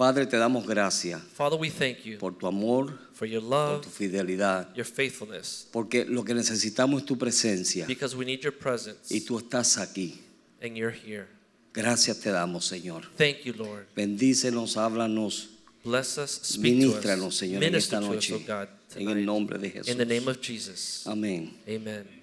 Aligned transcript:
Padre, 0.00 0.24
te 0.24 0.38
damos 0.38 0.66
gracias 0.66 1.20
Father, 1.34 1.60
we 1.60 1.68
thank 1.68 2.04
you 2.04 2.16
por 2.18 2.32
tu 2.32 2.46
amor, 2.46 2.98
for 3.12 3.28
your 3.28 3.42
por 3.42 3.50
love, 3.50 3.82
tu 3.82 3.90
fidelidad, 3.90 4.74
your 4.74 4.86
faithfulness, 4.86 5.68
porque 5.70 6.06
lo 6.06 6.24
que 6.24 6.32
necesitamos 6.32 7.02
es 7.02 7.06
tu 7.06 7.18
presencia 7.18 7.86
because 7.86 8.16
we 8.16 8.24
need 8.24 8.40
your 8.40 8.56
presence 8.56 9.14
y 9.14 9.20
tú 9.20 9.38
estás 9.38 9.76
aquí. 9.76 10.18
and 10.62 10.74
you're 10.74 10.90
here. 10.90 11.26
Gracias 11.74 12.18
te 12.20 12.30
damos, 12.30 12.64
Señor. 12.64 13.04
Thank 13.16 13.44
you, 13.44 13.52
Lord. 13.52 13.86
Bendícenos, 13.94 14.78
háblanos, 14.78 15.50
Bless 15.84 16.16
us, 16.16 16.30
speak 16.30 16.62
to 16.80 16.86
ministranos, 16.86 17.36
Señor, 17.36 17.62
en 17.62 17.70
minister 17.72 17.98
esta 17.98 18.00
to 18.00 18.16
us, 18.16 18.30
noche. 18.30 18.34
oh 18.34 18.38
God, 18.38 18.68
En 18.96 19.02
el 19.02 19.06
tonight. 19.08 19.26
nombre 19.26 19.58
de 19.58 19.70
Jesús. 19.70 19.88
In 19.88 19.98
the 19.98 20.06
name 20.06 20.28
of 20.30 20.40
Jesus. 20.40 21.06
Amén. 21.06 21.52
Amen. 21.68 22.19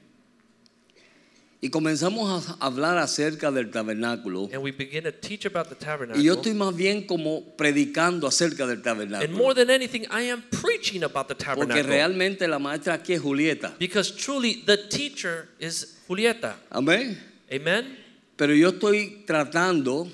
Y 1.60 1.70
comenzamos 1.70 2.48
a 2.50 2.66
hablar 2.68 3.00
acerca 3.00 3.50
del 3.52 3.72
tabernáculo. 3.72 4.48
And 4.54 4.62
we 4.62 4.72
begin 4.72 5.04
to 5.06 5.12
teach 5.12 5.46
about 5.46 5.70
the 5.70 5.76
Y 5.76 5.80
yo 5.80 5.86
tabernacle. 5.86 6.32
estoy 6.34 6.54
más 6.54 6.76
bien 6.76 7.08
como 7.08 7.56
predicando 7.58 8.28
acerca 8.28 8.68
del 8.68 8.78
And 8.78 8.84
tabernáculo. 8.84 9.36
more 9.38 9.56
than 9.56 9.72
anything, 9.72 10.04
I 10.12 10.30
am 10.30 10.44
preaching 10.62 11.04
about 11.04 11.28
the 11.28 11.34
Porque 11.36 11.46
tabernacle. 11.46 11.84
realmente 11.84 12.48
la 12.48 12.60
maestra 12.60 12.94
aquí 12.94 13.14
es 13.14 13.22
Julieta. 13.22 13.74
Because 13.80 14.14
truly, 14.16 14.64
the 14.68 14.78
teacher 14.78 15.50
is 15.60 15.98
Julieta. 16.08 16.58
Amén. 16.70 17.18
Amen? 17.52 17.98
Pero 18.36 18.54
yo 18.54 18.70
estoy 18.70 19.24
tratando 19.26 20.08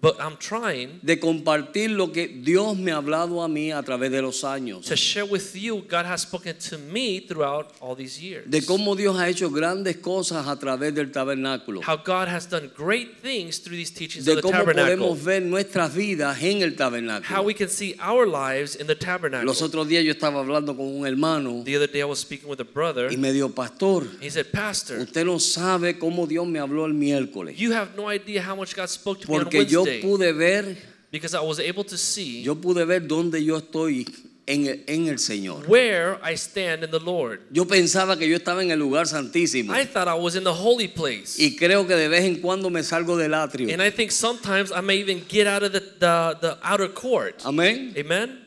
But 0.00 0.20
I'm 0.20 0.36
trying 0.38 1.00
de 1.02 1.18
compartir 1.18 1.90
lo 1.90 2.12
que 2.12 2.28
Dios 2.28 2.76
me 2.78 2.92
ha 2.92 2.98
hablado 2.98 3.42
a 3.42 3.48
mí 3.48 3.72
a 3.72 3.82
través 3.82 4.12
de 4.12 4.22
los 4.22 4.44
años. 4.44 4.86
to 4.86 4.94
share 4.94 5.24
with 5.24 5.56
you 5.56 5.82
God 5.88 6.06
has 6.06 6.22
spoken 6.22 6.54
to 6.70 6.78
me 6.78 7.18
throughout 7.18 7.72
all 7.80 7.96
these 7.96 8.16
years. 8.22 8.48
De 8.48 8.60
cómo 8.64 8.94
Dios 8.94 9.18
ha 9.18 9.28
hecho 9.28 9.50
grandes 9.50 9.96
cosas 9.96 10.46
a 10.46 10.56
través 10.56 10.94
del 10.94 11.10
tabernáculo. 11.10 11.80
How 11.82 11.96
God 11.96 12.28
has 12.28 12.46
done 12.48 12.70
great 12.76 13.18
things 13.20 13.58
through 13.58 13.76
these 13.76 13.90
teachings 13.92 14.24
De 14.24 14.34
of 14.34 14.36
the 14.36 14.42
cómo 14.42 14.52
tabernacle. 14.58 14.98
podemos 14.98 15.24
ver 15.24 15.42
nuestras 15.42 15.92
vidas 15.92 16.40
en 16.44 16.62
el 16.62 16.70
How 16.70 16.76
tabernáculo. 16.76 17.42
we 17.44 17.54
can 17.54 17.68
see 17.68 17.96
our 18.00 18.24
lives 18.24 18.76
in 18.76 18.86
the 18.86 18.94
tabernacle. 18.94 19.46
Los 19.46 19.62
otros 19.62 19.88
días 19.88 20.04
yo 20.04 20.12
estaba 20.12 20.38
hablando 20.38 20.76
con 20.76 20.86
un 20.86 21.08
hermano 21.08 21.64
The 21.64 21.74
other 21.76 21.88
day 21.90 22.02
I 22.02 22.04
was 22.04 22.20
speaking 22.20 22.48
with 22.48 22.60
a 22.60 22.64
brother. 22.64 23.10
y 23.12 23.16
me 23.16 23.32
dijo, 23.32 23.52
pastor, 23.52 24.06
He 24.20 24.30
said, 24.30 24.46
Pastor, 24.52 25.00
usted 25.00 25.24
no 25.24 25.40
sabe 25.40 25.98
cómo 25.98 26.28
Dios 26.28 26.46
me 26.46 26.60
habló 26.60 26.86
el 26.86 26.94
miércoles. 26.94 27.56
you 27.58 27.72
have 27.72 27.96
no 27.96 28.08
idea 28.08 28.40
how 28.40 28.54
much 28.54 28.76
God 28.76 28.88
spoke 28.88 29.20
to 29.22 29.28
me 29.28 29.38
on 29.38 29.50
yo 29.66 29.87
Wednesday. 29.88 30.02
pude 30.02 30.32
ver, 30.36 30.76
Because 31.10 31.34
I 31.34 31.40
was 31.40 31.58
able 31.58 31.84
to 31.84 31.96
see 31.96 32.42
yo 32.42 32.54
pude 32.56 32.86
ver 32.86 33.00
dónde 33.06 33.42
yo 33.42 33.56
estoy 33.58 34.06
en 34.46 34.66
el, 34.66 34.84
en 34.86 35.08
el 35.08 35.18
Señor. 35.18 35.66
where 35.66 36.18
I 36.22 36.34
stand 36.36 36.84
in 36.84 36.90
the 36.90 36.98
Lord. 37.00 37.40
Yo 37.50 37.64
pensaba 37.66 38.18
que 38.18 38.28
yo 38.28 38.36
estaba 38.36 38.62
en 38.62 38.70
el 38.70 38.78
lugar 38.78 39.06
santísimo. 39.06 39.72
I 39.74 39.84
thought 39.86 40.06
I 40.08 40.14
was 40.14 40.36
in 40.36 40.44
the 40.44 40.52
holy 40.52 40.88
place. 40.88 41.36
Y 41.38 41.56
creo 41.56 41.86
que 41.86 41.94
de 41.96 42.08
vez 42.08 42.24
en 42.24 42.40
cuando 42.42 42.68
me 42.70 42.82
salgo 42.82 43.16
del 43.16 43.32
atrio. 43.34 43.72
And 43.72 43.82
I 43.82 43.90
think 43.90 44.10
sometimes 44.10 44.70
I 44.70 44.80
may 44.82 44.98
even 44.98 45.22
get 45.28 45.46
out 45.46 45.62
of 45.62 45.72
the, 45.72 45.80
the, 45.80 46.38
the 46.40 46.58
outer 46.62 46.88
court. 46.88 47.42
Amén. 47.44 47.94
Amen? 47.96 48.44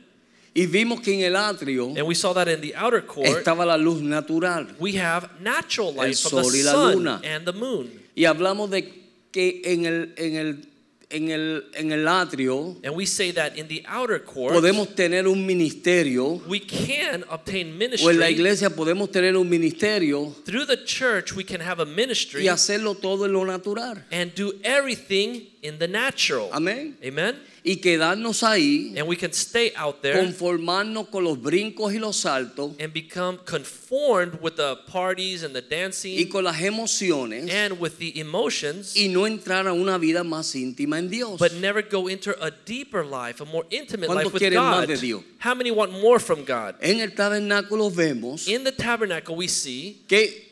Y 0.54 0.66
vimos 0.66 1.02
que 1.02 1.14
en 1.14 1.22
el 1.22 1.36
atrio 1.36 1.94
And 1.98 2.06
we 2.06 2.14
saw 2.14 2.34
that 2.34 2.48
in 2.50 2.60
the 2.62 2.76
outer 2.76 3.02
court, 3.02 3.28
estaba 3.44 3.66
la 3.66 3.76
luz 3.78 4.02
natural. 4.02 4.68
we 4.80 4.94
have 4.98 5.30
natural 5.40 5.94
light 5.94 6.18
from 6.18 6.38
the 6.38 6.44
sol 6.44 6.52
y 6.54 6.62
la 6.64 6.72
sun 6.74 6.94
luna. 6.96 7.22
and 7.24 7.46
the 7.46 7.54
moon. 7.54 7.90
Y 8.16 8.26
hablamos 8.26 8.70
de 8.70 8.84
que 9.32 9.62
en 9.64 9.86
el, 9.86 10.14
en 10.18 10.36
el, 10.36 10.66
en 11.12 11.30
el, 11.30 11.66
en 11.76 11.92
el 11.92 12.08
atrio 12.08 12.78
And 12.84 12.96
we 12.96 13.06
say 13.06 13.32
that 13.32 13.56
in 13.58 13.68
the 13.68 13.84
outer 13.88 14.20
court, 14.24 14.54
podemos 14.54 14.96
tener 14.96 15.28
un 15.28 15.46
ministerio, 15.46 16.42
we 16.48 16.60
can 16.60 17.24
obtain 17.30 17.68
o 17.68 18.10
en 18.10 18.20
la 18.20 18.28
ministry. 18.28 18.34
iglesia 18.34 18.70
podemos 18.70 19.12
tener 19.12 19.36
un 19.38 19.50
ministerio 19.50 20.34
Through 20.46 20.66
the 20.68 20.78
church, 20.86 21.34
we 21.36 21.44
can 21.44 21.62
have 21.62 21.80
a 21.82 21.86
ministry 21.86 22.44
y 22.44 22.48
hacerlo 22.48 22.96
todo 22.96 23.26
en 23.26 23.34
lo 23.34 23.44
natural. 23.46 24.04
and 24.12 24.34
do 24.36 24.54
everything 24.64 25.48
in 25.62 25.78
the 25.78 25.88
natural. 25.88 26.50
Amén. 26.52 26.96
Amen? 27.04 27.36
Y 27.64 27.76
quedarnos 27.76 28.42
ahí, 28.42 28.96
And 28.98 29.08
we 29.08 29.16
can 29.16 29.32
stay 29.34 29.72
out 29.76 30.02
there 30.02 30.20
conformarnos 30.20 31.10
con 31.10 31.24
los 31.24 31.38
brincos 31.38 31.94
y 31.94 32.00
los 32.00 32.18
saltos 32.18 32.74
and 32.80 32.92
become 32.92 33.38
conformed 33.46 34.42
with 34.42 34.56
the 34.56 34.78
parties 34.88 35.44
and 35.44 35.54
the 35.54 35.62
y 35.62 35.70
dancing 35.70 36.30
con 36.30 36.44
las 36.44 36.60
emociones 36.60 37.52
and 37.52 37.80
with 37.80 38.00
the 38.00 38.20
emotions, 38.20 38.96
y 38.96 39.08
no 39.10 39.28
entrar 39.28 39.68
a 39.68 39.74
una 39.74 40.00
vida 40.00 40.24
más 40.24 40.56
íntima 40.56 40.98
en 40.98 41.10
Dios. 41.10 41.38
but 41.40 41.54
never 41.54 41.84
go 41.84 42.08
into 42.08 42.32
a 42.44 42.50
deeper 42.66 43.06
life, 43.06 43.42
a 43.42 43.46
more 43.46 43.66
intimate 43.70 44.10
life 44.10 44.34
with 44.34 44.54
God. 44.54 44.90
How 45.38 45.54
many 45.54 45.70
want 45.70 45.92
more 45.92 46.20
from 46.20 46.44
God? 46.44 46.76
En 46.82 47.00
el 47.00 47.10
tabernáculo 47.10 47.92
vemos 47.92 48.48
In 48.48 48.64
the 48.64 48.72
tabernacle, 48.72 49.36
we 49.36 49.48
see 49.48 50.02
que 50.08 50.51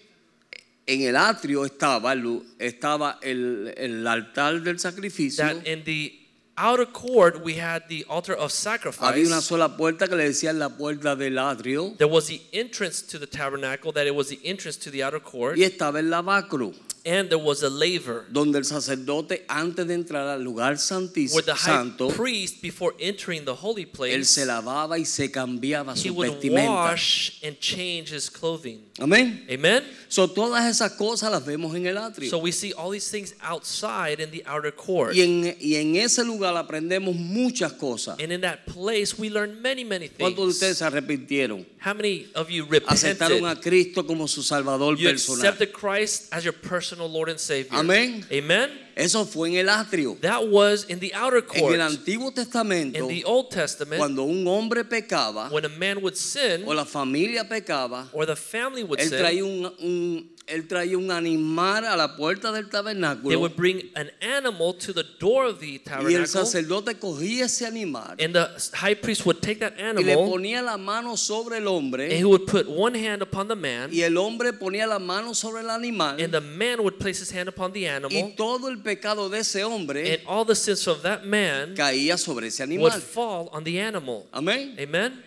en 0.93 1.01
el 1.01 1.15
atrio 1.15 1.65
estaba, 1.65 2.13
el- 2.13 2.41
estaba 2.59 3.19
el, 3.21 3.73
el 3.77 4.05
altar 4.07 4.61
del 4.61 4.79
sacrificio. 4.79 5.43
that 5.45 5.65
in 5.67 5.83
the 5.83 6.13
outer 6.57 6.85
court 6.85 7.41
we 7.43 7.53
had 7.55 7.83
the 7.87 8.03
altar 8.09 8.33
of 8.35 8.51
Había 8.51 9.25
una 9.27 9.39
sacrifice. 9.39 9.41
sola 9.47 9.77
puerta 9.77 10.07
que 10.07 10.15
le 10.17 10.25
decían 10.25 10.59
la 10.59 10.69
puerta 10.69 11.15
del 11.15 11.37
atrio 11.37 11.95
There 11.97 12.09
was 12.11 12.27
the 12.27 12.41
entrance 12.51 13.01
to 13.07 13.17
the 13.19 13.27
tabernacle, 13.27 13.91
that 13.93 14.05
it 14.07 14.13
was 14.15 14.27
the 14.27 14.39
entrance 14.43 14.77
to 14.79 14.91
the 14.91 15.01
outer 15.03 15.21
court, 15.21 15.57
y 15.57 15.63
estaba 15.63 15.99
el 15.99 16.09
lavacro, 16.09 16.73
and 17.05 17.29
there 17.29 17.37
was 17.41 17.63
a 17.63 17.69
laver 17.69 18.25
donde 18.29 18.57
el 18.57 18.65
sacerdote 18.65 19.45
antes 19.47 19.87
de 19.87 19.93
entrar 19.93 20.27
al 20.27 20.43
lugar 20.43 20.77
santísimo, 20.77 21.35
where 21.35 21.45
the 21.45 21.53
high 21.53 21.77
santo, 21.77 22.09
priest, 22.09 22.61
before 22.61 22.93
entering 22.99 23.45
the 23.45 23.55
holy 23.55 23.83
él 23.85 23.91
place, 23.93 24.25
se 24.25 24.45
lavaba 24.45 24.99
y 24.99 25.05
se 25.05 25.29
cambiaba 25.31 25.93
he 25.93 26.09
su 26.09 26.13
would 26.13 26.29
vestimenta. 26.41 26.91
wash 26.91 27.41
and 27.41 27.57
change 27.61 28.09
his 28.13 28.29
clothing. 28.29 28.81
Amén. 29.01 29.45
Amen? 29.49 29.83
So, 30.07 30.27
todas 30.27 30.65
esas 30.65 30.93
cosas 30.93 31.31
las 31.31 31.45
vemos 31.45 31.75
en 31.75 31.85
el 31.85 31.97
atrio. 31.97 32.29
So 32.29 32.39
we 32.39 32.51
see 32.51 32.73
all 32.73 32.91
these 32.91 33.09
things 33.11 33.35
outside 33.41 34.19
in 34.19 34.31
the 34.31 34.43
outer 34.45 34.71
court. 34.71 35.13
y, 35.15 35.21
en, 35.21 35.55
y 35.59 35.75
en 35.75 35.95
ese 35.95 36.23
lugar 36.23 36.55
aprendemos 36.57 37.15
muchas 37.15 37.73
cosas. 37.73 38.17
And 38.19 38.31
in 38.31 38.41
that 38.41 38.65
place, 38.65 39.17
we 39.17 39.29
learn 39.29 39.61
many, 39.61 39.83
many 39.83 40.09
¿Cuántos 40.09 40.35
de 40.35 40.35
things. 40.35 40.53
ustedes 40.55 40.77
se 40.79 40.85
arrepintieron? 40.85 41.65
How 41.79 41.93
many 41.93 42.27
of 42.35 42.49
you 42.49 42.65
Aceptaron 42.87 43.41
repented? 43.43 43.57
a 43.57 43.61
Cristo 43.61 44.03
como 44.05 44.27
su 44.27 44.41
Salvador 44.41 44.97
You 44.97 45.09
personal. 45.09 45.39
accepted 45.45 45.71
Christ 45.73 46.33
as 46.33 46.43
your 46.43 46.53
personal 46.53 47.07
Lord 47.07 47.29
and 47.29 47.39
Savior. 47.39 47.77
Amén. 47.79 48.25
Amen? 48.31 48.69
Eso 48.95 49.25
fue 49.25 49.49
en 49.49 49.55
el 49.55 49.69
atrio. 49.69 50.17
That 50.21 50.47
was 50.47 50.85
in 50.89 50.99
the 50.99 51.13
outer 51.13 51.37
En 51.39 51.43
court. 51.61 51.73
el 51.75 51.81
Antiguo 51.81 52.31
Testamento, 52.33 52.97
In 52.99 53.07
the 53.07 53.23
Old 53.25 53.49
Testament, 53.49 53.99
cuando 53.99 54.23
un 54.23 54.45
hombre 54.47 54.83
pecaba 54.83 55.49
when 55.51 55.65
a 55.65 55.69
man 55.69 56.01
would 56.01 56.15
sin 56.15 56.63
o 56.67 56.71
la 56.73 56.85
familia 56.85 57.43
pecaba, 57.47 58.09
or 58.13 58.25
the 58.25 58.35
family 58.35 58.83
would 58.83 58.99
él 58.99 59.09
sin, 59.09 59.17
traía 59.19 59.43
un, 59.43 59.65
un- 59.79 60.29
él 60.47 60.67
traía 60.67 60.97
un 60.97 61.11
animal 61.11 61.85
a 61.85 61.95
la 61.95 62.15
puerta 62.15 62.51
del 62.51 62.63
they 62.63 62.71
tabernáculo 62.71 63.39
would 63.39 63.55
bring 63.55 63.83
an 63.95 64.09
animal 64.19 64.73
to 64.73 64.91
the 64.91 65.03
door 65.19 65.45
of 65.45 65.59
the 65.59 65.67
y 65.67 65.75
el 65.75 65.83
tabernacle, 65.83 66.25
sacerdote 66.27 66.95
cogía 66.97 67.45
ese 67.45 67.67
animal 67.67 68.15
and 68.19 68.33
the 68.33 68.49
high 68.73 68.95
priest 68.95 69.25
would 69.27 69.39
take 69.41 69.59
that 69.59 69.73
y 69.77 70.03
le 70.03 70.11
animal 70.13 70.27
ponía 70.27 70.63
la 70.63 70.75
mano 70.75 71.15
sobre 71.15 71.57
el 71.57 71.67
and 71.67 71.67
he 71.67 71.69
hombre 71.75 72.23
would 72.25 72.47
put 72.47 72.67
one 72.67 72.95
hand 72.95 73.21
upon 73.21 73.47
the 73.47 73.55
man, 73.55 73.89
y 73.93 74.01
el 74.01 74.17
hombre 74.17 74.51
ponía 74.53 74.87
la 74.87 74.97
mano 74.97 75.33
sobre 75.33 75.61
el 75.61 75.69
animal 75.69 76.19
and 76.19 76.33
the 76.33 76.41
man 76.41 76.81
would 76.81 76.97
place 76.99 77.19
his 77.19 77.29
hand 77.29 77.47
upon 77.47 77.71
the 77.71 77.81
y 77.81 77.87
animal, 77.87 78.33
todo 78.35 78.69
el 78.69 78.77
pecado 78.81 79.29
de 79.29 79.39
ese 79.39 79.63
hombre 79.63 80.13
and 80.13 80.21
all 80.27 80.45
the 80.45 80.55
sins 80.55 80.87
of 80.87 81.01
that 81.03 81.25
man 81.25 81.75
caía 81.75 82.17
sobre 82.17 82.47
ese 82.47 82.59
would 82.61 82.71
animal. 82.71 82.91
fall 82.99 83.49
on 83.51 83.63
the 83.63 83.79
animal. 83.79 84.27
Amén. 84.31 84.75
Amen? 84.79 85.23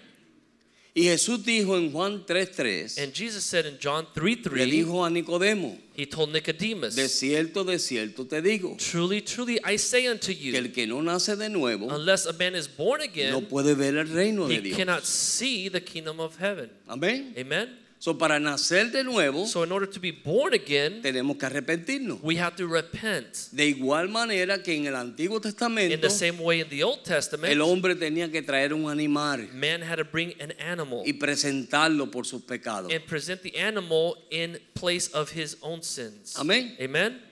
Y 0.95 1.04
Jesús 1.04 1.43
dijo 1.43 1.78
en 1.78 1.91
Juan 1.91 2.22
3:3, 2.27 2.99
And 3.03 3.15
Jesus 3.15 3.43
said 3.45 3.65
in 3.65 3.78
John 3.81 4.07
3 4.15 4.37
le 4.37 4.66
3, 4.66 4.71
dijo 4.71 5.07
a 5.07 5.09
Nicodemo, 5.09 5.78
he 5.97 6.04
told 6.04 6.31
Nicodemus, 6.33 6.95
de 6.95 7.09
cierto, 7.09 7.65
de 7.65 7.78
cierto 7.78 8.27
te 8.27 8.43
digo, 8.43 8.77
Truly, 8.77 9.22
truly, 9.22 9.59
I 9.65 9.77
say 9.78 10.07
unto 10.07 10.27
que 10.27 10.34
you, 10.34 10.55
el 10.55 10.71
que 10.71 10.87
no 10.87 11.01
nace 11.01 11.34
de 11.34 11.48
nuevo 11.48 11.87
unless 11.89 12.27
a 12.27 12.34
man 12.34 12.55
is 12.55 12.69
born 12.69 12.98
no 13.01 13.05
again, 13.05 13.47
puede 13.47 13.75
ver 13.75 13.97
el 13.97 14.07
reino 14.07 14.47
de 14.47 14.57
he 14.57 14.60
Dios. 14.60 14.77
cannot 14.77 15.05
see 15.07 15.71
the 15.71 15.81
kingdom 15.81 16.21
of 16.21 16.37
heaven. 16.37 16.69
Amén. 16.87 17.33
Amen? 17.39 17.71
So, 18.03 18.19
para 18.19 18.41
nacer 18.41 18.91
de 18.91 19.04
nuevo, 19.04 19.47
So, 19.47 19.63
in 19.63 19.71
order 19.71 19.89
to 19.89 20.01
be 20.01 20.10
born 20.10 20.54
again, 20.54 21.03
tenemos 21.03 21.39
que 21.39 21.47
arrepentirnos. 21.47 22.19
we 22.21 22.37
have 22.37 22.57
to 22.57 22.66
repent. 22.66 23.53
De 23.53 23.65
igual 23.65 24.09
manera 24.09 24.60
que 24.60 24.75
en 24.75 24.87
el 24.87 24.97
Antiguo 24.97 25.37
In 25.37 25.43
Testamento, 25.43 25.97
the 26.01 26.10
same 26.10 26.41
way, 26.41 26.63
in 26.63 26.69
the 26.69 26.83
Old 26.83 26.99
el 26.99 27.04
Testament, 27.04 27.60
hombre 27.60 27.95
tenía 27.95 28.28
que 28.28 28.43
traer 28.43 28.72
un 28.72 28.91
animal 28.91 29.49
man 29.54 29.83
had 29.83 29.99
to 29.99 30.04
bring 30.04 30.34
an 30.41 30.53
animal 30.59 31.04
y 31.07 31.13
presentarlo 31.13 32.10
por 32.10 32.27
sus 32.27 32.43
pecados. 32.43 32.93
and 32.93 33.07
present 33.07 33.41
the 33.43 33.57
animal 33.57 34.16
in 34.33 34.59
place 34.75 35.07
of 35.15 35.31
his 35.31 35.57
own 35.63 35.81
sins. 35.81 36.34
Amén. 36.37 36.77
Amen? 36.81 37.22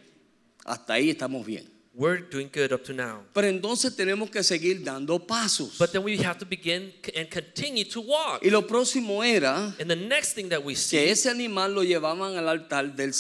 Hasta 0.65 0.93
ahí 0.93 1.11
estamos 1.11 1.45
bien. 1.45 1.69
We're 2.01 2.17
doing 2.19 2.49
good 2.51 2.73
up 2.73 2.83
to 2.85 2.95
now. 2.95 3.21
Pero 3.35 3.47
entonces 3.47 3.95
tenemos 3.95 4.31
que 4.31 4.43
seguir 4.43 4.83
dando 4.83 5.19
pasos. 5.19 5.77
But 5.79 5.93
then 5.93 6.03
we 6.03 6.17
have 6.17 6.39
to 6.39 6.47
begin 6.47 6.95
and 7.15 7.29
continue 7.29 7.85
to 7.91 8.01
walk. 8.01 8.43
Y 8.43 8.49
lo 8.49 8.63
próximo 8.63 9.23
era 9.23 9.75
And 9.79 9.91
the 9.91 9.97
next 9.97 10.33
thing 10.33 10.49
that 10.49 10.65
we 10.65 10.73
que 10.73 10.81
see 10.81 10.97
ese 10.97 11.27
animal 11.27 11.71
lo 11.71 11.83
llevaban 11.83 12.39
al 12.39 12.49
altar 12.49 12.97
del 12.97 13.13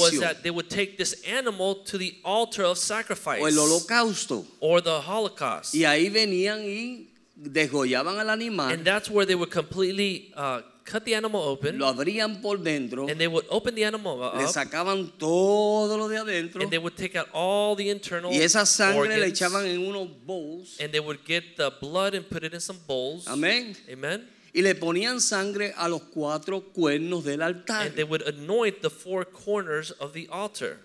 was 0.00 0.18
that 0.20 0.42
they 0.42 0.50
would 0.50 0.70
take 0.70 0.96
this 0.96 1.22
animal 1.28 1.74
to 1.84 1.98
the 1.98 2.16
altar 2.24 2.64
of 2.64 2.78
sacrifice 2.78 3.42
o 3.42 3.46
el 3.46 3.58
holocausto. 3.58 4.46
or 4.58 4.80
the 4.80 5.02
Holocaust. 5.02 5.74
Y 5.74 5.84
ahí 5.84 6.08
venían 6.08 6.64
y 6.64 7.10
al 8.18 8.30
animal, 8.30 8.72
And 8.72 8.86
that's 8.86 9.10
where 9.10 9.26
they 9.26 9.34
would 9.34 9.50
completely 9.50 10.32
uh, 10.34 10.62
cut 10.84 11.04
the 11.04 11.14
animal 11.14 11.40
open 11.40 11.78
lo 11.78 11.86
abrían 11.86 12.40
por 12.40 12.58
dentro, 12.58 13.08
and 13.08 13.18
they 13.18 13.26
would 13.26 13.46
open 13.50 13.74
the 13.74 13.84
animal 13.84 14.18
le 14.18 14.44
up 14.44 14.50
sacaban 14.50 15.10
todo 15.18 15.96
lo 15.96 16.08
de 16.08 16.16
adentro 16.16 16.62
and 16.62 16.70
they 16.70 16.78
would 16.78 16.96
take 16.96 17.16
out 17.16 17.28
all 17.32 17.74
the 17.74 17.88
internal 17.88 18.30
y 18.30 18.36
esa 18.36 18.66
sangre 18.66 19.08
le 19.08 19.14
organs 19.14 19.32
echaban 19.32 19.66
en 19.66 19.80
unos 19.80 20.08
bowls. 20.26 20.76
and 20.80 20.92
they 20.92 21.00
would 21.00 21.24
get 21.24 21.56
the 21.56 21.72
blood 21.80 22.14
and 22.14 22.28
put 22.28 22.44
it 22.44 22.52
in 22.52 22.60
some 22.60 22.78
bowls. 22.86 23.26
Amén. 23.26 23.76
Amen. 23.90 24.28
Y 24.54 24.62
le 24.62 24.74
ponían 24.76 25.20
sangre 25.20 25.74
a 25.76 25.88
los 25.88 26.02
cuatro 26.02 26.60
cuernos 26.72 27.24
del 27.24 27.42
altar. 27.42 27.86
And 27.86 27.96
they 27.96 28.04
would 28.04 28.22
anoint 28.22 28.82
the 28.82 28.90
four 28.90 29.24
corners 29.24 29.90
of 29.90 30.12
the 30.12 30.28
altar. 30.30 30.78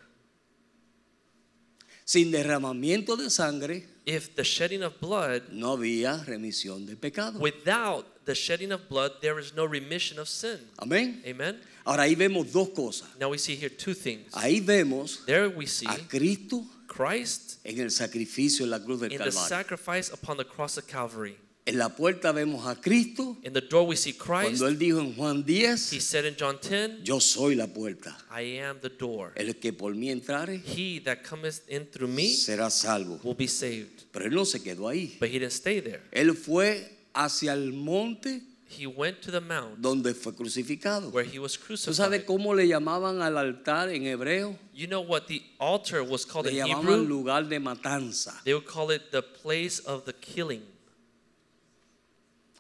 Sin 2.04 2.32
derramamiento 2.32 3.16
de 3.16 3.30
sangre 3.30 3.86
If 4.08 4.36
the 4.36 4.44
shedding 4.44 4.82
of 4.82 5.00
blood, 5.00 5.52
no 5.52 5.78
había 5.78 6.26
remisión 6.26 6.88
de 6.88 6.96
pecado. 6.96 7.38
without 7.40 8.19
the 8.30 8.36
shedding 8.36 8.72
of 8.72 8.88
blood, 8.88 9.12
there 9.22 9.40
is 9.40 9.56
no 9.56 9.66
remission 9.66 10.20
of 10.20 10.30
sin. 10.30 10.60
Amén. 10.78 11.22
Amen. 11.26 11.60
Ahora 11.84 12.04
ahí 12.04 12.16
vemos 12.16 12.52
dos 12.52 12.70
cosas. 12.70 13.08
Now 13.20 13.30
we 13.32 13.40
see 13.40 13.56
here 13.56 13.70
two 13.70 13.96
things. 13.96 14.32
Ahí 14.34 14.62
vemos 14.64 15.26
There 15.26 15.50
we 15.50 15.66
see 15.66 15.88
a 15.88 15.98
Cristo 16.08 16.64
Christ 16.88 17.58
en 17.64 17.80
el 17.80 17.90
sacrificio 17.90 18.64
en 18.66 18.70
la 18.70 18.80
cruz 18.80 19.00
del 19.02 19.12
in 19.12 19.18
the 19.18 19.24
Calvario. 19.26 19.48
sacrifice 19.48 20.12
upon 20.14 20.38
the 20.38 20.46
cross 20.46 20.78
of 20.78 20.86
Calvary. 20.88 21.36
En 21.66 21.78
la 21.78 21.90
puerta 21.90 22.32
vemos 22.32 22.66
a 22.66 22.76
Cristo 22.80 23.38
In 23.44 23.54
the 23.54 23.62
door 23.62 23.86
we 23.88 23.96
see 23.96 24.14
Christ. 24.14 24.60
cuando 24.60 24.68
él 24.68 24.78
dijo 24.78 25.00
en 25.00 25.14
Juan 25.16 25.44
He 25.48 25.66
10, 25.66 26.00
said 26.02 26.26
in 26.26 26.36
John 26.36 26.58
10, 26.62 27.04
yo 27.04 27.20
soy 27.20 27.56
la 27.56 27.68
puerta. 27.68 28.16
I 28.32 28.60
am 28.60 28.80
the 28.82 28.90
door. 28.90 29.34
El 29.36 29.54
que 29.56 29.74
por 29.74 29.94
mí 29.96 30.10
entrare 30.12 30.62
He 30.64 31.00
that 31.06 31.24
cometh 31.24 31.62
in 31.70 31.86
through 31.88 32.10
me 32.10 32.34
será 32.34 32.70
salvo. 32.70 33.20
will 33.24 33.36
be 33.36 33.48
saved. 33.48 34.04
Pero 34.12 34.26
él 34.26 34.32
no 34.34 34.46
se 34.46 34.60
quedó 34.60 34.88
ahí. 34.88 35.18
But 35.20 35.30
he 35.30 35.40
didn't 35.40 35.54
stay 35.54 35.80
there. 35.80 36.02
Él 36.12 36.36
fue 36.36 36.99
hacia 37.14 37.54
el 37.54 37.72
monte 37.74 38.44
He 38.72 38.86
went 38.86 39.22
to 39.22 39.32
the 39.32 39.42
mount 39.42 39.82
donde 39.82 40.14
fue 40.14 40.32
crucificado. 40.36 41.12
where 41.12 41.24
he 41.28 41.40
was 41.40 41.58
¿Tú 41.58 41.76
sabes 41.76 42.22
crucified. 42.22 42.26
cómo 42.28 42.54
le 42.56 42.68
llamaban 42.68 43.20
al 43.24 43.36
altar 43.38 43.90
en 43.90 44.04
hebreo? 44.06 44.56
You 44.76 44.86
know 44.88 45.02
what 45.02 45.26
the 45.28 45.42
altar 45.60 46.04
was 46.04 46.24
called 46.24 46.46
Le 46.46 46.52
in 46.52 46.68
llamaban 46.68 46.82
Hebrew? 46.86 47.06
lugar 47.08 47.44
de 47.50 47.60
matanza. 47.60 48.40
They 48.44 48.54
would 48.54 48.68
call 48.68 48.92
it 48.92 49.12
the 49.12 49.24
place 49.24 49.80
of 49.80 50.06
the 50.06 50.14
killing. 50.14 50.62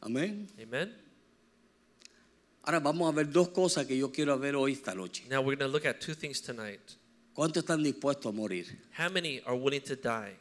Amén. 0.01 0.47
Amen. 0.59 0.93
Ahora 2.63 2.79
vamos 2.79 3.07
a 3.11 3.15
ver 3.15 3.25
dos 3.31 3.49
cosas 3.49 3.85
que 3.85 3.97
yo 3.97 4.11
quiero 4.11 4.37
ver 4.39 4.55
hoy 4.55 4.73
esta 4.73 4.93
noche. 4.95 5.23
Now 5.29 5.41
we're 5.41 5.55
going 5.55 5.59
to 5.59 5.67
look 5.67 5.85
at 5.85 5.99
two 6.01 6.13
things 6.15 6.41
tonight. 6.41 6.79
¿Cuántos 7.35 7.63
están 7.63 7.83
dispuestos 7.83 8.25
a 8.25 8.35
morir? 8.35 8.65
How 8.97 9.09
many 9.09 9.41
are 9.45 9.55
willing 9.55 9.81
to 9.81 9.95
die? 9.95 10.35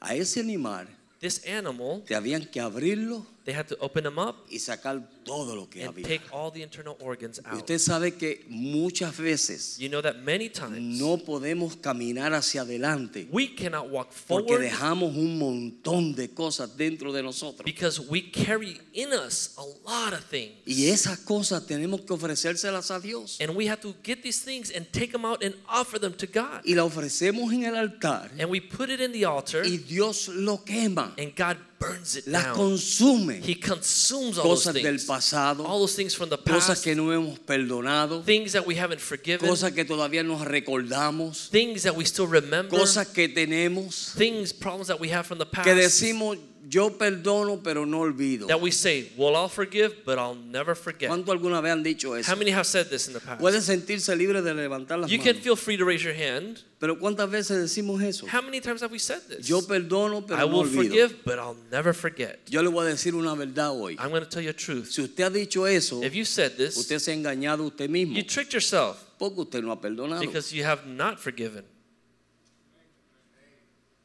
A 0.00 0.14
ese 0.14 0.38
animal 0.38 0.86
This 1.22 1.46
animal, 1.46 2.02
que 2.50 2.58
abrirlo 2.58 3.24
they 3.44 3.52
had 3.54 3.66
to 3.66 3.76
open 3.80 4.04
him 4.06 4.18
up 4.18 4.36
y 4.50 4.58
sacar 4.58 5.02
todo 5.24 5.54
lo 5.56 5.68
que 5.68 5.82
and 5.84 5.94
había. 5.94 6.06
take 6.06 6.22
all 6.32 6.50
the 6.52 6.62
internal 6.62 6.96
organs 7.00 7.40
Y 7.44 7.48
out. 7.50 7.58
usted 7.58 7.78
sabe 7.78 8.14
que 8.16 8.44
muchas 8.48 9.16
veces 9.16 9.76
You 9.78 9.88
know 9.88 10.00
that 10.02 10.16
many 10.22 10.48
times 10.48 10.78
no 11.00 11.16
podemos 11.18 11.76
caminar 11.76 12.32
hacia 12.34 12.62
adelante 12.62 13.26
we 13.32 13.54
cannot 13.54 13.90
walk 13.90 14.08
porque 14.28 14.46
forward 14.48 14.62
dejamos 14.62 15.14
un 15.16 15.38
montón 15.38 16.14
de 16.14 16.28
cosas 16.30 16.76
dentro 16.76 17.12
de 17.12 17.22
nosotros. 17.22 17.64
because 17.64 18.00
we 18.00 18.20
carry 18.30 18.80
in 18.92 19.12
us 19.12 19.54
a 19.58 19.62
lot 19.88 20.12
of 20.12 20.24
things. 20.30 20.52
Y 20.66 20.86
esas 20.88 21.18
cosas 21.20 21.66
tenemos 21.66 22.00
que 22.02 22.12
ofrecérselas 22.14 22.90
a 22.90 23.00
Dios. 23.00 23.38
And 23.40 23.56
we 23.56 23.66
have 23.68 23.80
to 23.80 23.94
get 24.02 24.22
these 24.22 24.40
things 24.44 24.70
and 24.70 24.86
take 24.92 25.12
them 25.12 25.24
out 25.24 25.42
and 25.42 25.54
offer 25.68 25.98
them 25.98 26.12
to 26.14 26.26
God. 26.26 26.62
Y 26.64 26.74
la 26.74 26.84
ofrecemos 26.84 27.52
en 27.52 27.64
el 27.64 27.76
altar 27.76 28.30
And 28.38 28.50
we 28.50 28.60
put 28.60 28.90
it 28.90 29.00
in 29.00 29.12
the 29.12 29.24
altar 29.24 29.64
y 29.64 29.78
Dios 29.78 30.28
lo 30.28 30.58
quema, 30.58 31.14
and 31.18 31.34
God 31.36 31.56
burns 31.82 32.16
it 32.16 32.26
las 32.26 32.44
down. 32.44 32.54
consume. 32.56 33.40
He 33.42 33.54
consumes 33.54 34.38
all 34.38 34.44
those 34.48 34.64
Cosas 34.64 34.74
del 34.74 34.82
things. 34.84 35.04
pasado, 35.06 35.64
All 35.66 35.80
those 35.80 35.94
things 35.96 36.14
from 36.14 36.28
the 36.30 36.38
cosas 36.38 36.66
past. 36.68 36.84
que 36.84 36.94
no 36.94 37.10
hemos 37.12 37.38
perdonado, 37.40 38.24
Things 38.24 38.52
that 38.52 38.66
we 38.66 38.76
haven't 38.76 39.00
forgiven. 39.00 39.46
cosas 39.48 39.72
que 39.72 39.84
todavía 39.84 40.22
nos 40.24 40.40
recordamos, 40.46 41.48
Things 41.50 41.82
that 41.82 41.94
we 41.96 42.04
still 42.04 42.26
remember. 42.26 42.76
cosas 42.78 43.06
que 43.08 43.28
tenemos, 43.28 44.12
Things, 44.16 44.52
problems 44.52 44.88
that 44.88 45.00
we 45.00 45.08
have 45.12 45.26
from 45.26 45.38
the 45.38 45.46
past. 45.46 45.64
que 45.66 45.74
decimos 45.74 46.38
yo 46.72 46.96
perdono 46.96 47.62
pero 47.62 47.84
no 47.84 48.00
olvido. 48.00 48.46
that 48.46 48.60
we 48.60 48.70
say, 48.70 49.10
well, 49.18 49.36
I'll 49.36 49.48
forgive, 49.48 50.04
but 50.06 50.18
I'll 50.18 50.34
never 50.34 50.74
forget. 50.74 51.10
¿Cuánto 51.10 51.30
alguna 51.30 51.60
vez 51.60 51.72
han 51.72 51.82
dicho 51.82 52.14
eso? 52.14 52.30
How 52.32 52.36
many 52.36 52.50
have 52.50 52.64
said 52.66 52.88
this 52.88 53.08
in 53.08 53.12
the 53.12 53.20
past? 53.20 53.40
Puede 53.40 53.60
sentirse 53.60 54.16
libre 54.16 54.40
de 54.40 54.54
levantar 54.54 54.98
las 54.98 55.10
You 55.10 55.18
can 55.18 55.36
feel 55.36 55.56
free 55.56 55.76
to 55.76 55.84
raise 55.84 56.02
your 56.02 56.14
hand. 56.14 56.60
Pero 56.78 56.98
¿cuántas 56.98 57.30
veces 57.30 57.60
decimos 57.60 58.02
eso? 58.02 58.26
How 58.26 58.40
many 58.40 58.60
times 58.60 58.80
have 58.80 58.90
we 58.90 58.98
said 58.98 59.20
this? 59.28 59.46
Yo 59.46 59.60
perdono 59.60 60.24
I 60.30 60.38
no 60.38 60.46
will 60.46 60.62
olvido. 60.64 60.82
forgive, 60.82 61.24
but 61.24 61.38
I'll 61.38 61.56
never 61.70 61.92
forget. 61.92 62.40
Yo 62.48 62.62
le 62.62 62.70
voy 62.70 62.86
a 62.86 62.88
decir 62.90 63.14
una 63.14 63.34
verdad 63.34 63.70
hoy. 63.70 63.96
I'm 63.98 64.10
going 64.10 64.24
to 64.24 64.28
tell 64.28 64.42
you 64.42 64.50
a 64.50 64.54
truth. 64.54 64.90
Si 64.90 65.02
usted 65.02 65.24
ha 65.24 65.30
dicho 65.30 65.66
eso, 65.66 66.02
If 66.02 66.14
you 66.14 66.24
said 66.24 66.56
this, 66.56 66.76
usted 66.76 66.98
se 66.98 67.12
ha 67.12 67.14
engañado 67.14 67.66
usted 67.66 67.90
mismo 67.90 68.16
you 68.16 68.22
tricked 68.24 68.52
yourself 68.54 68.96
porque 69.18 69.38
usted 69.42 69.62
no 69.62 69.70
ha 69.72 69.80
perdonado. 69.80 70.20
because 70.20 70.52
you 70.52 70.64
have 70.64 70.86
not 70.86 71.20
forgiven. 71.20 71.64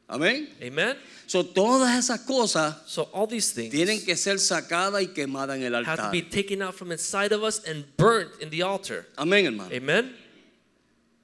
Amén. 0.08 0.48
Amen? 0.62 0.96
So, 1.28 1.44
todas 1.44 1.94
esas 1.94 2.20
cosas 2.20 2.74
So 2.86 3.02
all 3.12 3.26
these 3.26 3.52
things 3.52 3.70
tienen 3.70 4.02
que 4.02 4.16
ser 4.16 4.38
sacadas 4.38 5.02
y 5.02 5.08
quemadas 5.08 5.56
en 5.56 5.62
el 5.62 5.74
have 5.74 5.84
to 5.84 5.90
altar. 6.04 6.10
be 6.10 6.22
taken 6.22 6.62
out 6.62 6.74
from 6.74 6.90
inside 6.90 7.32
of 7.32 7.42
us 7.42 7.62
and 7.64 7.84
burnt 7.98 8.30
in 8.40 8.48
the 8.48 8.62
altar. 8.62 9.06
Amén, 9.18 9.44
hermano. 9.44 9.70
Amen? 9.70 10.14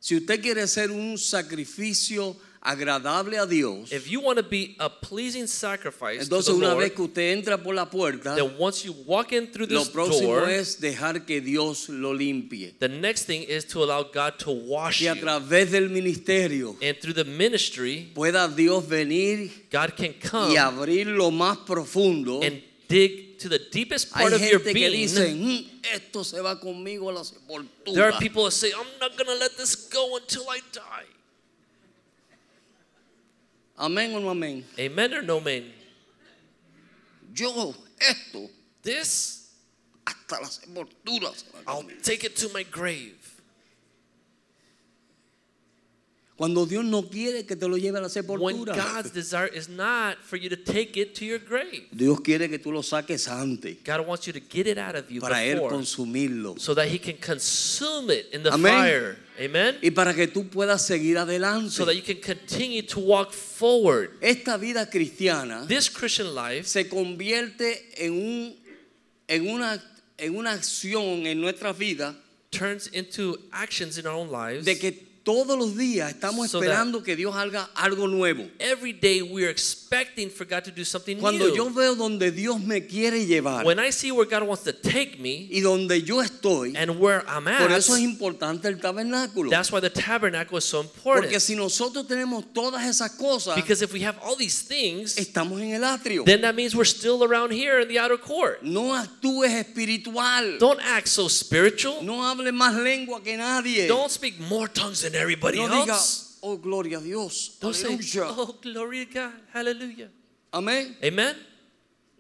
Si 0.01 0.15
usted 0.17 0.43
quiere 0.43 0.67
ser 0.69 0.91
un 0.91 1.17
sacrificio 1.17 2.37
agradable 2.65 3.39
a 3.39 3.47
Dios, 3.47 3.93
If 3.93 4.09
you 4.11 4.21
want 4.21 4.39
to 4.39 4.43
be 4.43 4.75
a 4.81 4.89
pleasing 4.89 5.47
sacrifice 5.47 6.19
to 6.19 6.25
entonces 6.25 6.47
the 6.47 6.55
una 6.55 6.69
Lord, 6.69 6.79
vez 6.81 6.93
que 6.93 7.05
usted 7.05 7.33
entra 7.37 7.63
por 7.63 7.75
la 7.75 7.85
puerta, 7.91 8.35
then 8.35 8.57
once 8.59 8.85
you 8.85 8.93
walk 9.07 9.33
in 9.33 9.49
through 9.53 9.67
lo 9.69 9.81
this 9.81 9.89
próximo 9.91 10.29
door, 10.41 10.49
es 10.49 10.81
dejar 10.81 11.25
que 11.27 11.41
Dios 11.41 11.89
lo 11.89 12.13
limpie. 12.15 12.75
the 12.79 12.89
next 12.89 13.25
thing 13.27 13.43
is 13.43 13.65
to 13.67 13.83
allow 13.85 14.03
God 14.03 14.39
to 14.39 14.51
wash 14.51 15.01
Que 15.01 15.09
a 15.11 15.15
you. 15.15 15.21
través 15.21 15.71
del 15.73 15.91
ministerio 15.91 16.77
And 16.83 16.97
through 17.01 17.15
the 17.15 17.25
ministry, 17.25 18.11
pueda 18.15 18.49
Dios 18.49 18.85
venir 18.87 19.51
God 19.71 19.95
can 19.97 20.15
y 20.15 20.29
come 20.29 20.57
abrir 20.59 21.07
lo 21.07 21.31
más 21.31 21.59
profundo. 21.67 22.41
and 22.43 22.63
dig 22.89 23.39
to 23.39 23.49
the 23.49 23.59
deepest 23.59 24.09
Hay 24.15 24.23
part 24.23 24.33
of 24.33 24.41
your 24.41 24.61
gente 24.61 24.73
que 24.73 24.89
being. 24.89 24.93
dice, 24.93 25.35
"Mm, 25.35 25.67
esto 25.95 26.23
se 26.25 26.41
va 26.41 26.59
conmigo 26.59 27.11
a 27.11 27.13
la 27.13 27.23
sepultura. 27.25 27.93
There 27.93 28.05
are 28.05 28.19
people 28.19 28.45
that 28.45 28.53
say, 28.53 28.71
I'm 28.73 28.87
not 29.01 29.17
going 29.19 29.27
to 29.27 29.35
let 29.39 29.57
this 29.59 29.75
go 29.91 30.17
until 30.17 30.49
I 30.49 30.61
die. 30.73 31.05
Amén 33.85 34.15
o 34.15 34.21
no 34.21 34.31
amén. 34.31 34.65
Amen 34.79 35.13
or 35.13 35.23
no 35.23 35.41
man? 35.41 35.71
Yo, 37.35 37.75
esto, 38.01 38.49
This, 38.81 39.51
hasta 40.07 40.41
la 40.41 40.49
sepultura 40.49 41.35
se 41.35 41.47
va 41.53 41.73
I'll 41.73 41.85
take 42.03 42.25
it 42.25 42.35
to 42.37 42.49
my 42.51 42.63
grave. 42.65 43.34
Cuando 46.37 46.67
Dios 46.67 46.85
no 46.85 47.03
quiere 47.03 47.47
que 47.47 47.55
te 47.55 47.69
lo 47.69 47.77
lleve 47.77 47.99
a 47.99 48.01
la 48.01 48.09
When 48.09 48.57
sepultura. 48.57 48.75
God's 48.75 49.13
desire 49.13 49.47
is 49.47 49.69
not 49.69 50.17
for 50.19 50.37
you 50.37 50.49
to 50.49 50.57
take 50.57 50.97
it 50.97 51.15
to 51.15 51.25
your 51.25 51.39
grave. 51.39 51.87
Dios 51.93 52.19
quiere 52.21 52.49
que 52.49 52.59
tú 52.59 52.73
lo 52.73 52.83
saques 52.83 53.29
antes 53.29 53.77
God 53.85 54.05
wants 54.05 54.27
you 54.27 54.33
to 54.33 54.41
get 54.41 54.67
it 54.67 54.77
out 54.77 54.97
of 54.97 55.09
you 55.09 55.21
para 55.21 55.45
Él 55.45 55.61
consumirlo. 55.69 56.59
so 56.59 56.75
that 56.75 56.89
He 56.89 56.99
can 56.99 57.17
consume 57.19 58.11
it 58.11 58.31
in 58.33 58.43
the 58.43 58.51
fire. 58.51 59.17
Amen? 59.39 59.77
Y 59.81 59.91
para 59.91 60.13
que 60.13 60.27
tú 60.27 60.49
puedas 60.49 60.85
seguir 60.85 61.19
adelante. 61.19 61.71
So 61.71 61.85
that 61.85 61.95
you 61.95 62.03
can 62.03 62.21
continue 62.21 62.83
to 62.83 62.99
walk 62.99 63.33
forward. 63.33 64.11
Esta 64.21 64.59
vida 64.59 64.91
cristiana 64.91 65.69
This 65.69 65.89
Christian 65.89 66.35
life 66.35 66.67
se 66.67 66.89
convierte 66.89 67.77
en, 67.97 68.13
un, 68.13 68.57
en, 69.29 69.49
una, 69.49 69.81
en 70.19 70.35
una 70.35 70.51
acción 70.51 71.27
en 71.27 71.41
nuestra 71.41 71.73
vida 71.73 72.17
turns 72.51 72.89
into 72.89 73.39
actions 73.53 73.99
in 73.99 74.07
our 74.07 74.15
own 74.15 74.31
lives. 74.33 74.65
de 74.65 74.75
que 74.75 75.14
todos 75.25 75.57
los 75.59 75.75
días 75.77 76.11
estamos 76.11 76.51
So 76.51 76.59
esperando 76.61 77.03
que 77.03 77.17
Dios 77.17 77.35
haga 77.35 77.71
algo 77.75 78.07
nuevo. 78.07 78.45
Every 78.59 78.93
day 78.93 79.23
we 79.23 79.43
are 79.45 79.51
expecting 79.51 80.29
for 80.31 80.47
God 80.47 80.63
to 80.65 80.71
do 80.71 80.85
something 80.85 81.17
Cuando 81.19 81.47
new. 81.47 81.57
yo 81.57 81.71
veo 81.71 81.95
donde 81.95 82.31
Dios 82.31 82.61
me 82.61 82.87
quiere 82.87 83.25
llevar 83.27 83.65
when 83.65 83.79
I 83.81 83.91
see 83.91 84.13
where 84.13 84.29
God 84.29 84.47
wants 84.47 84.65
to 84.65 84.73
take 84.75 85.19
me 85.19 85.49
y 85.51 85.61
donde 85.61 86.03
yo 86.03 86.21
estoy, 86.23 86.75
and 86.77 87.01
where 87.01 87.25
I'm 87.27 87.45
por 87.45 87.71
at, 87.73 87.79
eso 87.79 87.95
es 87.97 88.03
importante 88.03 88.69
el 88.69 88.79
tabernáculo. 88.79 89.49
that's 89.51 89.73
why 89.73 89.81
the 89.81 89.89
tabernacle 89.89 90.59
is 90.59 90.65
so 90.67 90.83
Porque 90.83 91.29
important. 91.29 91.41
si 91.41 91.55
nosotros 91.57 92.07
tenemos 92.07 92.45
todas 92.53 92.85
esas 92.85 93.13
cosas, 93.13 93.57
Because 93.57 93.81
if 93.83 93.93
we 93.95 94.01
have 94.05 94.19
all 94.23 94.37
these 94.37 94.61
things, 94.63 95.17
estamos 95.17 95.59
en 95.63 95.73
el 95.73 95.85
atrio. 95.85 96.25
then 96.27 96.43
that 96.43 96.55
means 96.55 96.77
we're 96.77 96.85
still 96.85 97.25
around 97.25 97.51
here 97.51 97.81
in 97.81 97.89
the 97.89 97.99
outer 97.99 98.19
court. 98.19 98.63
No 98.63 98.93
actúes 98.95 99.49
espiritual. 99.51 100.59
Don't 100.59 100.81
act 100.81 101.09
so 101.09 101.29
spiritual. 101.29 102.03
No 102.03 102.23
hables 102.23 102.53
más 102.53 102.75
lengua 102.75 103.23
que 103.23 103.37
nadie. 103.39 103.87
Don't 103.89 104.11
speak 104.11 104.39
more 104.39 104.69
tongues 104.69 105.01
than 105.01 105.14
everybody 105.15 105.59
No 105.59 105.69
diga, 105.69 105.93
else. 105.95 106.39
oh, 106.43 106.57
gloria 106.57 106.99
a 106.99 107.01
Dios. 107.01 107.57
Don't 107.61 107.75
say, 107.75 107.89
Aleluya. 107.95 108.35
oh, 108.37 108.57
glory 108.63 109.07
to 109.07 109.13
God. 109.15 109.33
Hallelujah. 109.53 110.09
Amén. 110.53 110.95
Amen? 111.03 111.37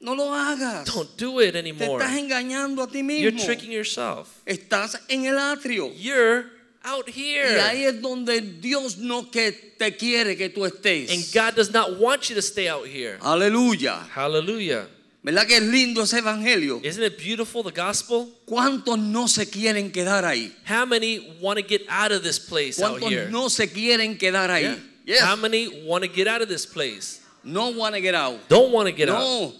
No 0.00 0.12
lo 0.14 0.24
hagas. 0.32 0.84
Don't 0.92 1.16
do 1.16 1.38
it 1.40 1.52
Te 1.52 1.58
anymore. 1.60 1.98
estás 2.02 2.16
engañando 2.18 2.82
a 2.82 2.86
ti 2.88 2.98
You're 3.00 3.32
mismo. 3.32 3.44
tricking 3.44 3.70
yourself. 3.72 4.28
Estás 4.46 4.96
en 5.08 5.24
el 5.26 5.38
atrio. 5.38 5.90
You're 5.96 6.50
out 6.84 7.06
Y 7.08 7.12
here. 7.12 7.60
ahí 7.60 7.84
es 7.84 8.02
donde 8.02 8.40
Dios 8.60 8.98
no 8.98 9.30
que 9.30 9.52
te 9.78 9.96
quiere 9.96 10.36
que 10.36 10.50
tú 10.50 10.66
estés. 10.66 11.10
And 11.10 11.24
God 11.32 11.54
does 11.56 11.72
not 11.72 11.98
want 11.98 12.28
you 12.28 12.34
to 12.34 12.42
stay 12.42 12.68
out 12.68 12.86
here. 12.86 13.18
Aleluya. 13.22 14.06
Hallelujah. 14.14 14.88
¿Verdad 15.24 15.46
que 15.46 15.56
es 15.56 15.62
lindo 15.62 16.02
ese 16.02 16.18
evangelio? 16.18 16.80
Isn't 16.84 17.02
it 17.02 17.16
beautiful, 17.16 17.62
the 17.64 17.70
gospel? 17.72 18.28
¿Cuántos 18.44 18.98
no 18.98 19.26
se 19.26 19.48
quieren 19.48 19.90
quedar 19.90 20.22
ahí? 20.22 20.54
How 20.68 20.84
many 20.84 21.38
want 21.40 21.58
to 21.58 21.64
get 21.66 21.80
out 21.88 22.12
of 22.12 22.22
this 22.22 22.38
place 22.38 22.78
out 22.78 23.00
¿Cuántos 23.00 23.30
no 23.30 23.48
se 23.48 23.66
quieren 23.68 24.18
quedar 24.18 24.50
ahí? 24.50 24.64
Yeah. 24.64 24.76
Yes. 25.06 25.20
How 25.22 25.34
many 25.34 25.82
want 25.86 26.04
to 26.04 26.10
get 26.10 26.28
out 26.28 26.42
of 26.42 26.48
this 26.48 26.66
place? 26.66 27.20
No 27.42 27.70
want 27.70 27.94
to 27.94 28.02
get 28.02 28.14
out. 28.14 28.38
Don't 28.48 28.70
want 28.70 28.86
to 28.86 28.92
get 28.92 29.08
out. 29.08 29.18
no. 29.18 29.52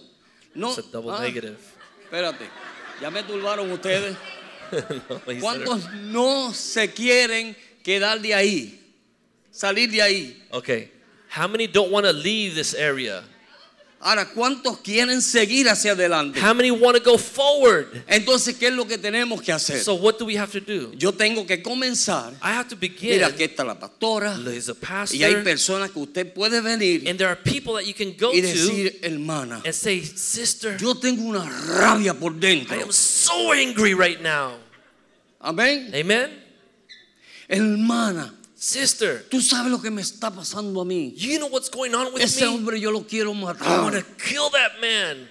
No. 0.53 0.69
It's 0.69 0.77
a 0.77 0.91
double 0.91 1.11
Ah, 1.11 1.21
negative. 1.21 1.57
Espérate. 2.11 2.47
Ya 3.01 3.09
me 3.09 3.23
turbaron 3.23 3.71
ustedes. 3.71 4.15
No, 4.71 4.79
he 5.27 5.39
said 5.39 5.61
it. 5.61 5.67
¿Cuántos 5.67 5.93
no 5.93 6.51
se 6.53 6.87
quieren 6.89 7.55
quedar 7.83 8.21
de 8.21 8.33
ahí? 8.33 8.79
Salir 9.51 9.89
de 9.89 10.01
ahí. 10.01 10.37
Okay. 10.51 10.91
How 11.29 11.47
many 11.47 11.65
don't 11.67 11.91
want 11.91 12.05
to 12.05 12.13
leave 12.13 12.55
this 12.55 12.73
area? 12.75 13.23
Ahora, 14.05 14.29
¿cuántos 14.29 14.77
quieren 14.81 15.19
seguir 15.19 15.67
hacia 15.67 15.93
adelante? 15.93 16.39
How 16.39 16.53
many 16.53 16.69
want 16.69 16.95
to 16.95 17.03
go 17.03 17.17
forward? 17.17 17.87
Entonces, 18.07 18.55
¿qué 18.55 18.67
es 18.67 18.73
lo 18.73 18.85
que 18.85 18.99
tenemos 18.99 19.41
que 19.41 19.51
hacer? 19.51 19.79
So 19.79 19.95
what 19.95 20.19
do 20.19 20.25
we 20.25 20.37
have 20.37 20.51
to 20.51 20.59
do? 20.59 20.91
Yo 20.95 21.11
tengo 21.11 21.47
que 21.47 21.63
comenzar. 21.63 22.33
I 22.39 22.51
have 22.51 22.67
to 22.69 22.75
begin. 22.75 23.09
Mira, 23.13 23.29
aquí 23.29 23.41
está 23.41 23.63
la 23.65 23.79
pastora. 23.79 24.37
There's 24.37 24.69
a 24.69 24.75
Y 25.11 25.23
hay 25.23 25.33
pastor, 25.33 25.43
personas 25.43 25.89
que 25.89 25.99
usted 25.99 26.31
puede 26.35 26.61
venir 26.61 27.09
and 27.09 27.17
there 27.17 27.27
are 27.27 27.35
people 27.35 27.73
that 27.73 27.87
you 27.87 27.95
can 27.95 28.15
go 28.15 28.31
y 28.31 28.41
to 28.41 28.47
decir, 28.47 28.99
hermana, 29.01 29.63
and 29.65 29.73
say, 29.73 30.03
Sister, 30.03 30.77
yo 30.77 30.93
tengo 30.93 31.23
una 31.23 31.43
rabia 31.75 32.13
por 32.13 32.33
I 32.33 32.39
dentro. 32.39 32.79
am 32.79 32.91
so 32.91 33.53
angry 33.53 33.95
right 33.95 34.21
now. 34.21 34.59
Amén. 35.41 35.89
Amen? 35.95 36.29
Hermana, 37.49 38.34
Sister, 38.57 39.25
tú 39.29 39.41
sabes 39.41 39.69
lo 39.71 39.81
que 39.81 39.91
me 39.91 40.01
está 40.01 40.31
pasando 40.31 40.79
a 40.81 40.85
mí. 40.85 41.13
you 41.17 41.37
know 41.39 41.47
what's 41.47 41.69
going 41.69 41.93
on 41.93 42.13
with 42.13 42.21
Ese 42.23 42.41
me? 42.41 42.47
hombre 42.47 42.79
yo 42.79 42.89
lo 42.89 43.01
quiero 43.05 43.31
I 43.33 43.41
want 43.41 43.57
to 43.59 43.63
matar. 43.65 44.05
kill 44.17 44.49
that 44.51 44.79
man. 44.79 45.29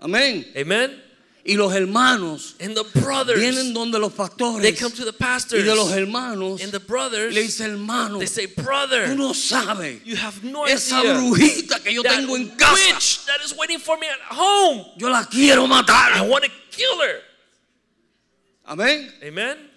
Amén. 0.00 0.46
Amen? 0.56 1.02
Y 1.44 1.54
los 1.56 1.72
hermanos 1.72 2.54
And 2.60 2.74
the 2.76 2.84
brothers, 3.00 3.38
vienen 3.40 3.72
donde 3.74 3.98
los 3.98 4.12
they 4.12 4.18
pastores 4.18 4.78
come 4.80 4.92
to 4.92 5.04
the 5.04 5.12
y 5.12 5.18
pastors. 5.18 5.64
de 5.64 5.74
los 5.74 5.90
hermanos 5.92 6.62
And 6.62 6.72
the 6.72 6.80
brothers, 6.80 7.34
le 7.34 7.42
dice 7.42 7.60
hermano, 7.64 8.18
they 8.18 8.26
say, 8.26 8.46
tú 8.46 8.62
Brother, 8.62 9.14
no 9.16 9.32
sabes 9.34 10.00
you 10.04 10.16
have 10.16 10.42
no 10.42 10.64
esa 10.66 11.00
idea. 11.00 11.14
brujita 11.14 11.82
que 11.82 11.92
yo 11.94 12.02
That 12.02 12.16
tengo 12.16 12.34
en 12.36 12.48
casa. 12.56 12.74
witch 12.74 13.24
that 13.26 13.40
is 13.44 13.54
waiting 13.56 13.78
for 13.78 13.96
me 13.98 14.06
at 14.08 14.20
home. 14.34 14.84
Yo 14.96 15.08
la 15.08 15.24
quiero 15.24 15.64
I 15.64 15.68
matar. 15.68 16.28
want 16.28 16.44
to 16.44 16.50
kill 16.70 16.98
her. 17.02 17.20
Amén. 18.66 19.10
Amen? 19.22 19.67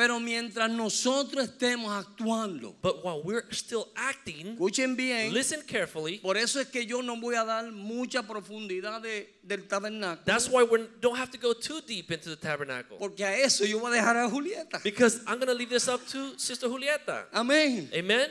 Pero 0.00 0.18
mientras 0.18 0.70
nosotros 0.70 1.44
estemos 1.44 1.92
actuando, 1.92 2.74
But 2.80 3.04
while 3.04 3.20
we're 3.22 3.44
still 3.52 3.88
acting, 3.94 4.54
escuchen 4.54 4.96
bien, 4.96 5.30
listen 5.34 5.60
carefully. 5.66 6.18
por 6.20 6.38
eso 6.38 6.58
es 6.58 6.68
que 6.68 6.86
yo 6.86 7.02
no 7.02 7.20
voy 7.20 7.34
a 7.34 7.44
dar 7.44 7.70
mucha 7.70 8.22
profundidad 8.22 9.02
de- 9.02 9.28
del 9.42 9.68
tabernáculo, 9.68 10.24
That's 10.24 10.48
why 10.48 10.62
we 10.62 10.88
don't 11.02 11.18
have 11.18 11.30
to 11.30 11.36
go 11.38 11.52
too 11.52 11.82
deep 11.82 12.10
into 12.10 12.30
the 12.30 12.36
tabernacle. 12.36 12.96
porque 12.98 13.20
a 13.24 13.36
eso 13.44 13.66
yo 13.66 13.78
voy 13.78 13.90
a 13.92 13.96
dejar 14.00 14.16
a 14.16 14.26
Julieta. 14.30 14.80
Because 14.82 15.18
I'm 15.26 15.36
going 15.38 15.48
to 15.48 15.54
leave 15.54 15.68
this 15.68 15.86
up 15.86 16.00
to 16.12 16.38
Sister 16.38 16.66
Julieta. 16.66 17.26
Amén. 17.34 17.90
Amen? 17.92 18.30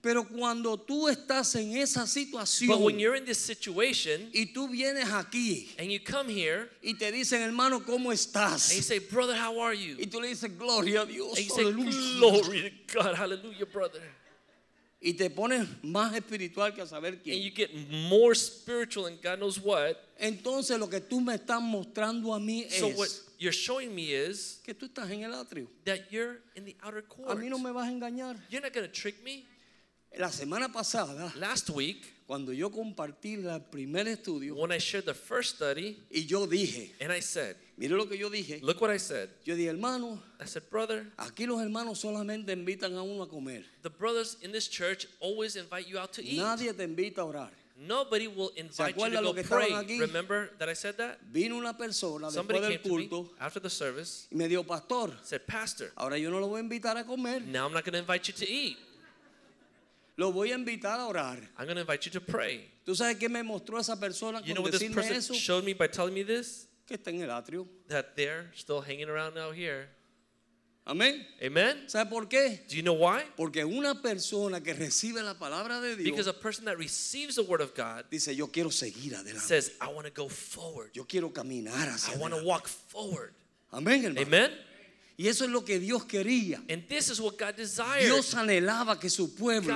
Pero 0.00 0.22
cuando 0.24 0.76
tú 0.78 1.08
estás 1.08 1.56
en 1.56 1.76
esa 1.76 2.06
situación 2.06 2.68
But 2.68 2.80
when 2.80 2.98
you're 3.00 3.16
in 3.16 3.24
this 3.24 3.38
situation 3.38 4.30
y 4.32 4.52
tú 4.52 4.68
vienes 4.68 5.10
aquí 5.10 5.70
and 5.78 5.90
you 5.90 5.98
come 5.98 6.28
here 6.28 6.70
y 6.82 6.94
te 6.94 7.10
dicen, 7.10 7.40
hermano, 7.42 7.80
¿cómo 7.80 8.10
and 8.10 8.18
you 8.18 8.30
estás? 8.30 8.60
say, 8.82 9.00
Brother, 9.00 9.34
how 9.34 9.58
are 9.60 9.74
you? 9.74 9.96
Y 9.98 10.06
tú 10.06 10.20
le 10.20 10.28
dices, 10.28 10.56
gloria 10.56 11.02
a 11.02 11.06
Dios. 11.06 11.36
And 11.36 11.46
you 11.46 11.50
say, 11.54 11.64
aleluya". 11.64 12.18
Glory 12.20 12.62
to 12.86 12.94
God. 12.94 13.14
Hallelujah, 13.16 13.66
brother. 13.66 14.00
Y 15.00 15.12
te 15.14 15.30
pones 15.30 15.66
más 15.82 16.12
espiritual 16.14 16.74
que 16.74 16.82
a 16.82 16.86
saber 16.86 17.14
And 17.14 17.22
quién. 17.22 17.42
you 17.42 17.50
get 17.50 17.70
more 18.10 18.34
spiritual 18.36 19.06
and 19.06 19.20
God 19.20 19.38
knows 19.40 19.58
what. 19.60 19.96
Entonces 20.20 20.78
lo 20.78 20.88
que 20.88 21.00
tú 21.00 21.20
me 21.20 21.34
estás 21.34 21.60
mostrando 21.60 22.32
a 22.34 22.38
mí 22.40 22.68
So 22.70 22.88
what 22.88 23.06
es 23.08 23.24
you're 23.38 23.52
showing 23.52 23.94
me 23.94 24.12
is 24.12 24.60
que 24.64 24.74
tú 24.74 24.86
estás 24.86 25.10
en 25.10 25.22
el 25.24 25.32
atrio. 25.34 25.66
that 25.84 26.10
you're 26.12 26.38
in 26.56 26.64
the 26.64 26.76
outer 26.84 26.98
A 26.98 27.02
court. 27.02 27.38
mí 27.38 27.48
no 27.48 27.58
me 27.58 27.70
vas 27.72 27.88
a 27.88 27.92
engañar. 27.92 28.36
You're 28.48 28.62
not 28.62 28.72
going 28.72 28.86
to 28.86 28.92
trick 28.92 29.22
me. 29.24 29.44
La 30.16 30.30
semana 30.30 30.72
pasada, 30.72 31.32
Last 31.36 31.70
week, 31.70 32.18
cuando 32.26 32.52
yo 32.52 32.70
compartí 32.70 33.34
el 33.34 33.60
primer 33.70 34.06
estudio 34.06 34.54
when 34.54 34.72
I 34.72 34.78
shared 34.78 35.06
the 35.06 35.14
first 35.14 35.56
study, 35.56 35.96
y 36.10 36.26
yo 36.26 36.46
dije, 36.46 36.92
and 37.00 37.12
I 37.12 37.20
said, 37.20 37.56
mire 37.76 37.96
lo 37.96 38.06
que 38.06 38.16
yo 38.16 38.28
dije. 38.28 38.60
Look 38.62 38.80
what 38.80 38.90
I 38.90 38.98
said. 38.98 39.30
Yo 39.44 39.54
dije, 39.54 39.68
hermano, 39.68 40.20
I 40.40 40.46
said, 40.46 40.62
Brother, 40.70 41.06
aquí 41.16 41.46
los 41.46 41.60
hermanos 41.60 42.00
solamente 42.00 42.52
invitan 42.52 42.96
a 42.96 43.02
uno 43.02 43.22
a 43.22 43.28
comer. 43.28 43.64
the 43.82 43.90
brothers 43.90 44.36
in 44.42 44.50
this 44.50 44.68
church 44.68 45.06
always 45.20 45.56
invite 45.56 45.86
you 45.86 45.98
out 45.98 46.12
to 46.12 46.22
eat. 46.22 46.38
Nadie 46.38 46.72
te 46.76 46.84
invita 46.84 47.20
a 47.20 47.24
orar. 47.24 47.50
Nobody 47.80 48.26
will 48.26 48.50
invite 48.56 48.96
you 48.96 49.08
to 49.08 49.22
go 49.22 49.32
pray. 49.44 49.70
aquí? 49.70 50.00
Remember 50.00 50.50
that 50.58 50.68
I 50.68 50.74
said 50.74 50.96
that? 50.96 51.18
Vino 51.32 51.56
una 51.56 51.72
persona 51.74 52.28
Somebody 52.30 52.58
después 52.58 52.62
came 52.62 52.72
del 52.72 52.82
to 52.82 52.96
me 52.96 53.08
culto 53.08 53.28
after 53.38 53.60
the 53.60 53.70
service, 53.70 54.26
y 54.32 54.36
me 54.36 54.48
dijo, 54.48 54.66
pastor, 54.66 55.12
said, 55.22 55.46
Pastor, 55.46 55.92
ahora 55.96 56.18
yo 56.18 56.28
no 56.28 56.40
lo 56.40 56.48
voy 56.48 56.58
a 56.58 56.62
invitar 56.62 56.96
a 56.98 57.04
comer, 57.04 57.40
now 57.40 57.66
I'm 57.66 57.72
not 57.72 57.84
going 57.84 57.92
to 57.92 58.00
invite 58.00 58.26
you 58.26 58.34
to 58.34 58.50
eat. 58.50 58.76
Lo 60.18 60.32
voy 60.32 60.50
a 60.52 60.54
invitar 60.56 60.98
a 61.00 61.06
orar. 61.06 61.38
I'm 61.56 61.64
going 61.64 61.76
to 61.76 61.80
invite 61.80 62.04
you 62.04 62.10
to 62.12 62.20
pray. 62.20 62.68
¿Tú 62.84 62.94
sabes 62.94 63.16
qué 63.18 63.28
me 63.30 63.42
mostró 63.42 63.78
esa 63.78 63.96
persona 63.96 64.40
You 64.44 64.52
know 64.52 64.62
con 64.62 64.64
what 64.64 64.72
this 64.72 64.82
decirme 64.82 64.94
person 64.96 65.16
eso? 65.16 65.34
showed 65.34 65.64
me 65.64 65.72
by 65.72 65.86
telling 65.88 66.12
me 66.12 66.22
this? 66.24 66.66
Que 66.86 66.96
está 66.96 67.08
en 67.10 67.22
el 67.22 67.30
atrio. 67.30 67.66
That 67.88 68.16
they're 68.16 68.50
still 68.54 68.80
hanging 68.80 69.08
around 69.08 69.38
out 69.38 69.54
here. 69.54 69.88
Amén. 70.86 71.24
Amen? 71.42 71.86
¿Sabe 71.86 72.08
por 72.08 72.26
qué? 72.28 72.66
Do 72.66 72.74
you 72.74 72.82
know 72.82 72.94
why? 72.94 73.22
Porque 73.36 73.62
una 73.62 74.00
persona 74.00 74.62
que 74.62 74.72
recibe 74.72 75.22
la 75.22 75.34
palabra 75.34 75.82
de 75.82 75.96
Because 75.96 76.24
Dios 76.24 76.26
a 76.28 76.32
person 76.32 76.64
that 76.64 76.78
receives 76.78 77.34
the 77.36 77.42
word 77.42 77.60
of 77.60 77.74
God 77.74 78.06
dice, 78.10 78.34
yo 78.34 78.46
quiero 78.46 78.70
seguir 78.70 79.14
adelante. 79.14 79.40
says, 79.40 79.72
I 79.82 79.88
want 79.92 80.06
to 80.06 80.10
go 80.12 80.28
forward. 80.30 80.90
Yo 80.94 81.04
quiero 81.04 81.28
caminar 81.30 81.88
hacia 81.90 82.14
I 82.14 82.16
want 82.18 82.32
to 82.32 82.38
adelante. 82.38 82.46
walk 82.46 82.66
forward. 82.68 83.34
Amén, 83.70 84.02
hermano. 84.02 84.22
Amen? 84.22 84.50
Y 85.20 85.26
eso 85.26 85.44
es 85.44 85.50
lo 85.50 85.64
que 85.64 85.80
Dios 85.80 86.04
quería. 86.04 86.62
And 86.70 86.86
this 86.86 87.10
is 87.10 87.20
what 87.20 87.36
God 87.36 87.56
desired. 87.56 88.04
Dios 88.04 88.34
anhelaba 88.34 89.00
que 89.00 89.10
su 89.10 89.34
pueblo 89.34 89.74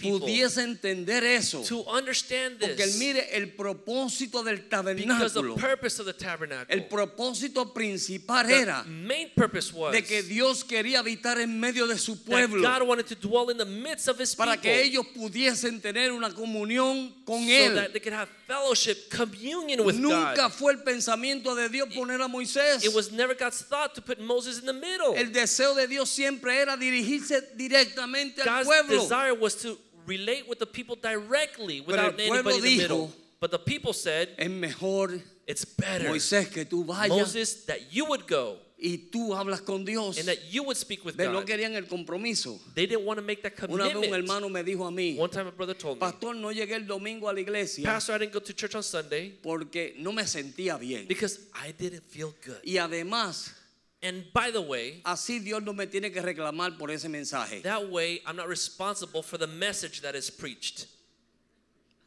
pudiese 0.00 0.62
entender 0.62 1.24
eso. 1.24 1.62
to 1.64 1.84
understand 1.88 2.60
Porque 2.60 2.84
él 2.84 2.94
mire 2.98 3.36
el 3.36 3.48
propósito 3.54 4.44
del 4.44 4.58
Because 4.58 5.34
the 5.34 5.40
tabernáculo. 5.40 5.56
purpose 5.56 5.98
of 5.98 6.06
the 6.06 6.12
tabernacle, 6.12 6.66
El 6.72 6.86
propósito 6.86 7.74
principal 7.74 8.46
the 8.46 8.60
era 8.60 8.84
main 8.84 9.28
purpose 9.34 9.72
was 9.72 9.92
de 9.92 10.02
que 10.02 10.22
Dios 10.22 10.62
quería 10.62 11.00
habitar 11.00 11.38
en 11.40 11.58
medio 11.58 11.88
de 11.88 11.98
su 11.98 12.22
pueblo 12.22 12.62
God 12.62 12.86
wanted 12.86 13.06
to 13.06 13.16
dwell 13.16 13.50
in 13.50 13.58
the 13.58 13.64
midst 13.64 14.06
of 14.06 14.20
his 14.20 14.36
para 14.36 14.56
que 14.56 14.82
ellos 14.82 15.04
pudiesen 15.16 15.80
tener 15.80 16.12
una 16.12 16.30
comunión 16.30 17.12
con 17.24 17.42
so 17.44 17.50
él. 17.50 17.74
that 17.74 17.92
they 17.92 17.98
could 18.00 18.12
have 18.14 18.28
fellowship, 18.46 19.10
communion 19.10 19.84
with 19.84 19.96
Nunca 19.96 20.48
fue 20.48 20.72
el 20.72 20.78
pensamiento 20.78 21.54
de 21.54 21.68
Dios 21.68 21.88
poner 21.94 22.20
a 22.22 22.28
Moisés. 22.28 22.84
It 22.84 22.94
was 22.94 23.10
never 23.12 23.34
God's 23.34 23.62
thought 23.62 23.94
to 23.94 24.00
put 24.00 24.18
Moses 24.28 24.60
in 24.60 24.66
the 24.66 24.72
middle. 24.72 25.14
El 25.16 25.32
deseo 25.32 25.74
de 25.74 25.86
Dios 25.88 26.08
siempre 26.10 26.60
era 26.60 26.76
dirigirse 26.76 27.42
directamente 27.56 28.42
al 28.42 28.46
God's 28.46 28.66
pueblo. 28.66 29.02
desire 29.02 29.32
was 29.32 29.54
to 29.62 29.76
relate 30.06 30.44
with 30.48 30.58
the 30.58 30.66
people 30.66 30.96
directly 30.96 31.80
without 31.80 32.12
el 32.20 32.28
pueblo 32.28 32.50
anybody 32.52 32.56
in 32.56 32.62
the 32.62 32.76
middle. 32.82 33.12
But 33.40 33.50
the 33.50 33.58
people 33.58 33.92
said, 33.92 34.30
Es 34.36 34.48
mejor, 34.50 35.20
it's 35.46 35.64
better, 35.64 36.08
Moisés, 36.10 36.48
que 36.52 36.64
tú 36.64 36.84
vayas 36.84 37.08
Moses, 37.08 37.64
that 37.66 37.92
you 37.92 38.04
would 38.06 38.26
go 38.26 38.58
y 38.80 39.08
tú 39.12 39.34
hablas 39.34 39.60
con 39.64 39.84
Dios. 39.84 40.18
and 40.18 40.28
that 40.28 40.52
you 40.52 40.62
would 40.62 40.76
speak 40.76 41.04
with 41.04 41.16
Ve, 41.16 41.26
no 41.26 41.40
God. 41.40 41.46
querían 41.46 41.74
el 41.74 41.86
compromiso. 41.86 42.58
They 42.74 42.86
didn't 42.86 43.04
want 43.04 43.18
to 43.18 43.24
make 43.24 43.42
that 43.42 43.52
Una 43.68 43.84
vez 43.84 43.94
un 43.94 44.02
commitment. 44.02 44.22
hermano 44.28 44.48
me 44.48 44.62
dijo 44.62 44.86
a 44.86 44.90
mí, 44.90 45.16
One 45.16 45.30
time 45.30 45.46
a 45.48 45.50
brother 45.52 45.74
told 45.74 45.96
me, 45.96 46.00
pastor, 46.00 46.34
no 46.34 46.50
llegué 46.50 46.74
el 46.74 46.86
domingo 46.86 47.28
a 47.28 47.32
la 47.32 47.40
iglesia 47.40 47.84
Pastor, 47.84 48.14
I 48.14 48.18
didn't 48.18 48.32
go 48.32 48.40
to 48.40 48.52
church 48.52 48.74
on 48.74 48.82
Sunday 48.82 49.36
porque 49.42 49.94
no 49.98 50.12
me 50.12 50.22
sentía 50.24 50.78
bien. 50.78 51.06
because 51.08 51.40
I 51.54 51.72
didn't 51.72 52.04
feel 52.08 52.34
good. 52.44 52.60
Y 52.64 52.78
además, 52.78 53.52
And 54.02 54.24
by 54.32 54.50
the 54.52 54.60
way, 54.60 55.02
así 55.04 55.42
Dios 55.42 55.62
no 55.62 55.72
me 55.72 55.86
tiene 55.86 56.12
que 56.12 56.22
reclamar 56.22 56.78
por 56.78 56.90
ese 56.90 57.06
mensaje. 57.08 57.62
that 57.62 57.90
way 57.90 58.20
I'm 58.26 58.36
not 58.36 58.48
responsible 58.48 59.22
for 59.22 59.38
the 59.38 59.46
message 59.46 60.02
that 60.02 60.14
is 60.14 60.30
preached. 60.30 60.86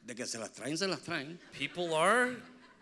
De 0.05 0.15
que 0.15 0.25
se 0.25 0.39
las 0.39 0.49
traen, 0.49 0.77
se 0.77 0.87
las 0.87 1.01
traen. 1.01 1.37
People 1.51 1.93
are 1.93 2.35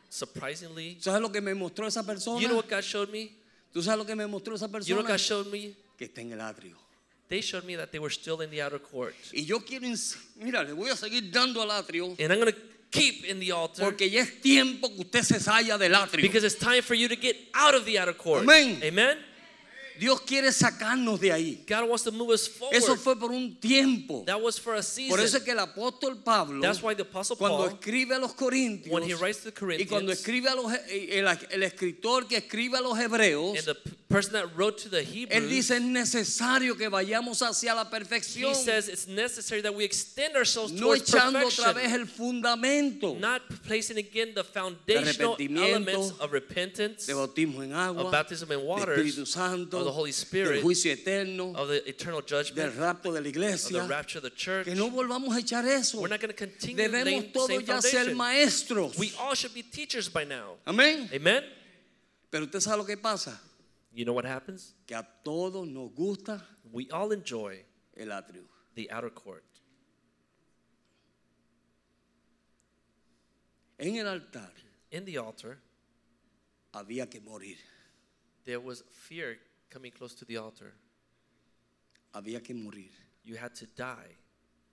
surprisingly. 0.09 0.97
¿Sabes 0.99 1.21
lo 1.21 1.29
que 1.29 1.41
me 1.41 1.53
mostró 1.53 1.87
esa 1.87 2.03
persona? 2.03 2.39
You 2.39 2.47
know 2.47 2.55
what 2.55 2.69
God 2.69 2.83
showed 2.83 3.09
me? 3.09 3.31
¿Tú 3.73 3.81
sabes 3.81 3.97
lo 3.97 4.05
que 4.05 4.15
me 4.15 4.25
mostró 4.25 4.53
esa 4.53 4.67
You 4.67 4.95
know 4.95 5.01
what 5.03 5.07
God 5.07 5.19
showed 5.19 5.51
me? 5.51 5.75
Que 5.97 6.07
está 6.07 6.21
en 6.21 6.31
el 6.33 6.39
atrio. 6.39 6.75
They 7.29 7.41
showed 7.41 7.63
me 7.63 7.75
that 7.75 7.91
they 7.91 7.99
were 7.99 8.09
still 8.09 8.41
in 8.41 8.49
the 8.49 8.61
outer 8.61 8.79
court. 8.79 9.15
Y 9.33 9.41
yo 9.41 9.59
quiero, 9.59 9.87
mira, 10.37 10.63
le 10.63 10.73
voy 10.73 10.89
a 10.89 10.95
seguir 10.95 11.31
dando 11.31 11.61
al 11.61 11.69
atrio 11.69 12.15
And 12.19 12.33
I'm 12.33 12.39
going 12.39 12.53
to 12.53 12.59
keep 12.91 13.25
in 13.25 13.39
the 13.39 13.51
altar 13.51 13.85
porque 13.85 14.09
ya 14.09 14.21
es 14.21 14.41
tiempo 14.41 14.89
que 14.89 15.01
usted 15.01 15.23
se 15.23 15.39
salga 15.39 15.77
del 15.77 15.93
atrio. 15.93 16.21
because 16.21 16.43
it's 16.43 16.57
time 16.57 16.81
for 16.81 16.95
you 16.95 17.07
to 17.07 17.15
get 17.15 17.35
out 17.53 17.75
of 17.75 17.85
the 17.85 17.97
outer 17.97 18.13
court. 18.13 18.43
Amén. 18.43 18.81
Amen. 18.83 19.17
Dios 19.99 20.21
quiere 20.21 20.51
sacarnos 20.51 21.19
de 21.19 21.31
ahí. 21.31 21.63
God 21.67 21.89
wants 21.89 22.03
to 22.03 22.11
move 22.11 22.29
us 22.29 22.47
forward. 22.47 22.75
Eso 22.75 22.95
fue 22.95 23.15
por 23.15 23.31
un 23.31 23.55
tiempo. 23.59 24.23
that 24.25 24.41
was 24.41 24.57
for 24.57 24.75
a 24.75 24.83
season. 24.83 25.09
Por 25.15 25.19
eso 25.23 25.37
es 25.37 25.43
que 25.43 25.51
el 25.51 25.59
apóstol 25.59 26.23
Pablo, 26.23 26.61
That's 26.61 26.81
why 26.81 26.93
the 26.95 27.03
Apostle 27.03 27.35
cuando 27.35 27.67
escribe 27.67 28.15
a 28.15 28.19
los 28.19 28.33
corintios, 28.33 28.91
when 28.91 29.03
he 29.03 29.13
writes 29.13 29.43
to 29.43 29.51
the 29.51 29.77
y 29.77 29.85
cuando 29.85 30.13
Corinthians, 30.13 30.19
escribe 30.19 30.47
a 30.47 30.55
los, 30.55 30.71
el, 30.89 31.27
el 31.51 31.63
escritor 31.63 32.27
que 32.27 32.37
escribe 32.37 32.77
a 32.77 32.81
los 32.81 32.97
hebreos, 32.97 33.57
and 33.57 33.65
the 33.65 33.75
p- 33.75 33.91
person 34.09 34.33
that 34.33 34.47
wrote 34.57 34.77
to 34.77 34.89
the 34.89 35.01
él 35.01 35.05
Hebrews, 35.05 35.49
dice 35.49 35.75
es 35.75 35.81
necesario 35.81 36.75
que 36.75 36.89
vayamos 36.89 37.41
hacia 37.41 37.75
la 37.75 37.83
he 37.83 37.89
perfección, 37.89 38.55
says 38.55 38.87
it's 38.87 39.07
necessary 39.07 39.61
that 39.61 39.73
we 39.73 39.83
extend 39.83 40.35
ourselves 40.35 40.71
no 40.71 40.87
towards 40.87 41.03
echando 41.13 41.45
otra 41.45 41.73
vez 41.73 41.91
el 41.93 42.07
fundamento 42.07 43.15
not 43.19 43.41
placing 43.67 43.97
again 43.97 44.33
the 44.33 44.43
foundational 44.43 45.35
elements 45.39 46.11
of 46.19 46.31
repentance, 46.31 47.05
de 47.05 47.13
bautismo 47.13 47.63
en 47.63 47.73
agua, 47.73 48.03
of 48.03 48.11
baptism 48.11 48.51
in 48.51 48.65
waters, 48.65 48.97
Espíritu 48.97 49.27
Santo, 49.27 49.83
the 49.89 49.95
Holy 49.95 50.11
del 50.11 50.17
Spirit, 50.17 50.63
juicio 50.63 50.91
eterno, 50.91 51.53
of 51.55 51.67
the 51.67 51.87
eternal 51.89 52.21
del 52.21 52.43
judgment, 52.43 52.75
rapto 52.75 53.13
de 53.13 53.21
la 53.21 53.53
of 53.53 53.69
the 53.71 53.81
rapture 53.87 54.19
of 54.19 54.23
the 54.23 54.29
church. 54.29 54.65
que 54.65 54.75
no 54.75 54.89
volvamos 54.89 55.35
a 55.35 55.41
echar 55.41 55.65
eso. 55.65 55.99
We're 55.99 56.07
not 56.09 56.19
going 56.19 56.33
to 56.33 56.37
continue 56.37 56.87
Debemos 56.87 57.33
todos 57.33 57.47
same 57.49 57.65
ya 57.65 57.79
ser 57.81 58.15
maestros. 58.15 58.97
We 58.97 59.11
all 59.19 59.35
should 59.35 59.53
be 59.53 59.63
teachers 59.63 60.09
by 60.09 60.23
now. 60.23 60.57
Amén. 60.65 61.09
Amen? 61.13 61.43
Pero 62.31 62.45
usted 62.45 62.59
sabe 62.59 62.77
lo 62.77 62.85
que 62.85 62.97
pasa, 62.97 63.39
You 63.91 64.05
know 64.05 64.13
what 64.13 64.25
happens? 64.25 64.73
que 64.85 64.95
a 64.95 65.05
todos 65.23 65.67
nos 65.67 65.91
gusta 65.91 66.41
We 66.71 66.87
all 66.91 67.11
enjoy 67.11 67.63
el 67.97 68.07
atrio. 68.11 68.43
the 68.75 68.89
outer 68.91 69.09
court. 69.09 69.43
En 73.79 73.95
el 73.95 74.07
altar 74.07 74.51
In 74.91 75.05
the 75.05 75.17
altar, 75.17 75.59
había 76.73 77.07
que 77.09 77.21
morir, 77.21 77.57
there 78.43 78.59
was 78.59 78.83
fear 78.91 79.37
coming 79.69 79.91
close 79.91 80.13
to 80.15 80.25
the 80.25 80.37
altar. 80.37 80.73
había 82.13 82.43
que 82.43 82.53
morir. 82.55 82.89
You 83.23 83.35
had 83.35 83.53
to 83.55 83.67
die. 83.75 84.15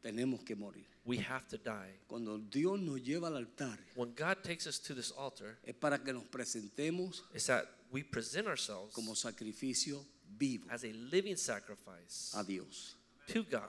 Tenemos 0.03 0.45
que 0.45 0.55
morir. 0.57 0.85
We 1.05 1.19
have 1.19 1.47
to 1.49 1.59
die. 1.59 1.91
Cuando 2.09 2.39
Dios 2.39 2.79
nos 2.81 3.01
lleva 3.01 3.27
al 3.29 3.37
altar 3.37 3.79
When 3.95 4.13
God 4.15 4.43
takes 4.43 4.67
us 4.67 4.79
to 4.81 4.95
this 4.95 5.13
altar, 5.13 5.59
es 5.65 5.75
para 5.75 5.99
que 5.99 6.13
nos 6.13 6.25
presentemos 6.25 7.23
it's 7.35 7.47
that 7.47 7.67
we 7.91 8.03
present 8.03 8.47
ourselves 8.47 8.93
como 8.95 9.13
sacrificio 9.15 10.05
vivo 10.39 10.65
as 10.71 10.85
a 10.85 10.93
living 11.11 11.37
sacrifice 11.37 12.35
a 12.37 12.43
Dios. 12.45 12.95
to 13.29 13.43
God. 13.45 13.63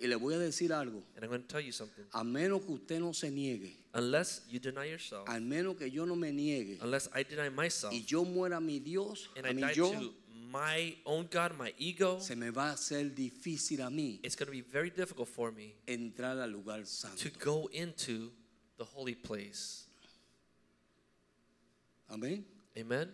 Y 0.00 0.08
le 0.08 0.16
voy 0.16 0.34
a 0.34 0.38
decir 0.38 0.70
algo, 0.72 1.02
And 1.14 1.24
I'm 1.24 1.30
going 1.30 1.42
to 1.42 1.48
tell 1.48 1.60
you 1.60 1.72
something. 1.72 2.04
a 2.12 2.24
menos 2.24 2.64
que 2.66 2.74
usted 2.74 2.98
no 3.00 3.12
se 3.12 3.30
niegue, 3.30 3.72
Unless 3.94 4.42
you 4.50 4.58
deny 4.58 4.86
yourself, 4.86 5.28
al 5.28 5.40
menos 5.40 5.78
que 5.78 5.88
yo 5.88 6.04
no 6.04 6.16
me 6.16 6.32
niegue 6.32 6.78
unless 6.82 7.08
I 7.14 7.22
deny 7.22 7.48
myself, 7.48 7.92
y 7.94 8.02
yo 8.06 8.24
muera 8.24 8.56
a 8.56 8.60
mi 8.60 8.80
Dios, 8.80 9.28
and 9.36 9.46
a 9.46 9.50
I 9.50 9.52
mi 9.52 9.60
die 9.62 9.72
yo, 9.74 9.92
to 9.92 10.14
my 10.54 10.94
own 11.04 11.26
God, 11.28 11.58
my 11.58 11.74
ego, 11.78 12.20
se 12.20 12.36
me 12.36 12.50
va 12.50 12.68
a 12.68 12.72
hacer 12.74 13.12
difícil 13.12 13.80
a 13.80 13.90
mí 13.90 14.20
it's 14.22 14.36
going 14.36 14.46
to 14.46 14.52
be 14.52 14.60
very 14.60 14.88
difficult 14.88 15.28
for 15.28 15.50
me 15.50 15.74
entrar 15.84 16.40
al 16.40 16.50
lugar 16.50 16.86
santo. 16.86 17.16
to 17.16 17.30
go 17.40 17.68
into 17.72 18.30
the 18.78 18.84
holy 18.84 19.16
place. 19.16 19.88
Amén. 22.08 22.44
Amen? 22.78 23.08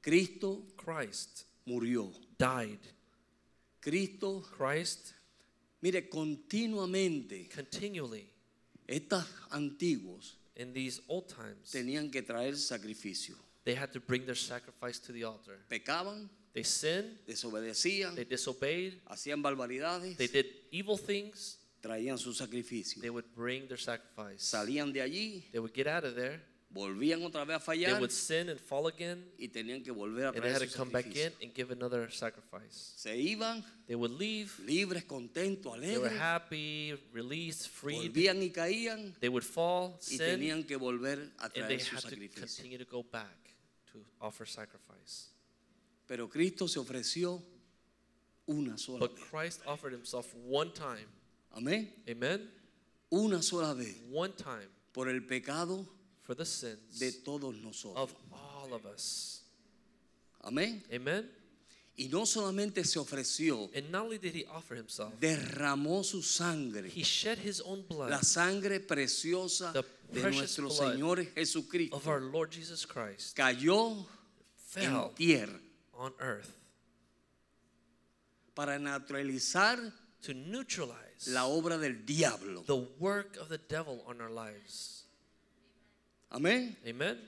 Cristo 0.00 0.62
Christ 0.74 1.44
murió. 1.66 2.10
died. 2.38 2.80
Cristo, 3.82 4.40
Christ 4.40 5.12
mire, 5.82 6.08
continuamente 6.08 7.46
continually 7.54 8.26
estos 8.88 9.26
antiguos 9.50 10.38
in 10.56 10.72
these 10.72 11.02
old 11.08 11.28
times 11.28 11.70
tenían 11.70 12.10
que 12.10 12.22
traer 12.22 12.56
sacrificio. 12.56 13.36
They 13.64 13.74
had 13.74 13.92
to 13.92 14.00
bring 14.00 14.26
their 14.26 14.34
sacrifice 14.34 14.98
to 14.98 15.12
the 15.12 15.24
altar. 15.24 15.58
Pecaban, 15.70 16.28
They 16.52 16.64
sinned, 16.64 17.18
desobedecían, 17.26 18.14
they 18.14 18.24
disobeyed, 18.24 19.00
hacían 19.08 19.42
barbaridades, 19.42 20.18
they 20.18 20.26
did 20.26 20.46
evil 20.70 20.98
things, 20.98 21.56
traían 21.80 22.18
su 22.18 22.34
sacrificio. 22.34 23.00
they 23.00 23.08
would 23.08 23.24
bring 23.34 23.66
their 23.68 23.78
sacrifice. 23.78 24.42
Salían 24.42 24.92
de 24.92 25.00
allí, 25.00 25.50
They 25.50 25.58
would 25.58 25.72
get 25.72 25.86
out 25.86 26.04
of 26.04 26.14
there, 26.14 26.42
volvían 26.70 27.22
otra 27.22 27.46
vez 27.46 27.56
a 27.66 27.72
they 27.72 27.94
would 27.98 28.10
sin 28.10 28.50
and 28.50 28.60
fall 28.60 28.86
again, 28.86 29.24
y 29.38 29.48
tenían 29.48 29.82
que 29.82 29.92
volver 29.92 30.24
a 30.24 30.28
and 30.28 30.42
they 30.42 30.52
had 30.52 30.60
to 30.60 30.76
come 30.76 30.90
back 30.90 31.06
in 31.06 31.32
and 31.40 31.54
give 31.54 31.70
another 31.70 32.10
sacrifice. 32.10 32.92
Se 32.96 33.16
iban 33.16 33.64
They 33.86 33.94
would 33.96 34.12
leave, 34.12 34.52
libres, 34.66 35.04
contentos, 35.04 35.80
they 35.80 35.96
were 35.96 36.10
happy, 36.10 36.94
released, 37.12 37.68
freed. 37.68 38.12
volvían 38.12 38.40
y 38.40 38.50
caían. 38.50 39.14
They 39.20 39.30
would 39.30 39.44
fall, 39.44 39.98
y 40.10 40.16
sin, 40.18 40.38
tenían 40.38 40.66
que 40.66 40.76
volver 40.76 41.30
a 41.38 41.44
and 41.46 41.68
they 41.68 41.78
su 41.78 41.96
had 41.96 42.04
to 42.04 42.16
continue 42.28 42.76
to 42.76 42.84
go 42.84 43.02
back 43.02 43.41
to 43.92 43.98
offer 44.20 44.46
sacrifice. 44.46 45.28
Pero 46.08 46.28
Cristo 46.28 46.66
se 46.66 46.78
ofreció 46.80 47.40
una 48.48 48.76
sola 48.76 48.98
But 49.00 49.16
vez. 49.16 49.24
Christ 49.30 49.60
offered 49.66 49.92
himself 49.92 50.34
one 50.46 50.72
time. 50.72 51.06
Amén. 51.56 51.88
Amen? 52.08 52.48
Una 53.10 53.42
sola 53.42 53.74
vez 53.74 53.94
One 54.10 54.32
time 54.32 54.68
por 54.92 55.08
el 55.08 55.20
pecado 55.20 55.86
for 56.22 56.34
the 56.34 56.44
sins 56.46 56.98
de 56.98 57.10
todos 57.24 57.54
nosotros. 57.62 57.96
of 57.96 58.14
all 58.32 58.72
of 58.74 58.84
us. 58.86 59.42
Amén. 60.44 60.82
Amen? 60.92 61.28
Y 61.96 62.08
no 62.08 62.24
solamente 62.24 62.84
se 62.84 62.98
ofreció, 62.98 63.70
And 63.76 63.90
not 63.90 64.04
only 64.04 64.18
did 64.18 64.34
he 64.34 64.46
offer 64.46 64.74
himself, 64.74 65.12
derramó 65.20 66.02
su 66.02 66.22
sangre, 66.22 66.88
he 66.88 67.02
shed 67.04 67.38
his 67.38 67.60
own 67.60 67.82
blood 67.86 68.08
la 68.10 68.22
sangre 68.22 68.80
preciosa 68.80 69.72
The 69.74 69.82
de 70.10 70.20
precious 70.22 70.58
nuestro 70.58 70.68
blood 70.68 70.96
Señor 70.96 71.34
Jesucristo. 71.34 71.94
of 71.96 72.08
our 72.08 72.20
Lord 72.20 72.50
Jesus 72.50 72.86
Christ 72.86 73.36
Cayó 73.36 74.06
fell 74.56 75.08
en 75.10 75.14
tierra 75.16 75.60
on 75.94 76.12
earth 76.18 76.50
para 78.54 78.78
neutralizar 78.78 79.78
to 80.22 80.32
neutralize 80.34 81.28
la 81.28 81.44
obra 81.46 81.78
del 81.78 82.04
diablo. 82.06 82.62
the 82.66 82.86
work 82.98 83.36
of 83.36 83.48
the 83.50 83.58
devil 83.58 84.02
on 84.06 84.20
our 84.20 84.30
lives. 84.30 85.04
Amén. 86.30 86.74
Amen? 86.86 87.18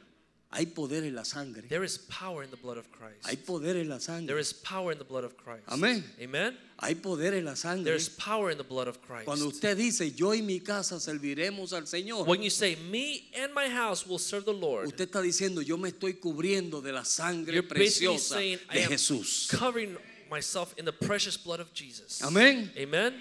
Hay 0.57 0.67
poder 0.67 1.03
en 1.03 1.17
la 1.17 1.25
sangre. 1.25 1.63
There 1.69 1.83
is 1.85 1.99
power 1.99 2.45
in 2.45 2.51
the 2.51 2.57
blood 2.57 2.79
of 2.79 2.87
Christ. 2.93 3.27
Hay 3.27 3.37
poder 3.37 3.77
en 3.77 3.89
la 3.89 3.97
There 3.99 4.01
sangre. 4.01 4.39
is 4.39 4.53
power 4.53 4.93
in 4.93 4.99
the 4.99 5.05
blood 5.05 5.25
of 5.25 5.37
Christ. 5.37 5.65
Amén. 5.67 6.05
Amen? 6.23 6.57
Hay 6.81 6.95
poder 6.95 7.35
en 7.35 7.45
la 7.45 7.55
sangre. 7.55 7.83
There 7.85 7.97
is 7.97 8.09
power 8.09 8.51
in 8.53 8.59
the 8.59 8.63
blood 8.65 8.87
of 8.87 9.01
Christ. 9.03 9.25
Cuando 9.25 9.49
usted 9.49 9.77
dice, 9.77 10.13
yo 10.15 10.33
y 10.33 10.43
mi 10.43 10.61
casa 10.61 11.01
serviremos 11.01 11.73
al 11.73 11.83
Señor, 11.87 12.25
When 12.27 12.41
you 12.41 12.51
say, 12.51 12.77
Me 12.89 13.25
and 13.37 13.53
my 13.53 13.69
house 13.69 14.07
will 14.07 14.19
serve 14.21 14.45
the 14.45 14.53
Lord, 14.53 14.87
usted 14.87 15.09
está 15.11 15.21
diciendo, 15.21 15.61
yo 15.61 15.77
me 15.77 15.89
estoy 15.91 16.15
cubriendo 16.21 16.81
de 16.81 16.93
la 16.93 17.03
sangre 17.05 17.53
you're 17.55 17.67
preciosa 17.69 18.37
saying, 18.37 18.59
de 18.73 18.83
Jesús. 18.87 19.49
covering 19.49 19.97
myself 20.31 20.73
in 20.79 20.85
the 20.85 20.93
precious 20.93 21.37
blood 21.37 21.59
of 21.59 21.73
Jesus. 21.75 22.23
Amén. 22.23 22.71
Amen? 22.77 23.13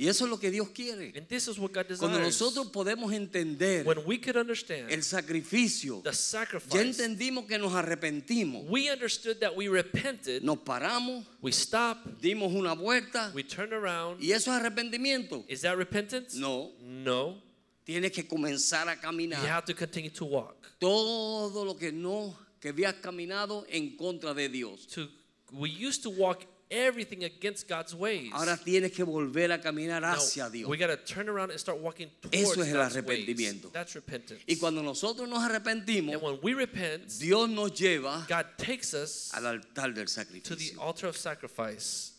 Y 0.00 0.06
eso 0.06 0.26
es 0.26 0.30
lo 0.30 0.38
que 0.38 0.52
Dios 0.52 0.68
quiere. 0.68 1.12
And 1.16 1.26
this 1.26 1.48
is 1.48 1.58
what 1.58 1.72
God 1.72 1.86
Cuando 1.98 2.20
nosotros 2.20 2.68
podemos 2.68 3.12
entender 3.12 3.84
When 3.84 4.06
we 4.06 4.18
could 4.20 4.36
understand 4.36 4.92
el 4.92 5.02
sacrificio, 5.02 6.02
the 6.04 6.12
ya 6.12 6.80
entendimos 6.82 7.46
que 7.48 7.58
nos 7.58 7.72
arrepentimos, 7.74 8.64
we 8.68 8.88
understood 8.92 9.40
that 9.40 9.56
we 9.56 9.68
repented, 9.68 10.44
nos 10.44 10.58
paramos, 10.58 11.26
we 11.42 11.50
stopped, 11.50 12.20
dimos 12.20 12.54
una 12.54 12.74
vuelta 12.76 13.32
we 13.34 13.42
turned 13.42 13.72
around. 13.72 14.22
y 14.22 14.30
eso 14.30 14.52
es 14.54 14.62
arrepentimiento. 14.62 15.44
Is 15.48 15.62
that 15.62 15.76
repentance? 15.76 16.36
No, 16.38 16.70
No. 16.80 17.42
tienes 17.84 18.12
que 18.12 18.22
comenzar 18.28 18.88
a 18.88 18.94
You 18.94 19.00
caminar 19.00 19.44
have 19.48 19.64
to 19.64 19.74
continue 19.74 20.10
to 20.10 20.24
walk. 20.24 20.78
todo 20.78 21.64
lo 21.64 21.74
que 21.76 21.90
no, 21.90 22.38
que 22.60 22.68
habías 22.68 22.94
caminado 23.02 23.66
en 23.68 23.96
contra 23.96 24.32
de 24.32 24.48
Dios. 24.48 24.86
To 24.94 25.08
we 25.52 25.70
used 25.70 26.04
to 26.04 26.10
walk 26.10 26.44
everything 26.70 27.24
against 27.24 27.66
God's 27.68 27.94
ways. 27.94 28.30
Ahora 28.32 28.56
tienes 28.56 28.92
que 28.92 29.04
volver 29.04 29.50
a 29.52 29.58
caminar 29.60 30.02
hacia 30.04 30.48
Dios. 30.50 30.68
we 30.68 30.76
got 30.76 30.88
to 30.88 30.96
turn 30.96 31.28
around 31.28 31.50
and 31.50 31.58
start 31.58 31.78
walking 31.78 32.10
towards 32.20 32.36
Eso 32.36 32.60
es 32.62 32.68
el 32.68 32.74
God's 32.76 32.96
arrepentimiento. 32.96 33.64
ways. 33.64 33.72
That's 33.72 33.94
repentance. 33.94 34.42
Y 34.46 34.56
cuando 34.56 34.82
nosotros 34.82 35.28
nos 35.28 35.42
arrepentimos, 35.42 36.12
and 36.14 36.22
when 36.22 36.38
we 36.42 36.54
repent, 36.54 37.08
Dios 37.18 37.48
nos 37.48 37.70
lleva 37.72 38.26
God 38.28 38.46
takes 38.58 38.92
us 38.94 39.32
al 39.34 39.46
altar 39.46 39.92
del 39.94 40.04
to 40.04 40.04
the 40.04 40.24
sacrificio. 40.24 40.80
altar 40.80 41.06
of 41.08 41.16
sacrifice. 41.16 42.12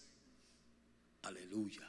Aleluya. 1.24 1.82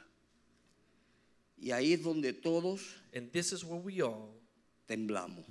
Y 1.57 1.71
ahí 1.71 1.93
es 1.93 2.01
donde 2.03 2.33
todos 2.33 2.81
And 3.13 3.31
this 3.31 3.51
is 3.53 3.63
where 3.63 3.79
we 3.79 4.01
all 4.01 4.33
temblamos, 4.87 5.45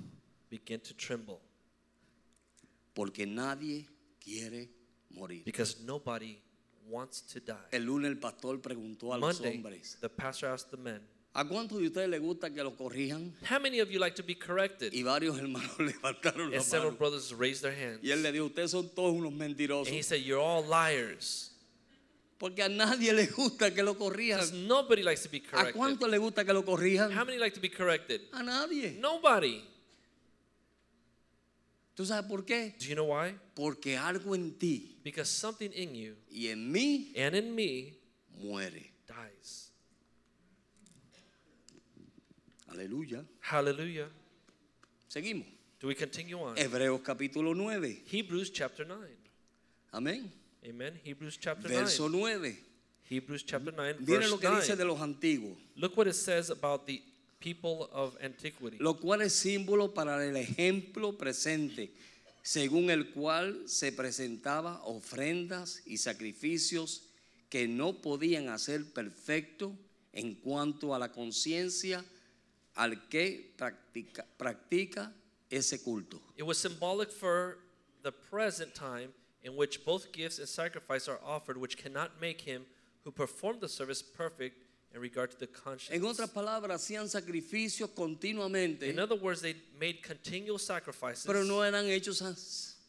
begin 0.49 0.79
to 0.81 0.93
tremble 0.93 1.39
porque 2.93 3.25
nadie 3.25 3.85
quiere 4.19 4.69
morir. 5.15 5.43
because 5.45 5.79
nobody 5.85 6.37
wants 6.91 7.21
to 7.21 7.39
die. 7.39 7.55
El 7.71 7.85
lunes 7.85 8.11
el 8.11 8.17
pastor 8.17 8.61
preguntó 8.61 9.13
a 9.13 9.17
los 9.17 9.39
Monday, 9.39 9.55
hombres, 9.57 9.97
the 10.01 10.09
pastor 10.09 10.49
asked 10.49 10.69
the 10.71 10.77
men, 10.77 11.01
¿a 11.33 11.45
cuántos 11.45 11.79
de 11.79 11.87
ustedes 11.87 12.09
les 12.09 12.19
gusta 12.19 12.53
que 12.53 12.61
lo 12.63 12.75
corrijan? 12.75 13.33
How 13.49 13.59
many 13.59 13.79
of 13.79 13.89
you 13.89 13.99
like 13.99 14.15
to 14.15 14.23
be 14.23 14.35
corrected? 14.35 14.93
Y 14.93 15.03
varios 15.03 15.37
hermanos 15.37 15.71
levantaron 15.79 16.51
la 16.51 16.57
And 16.57 16.65
several 16.65 16.91
brothers 16.91 17.33
raised 17.33 17.61
their 17.61 17.73
hands. 17.73 18.03
Y 18.03 18.11
él 18.11 18.21
le 18.21 18.31
dijo, 18.31 18.45
ustedes 18.45 18.71
son 18.71 18.89
todos 18.89 19.13
unos 19.13 19.31
And 19.31 19.87
he 19.87 20.03
said, 20.03 20.21
You're 20.21 20.41
all 20.41 20.63
liars. 20.63 21.51
Porque 22.37 22.63
a 22.63 22.69
nadie 22.69 23.13
le 23.13 23.27
gusta 23.27 23.71
que 23.71 23.83
lo 23.83 23.95
corrijan. 23.95 24.39
Because 24.39 24.51
nobody 24.51 25.03
likes 25.03 25.21
to 25.21 25.29
be 25.29 25.37
¿A 25.37 25.51
corrected. 25.51 25.75
cuánto 25.75 26.07
le 26.07 26.17
gusta 26.17 26.43
que 26.43 26.51
lo 26.53 26.63
corrijan? 26.63 27.11
How 27.11 27.23
many 27.23 27.37
like 27.37 27.53
to 27.53 27.61
be 27.61 27.69
corrected? 27.69 28.21
A 28.33 28.41
nadie. 28.41 28.97
Nobody. 28.99 29.61
¿Tú 31.95 32.05
sabes 32.05 32.25
por 32.29 32.45
qué? 32.45 32.73
Do 32.79 32.85
you 32.85 32.95
know 32.95 33.05
why? 33.05 33.35
Porque 33.53 33.97
algo 33.97 34.33
en 34.33 34.57
ti 34.57 34.97
Because 35.03 35.29
something 35.29 35.71
in 35.73 35.93
you 35.93 36.15
y 36.29 36.47
en 36.47 36.71
mí 36.71 37.13
and 37.17 37.35
in 37.35 37.53
me 37.53 37.93
muere. 38.37 38.91
dies. 39.07 39.71
Aleluya. 42.69 43.25
Hallelujah. 43.41 44.07
Seguimos. 45.09 45.45
Do 45.79 45.87
we 45.87 45.95
continue 45.95 46.37
on? 46.39 46.55
Hebreos 46.57 47.01
capítulo 47.01 47.53
9. 47.55 48.03
Hebrews 48.05 48.51
chapter 48.51 48.85
9. 48.85 48.97
Amén. 49.93 50.31
Amen. 50.65 50.99
Hebrews 51.03 51.37
chapter 51.37 51.67
Verso 51.67 52.07
9. 52.07 52.39
9. 52.39 52.57
Hebrews 53.09 53.43
chapter 53.43 53.73
9, 53.73 53.97
Miren 53.99 54.05
verse 54.05 54.29
lo 54.29 54.37
que 54.39 54.49
dice 54.49 54.77
de 54.77 54.85
los 54.85 55.01
antiguos, 55.01 55.57
Look 55.75 55.97
what 55.97 56.07
it 56.07 56.13
says 56.15 56.49
about 56.49 56.85
the 56.85 57.01
people 57.41 57.89
of 57.91 58.15
antiquity. 58.23 58.77
lo 58.79 58.93
cual 58.93 59.21
es 59.21 59.33
símbolo 59.33 59.93
para 59.93 60.23
el 60.25 60.37
ejemplo 60.37 61.17
presente, 61.17 61.91
según 62.41 62.89
el 62.89 63.11
cual 63.11 63.67
se 63.67 63.91
presentaba 63.91 64.81
ofrendas 64.85 65.81
y 65.85 65.97
sacrificios 65.97 67.03
que 67.49 67.67
no 67.67 68.01
podían 68.01 68.47
hacer 68.47 68.85
perfecto 68.93 69.75
en 70.13 70.35
cuanto 70.35 70.95
a 70.95 70.99
la 70.99 71.11
conciencia 71.11 72.05
al 72.75 73.09
que 73.09 73.53
practica, 73.57 74.25
practica 74.37 75.13
ese 75.49 75.83
culto. 75.83 76.21
It 76.37 76.43
was 76.43 76.57
symbolic 76.57 77.11
for 77.11 77.57
the 78.03 78.11
present 78.11 78.73
time 78.73 79.13
in 79.43 79.55
which 79.55 79.83
both 79.83 80.11
gifts 80.11 80.39
and 80.39 80.47
sacrifice 80.47 81.09
are 81.09 81.19
offered, 81.25 81.57
which 81.57 81.75
cannot 81.77 82.21
make 82.21 82.41
him 82.41 82.65
who 83.03 83.11
performed 83.11 83.61
the 83.61 83.67
service 83.67 84.01
perfect 84.01 84.55
in 84.93 85.01
regard 85.01 85.31
to 85.31 85.37
the 85.37 85.47
conscience. 85.47 85.95
En 85.95 86.03
otras 86.03 86.29
palabras, 86.29 86.81
hacían 86.81 87.07
sacrificios 87.09 87.89
continuamente, 87.91 88.89
In 88.89 88.99
other 88.99 89.17
words, 89.17 89.41
they 89.41 89.55
made 89.79 90.01
continual 90.01 90.59
sacrifices, 90.59 91.25
pero 91.25 91.43
no 91.43 91.63
eran 91.63 91.85
hechos 91.85 92.21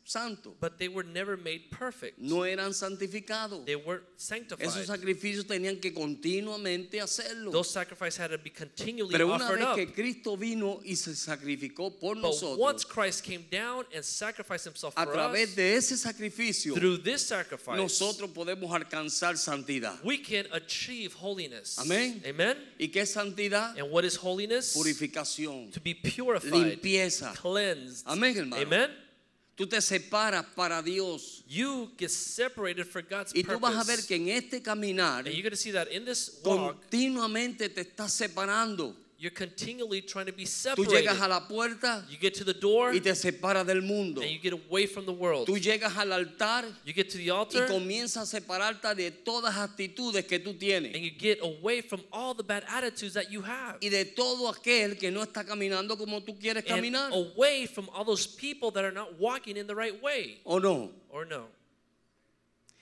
santos, 0.04 0.52
but 0.60 0.78
they 0.78 0.88
were 0.88 1.04
never 1.04 1.36
made 1.36 1.70
perfect. 1.70 2.18
no 2.18 2.42
eran 2.44 2.72
santificados. 2.72 3.64
They 3.64 3.76
weren't 3.76 4.02
sanctified. 4.16 4.66
Esos 4.66 4.86
sacrificios 4.86 5.46
tenían 5.46 5.80
que 5.80 5.92
continuamente 5.92 7.00
hacerlo. 7.00 7.50
Those 7.52 7.70
sacrifices 7.70 8.18
had 8.18 8.30
to 8.30 8.38
be 8.38 8.50
continually 8.50 9.12
Pero 9.12 9.26
una 9.28 9.44
offered 9.44 9.58
vez 9.58 9.66
up. 9.68 9.76
que 9.76 9.86
Cristo 9.92 10.36
vino 10.36 10.80
y 10.84 10.94
se 10.96 11.14
sacrificó 11.14 11.98
por 11.98 12.16
But 12.20 12.58
once 12.58 12.84
Christ 12.84 13.22
came 13.24 13.44
down 13.50 13.84
and 13.94 14.04
sacrificed 14.04 14.64
himself 14.66 14.94
a 14.96 15.04
for 15.06 15.12
través 15.14 15.50
us, 15.50 15.54
de 15.56 15.76
ese 15.76 15.96
sacrificio, 16.00 16.74
through 16.74 16.98
this 16.98 17.22
sacrifice, 17.26 17.76
nosotros 17.76 18.30
podemos 18.30 18.70
alcanzar 18.72 19.36
santidad. 19.36 19.98
we 20.04 20.18
can 20.18 20.46
achieve 20.52 21.12
holiness. 21.14 21.78
Amén. 21.78 22.20
Amen. 22.26 22.56
¿Y 22.78 22.88
qué 22.88 23.02
es 23.02 23.12
santidad? 23.12 23.78
And 23.78 23.90
what 23.90 24.04
is 24.04 24.16
holiness? 24.16 24.74
Purificación, 24.76 25.70
To 25.72 25.80
be 25.80 25.94
purified, 25.94 26.52
limpieza. 26.80 27.32
cleansed. 27.36 28.04
Amén, 28.06 28.36
hermano. 28.36 28.62
Amen. 28.62 28.90
Tú 29.54 29.66
te 29.66 29.80
separas 29.82 30.46
para 30.56 30.82
Dios. 30.82 31.44
You 31.46 31.90
get 31.98 32.10
separated 32.10 32.86
for 32.86 33.02
God's 33.02 33.34
Y 33.34 33.44
tú 33.44 33.60
vas 33.60 33.76
a 33.76 33.84
ver 33.84 34.06
que 34.06 34.16
en 34.16 34.28
este 34.28 34.62
caminar 34.62 35.26
And 35.26 35.34
you're 35.34 35.42
going 35.42 35.50
to 35.50 35.56
see 35.56 35.72
that 35.72 35.88
in 35.88 36.04
this 36.04 36.40
walk, 36.42 36.80
continuamente 36.90 37.68
te 37.68 37.82
estás 37.82 38.12
separando. 38.12 38.94
You're 39.22 39.30
continually 39.30 40.02
trying 40.02 40.26
to 40.26 40.32
be 40.32 40.42
Tú 40.42 40.48
separated. 40.48 40.90
llegas 41.04 41.20
a 41.20 41.28
la 41.28 41.46
puerta 41.46 42.04
You 42.10 42.18
get 42.18 42.34
to 42.34 42.44
the 42.44 42.54
door 42.54 42.90
y 42.92 42.96
and 42.96 43.04
te 43.04 43.14
separas 43.14 43.64
del 43.64 43.80
mundo. 43.80 44.20
you 44.20 44.40
get 44.42 44.52
away 44.52 44.86
from 44.88 45.06
the 45.06 45.12
world. 45.12 45.46
Tú 45.46 45.56
llegas 45.56 45.96
al 45.96 46.12
altar 46.12 46.64
You 46.84 46.92
get 46.92 47.08
to 47.10 47.18
the 47.18 47.26
y 47.26 47.30
altar 47.30 47.68
comienzas 47.68 48.34
a 48.34 48.40
separarte 48.40 48.92
de 48.96 49.12
todas 49.12 49.54
las 49.54 49.70
actitudes 49.70 50.26
que 50.26 50.40
tú 50.40 50.54
tienes. 50.58 50.92
and 50.94 51.04
you 51.04 51.12
get 51.16 51.38
away 51.40 51.80
from 51.82 52.02
all 52.12 52.34
the 52.34 52.42
bad 52.42 52.64
attitudes 52.68 53.14
that 53.14 53.30
you 53.30 53.42
have. 53.42 53.76
y 53.80 53.90
de 53.90 54.04
todo 54.06 54.48
aquel 54.52 54.98
que 54.98 55.12
no 55.12 55.22
está 55.22 55.44
caminando 55.44 55.96
como 55.96 56.20
tú 56.22 56.36
quieres 56.36 56.64
And 56.66 56.76
caminar. 56.76 57.12
away 57.12 57.66
from 57.66 57.88
all 57.94 58.04
those 58.04 58.26
people 58.26 58.72
that 58.72 58.82
are 58.84 58.90
not 58.92 59.20
walking 59.20 59.56
in 59.56 59.68
the 59.68 59.74
right 59.76 60.02
way. 60.02 60.40
¿O 60.44 60.58
no? 60.58 60.90
Or 61.10 61.24
no. 61.26 61.46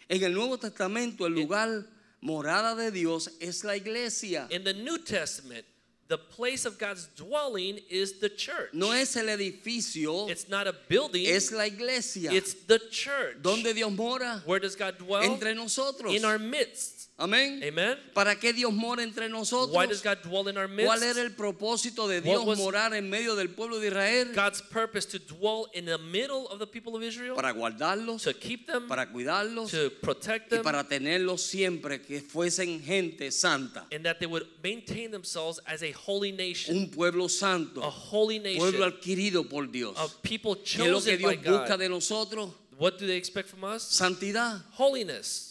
En 0.08 0.22
el 0.24 0.32
Nuevo 0.32 0.56
Testamento 0.56 1.26
el 1.26 1.34
lugar 1.34 1.86
morada 2.22 2.74
de 2.74 2.90
Dios 2.90 3.30
es 3.40 3.62
la 3.62 3.76
iglesia. 3.76 4.46
In 4.50 4.64
the 4.64 4.74
New 4.74 4.98
Testament, 4.98 5.64
the 6.10 6.18
place 6.18 6.66
of 6.66 6.76
God's 6.76 7.06
dwelling 7.16 7.78
is 7.88 8.18
the 8.20 8.28
church. 8.28 8.70
No 8.74 8.90
es 8.90 9.16
el 9.16 9.26
edificio, 9.28 10.28
It's 10.28 10.48
not 10.48 10.66
a 10.66 10.74
building, 10.88 11.24
es 11.26 11.52
la 11.52 11.62
iglesia. 11.64 12.30
it's 12.32 12.52
the 12.66 12.80
church. 12.90 13.36
Donde 13.40 13.72
Dios 13.74 13.92
mora 13.92 14.42
Where 14.44 14.58
does 14.58 14.74
God 14.76 14.98
dwell? 14.98 15.22
entre 15.22 15.54
nosotros. 15.54 16.12
In 16.12 16.24
our 16.24 16.38
midst. 16.38 16.99
Amén. 17.20 17.60
Amen. 17.62 17.98
¿Para 18.14 18.34
qué 18.40 18.54
Dios 18.54 18.72
mora 18.72 19.02
entre 19.02 19.28
nosotros? 19.28 19.76
Why 19.76 19.86
does 19.86 20.02
God 20.02 20.22
dwell 20.22 20.48
in 20.48 20.56
our 20.56 20.66
midst? 20.66 20.86
¿Cuál 20.86 21.02
era 21.02 21.20
el 21.20 21.32
propósito 21.34 22.08
de 22.08 22.22
Dios 22.22 22.56
morar 22.56 22.94
en 22.94 23.10
medio 23.10 23.36
del 23.36 23.50
pueblo 23.50 23.78
de 23.78 23.88
Israel? 23.88 24.32
God's 24.34 24.62
purpose 24.62 25.04
to 25.06 25.18
dwell 25.18 25.66
in 25.74 25.84
the 25.84 25.98
middle 25.98 26.46
of 26.48 26.58
the 26.58 26.66
people 26.66 26.96
of 26.96 27.02
Israel, 27.02 27.34
Para 27.36 27.52
guardarlos, 27.52 28.22
to 28.22 28.32
keep 28.32 28.66
them, 28.66 28.88
para 28.88 29.12
cuidarlos 29.12 29.70
to 29.70 29.90
protect 30.00 30.46
y 30.50 30.56
them, 30.56 30.62
para 30.64 30.82
tenerlos 30.84 31.42
siempre 31.42 32.00
que 32.00 32.22
fuesen 32.22 32.80
gente 32.82 33.30
santa. 33.30 33.84
and 33.92 34.02
that 34.06 34.18
they 34.18 34.26
would 34.26 34.46
maintain 34.64 35.10
themselves 35.10 35.60
as 35.66 35.82
a 35.82 35.92
holy 35.92 36.32
nation, 36.32 36.74
Un 36.74 36.88
pueblo 36.88 37.28
santo. 37.28 37.82
a 37.82 37.90
holy 37.90 38.40
pueblo 38.40 38.78
nation 38.78 38.82
adquirido 38.82 39.46
por 39.46 39.66
Dios. 39.66 39.94
of 39.98 40.22
people 40.22 40.56
¿Qué 40.56 40.62
es 40.64 40.78
lo 40.78 40.84
que 41.02 41.18
chosen 41.18 41.22
by 41.22 41.36
Dios 41.36 41.58
busca 41.60 41.68
God. 41.76 41.78
de 41.80 41.88
nosotros? 41.90 42.50
What 42.78 42.98
do 42.98 43.06
they 43.06 43.16
expect 43.18 43.50
from 43.50 43.62
us? 43.64 43.82
Santidad. 43.82 44.62
Holiness. 44.72 45.49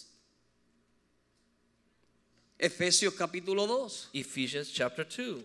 Efesios 2.59 3.13
capítulo 3.15 3.65
2. 3.67 4.09
Ephesians 4.13 4.69
chapter 4.69 5.05
2. 5.05 5.41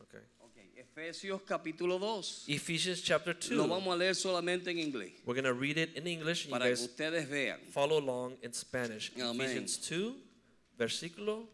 Okay. 0.00 0.18
okay. 0.44 0.70
Efesios 0.80 1.42
capítulo 1.42 1.98
2. 1.98 2.44
Ephesians 2.48 3.00
chapter 3.02 3.34
2. 3.34 3.56
Lo 3.56 3.66
vamos 3.66 3.92
a 3.92 3.96
leer 3.96 4.14
solamente 4.14 4.68
en 4.70 4.78
inglés 4.78 5.12
We're 5.26 5.34
going 5.34 5.44
to 5.44 5.54
read 5.54 5.76
it 5.76 5.96
in 5.96 6.06
English 6.06 6.44
and 6.44 6.52
you 6.52 6.58
para 6.58 6.66
que 6.66 6.74
ustedes 6.74 7.26
vean. 7.28 7.58
follow 7.72 7.98
along 7.98 8.36
in 8.42 8.52
Spanish. 8.52 9.10
Amén. 9.16 9.40
Ephesians 9.40 9.76
2, 9.78 10.14
versículo, 10.78 11.48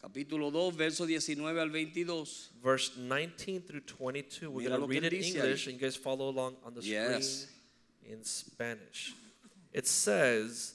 Capítulo 0.00 0.52
2, 0.52 0.70
verso 0.76 1.04
19 1.06 1.58
al 1.58 1.68
22. 1.70 2.50
verse 2.62 2.92
19 2.96 3.62
through 3.62 3.80
22. 3.80 4.48
We're 4.48 4.68
going 4.68 4.80
to 4.80 4.86
read 4.86 5.02
it 5.02 5.12
in 5.12 5.24
English 5.24 5.66
ahí. 5.66 5.72
and 5.72 5.80
you 5.80 5.86
guys 5.88 5.96
follow 5.96 6.28
along 6.28 6.54
on 6.64 6.72
the 6.72 6.82
Yes. 6.82 7.48
screen 8.04 8.18
in 8.18 8.24
Spanish. 8.24 9.12
It 9.72 9.88
says, 9.88 10.74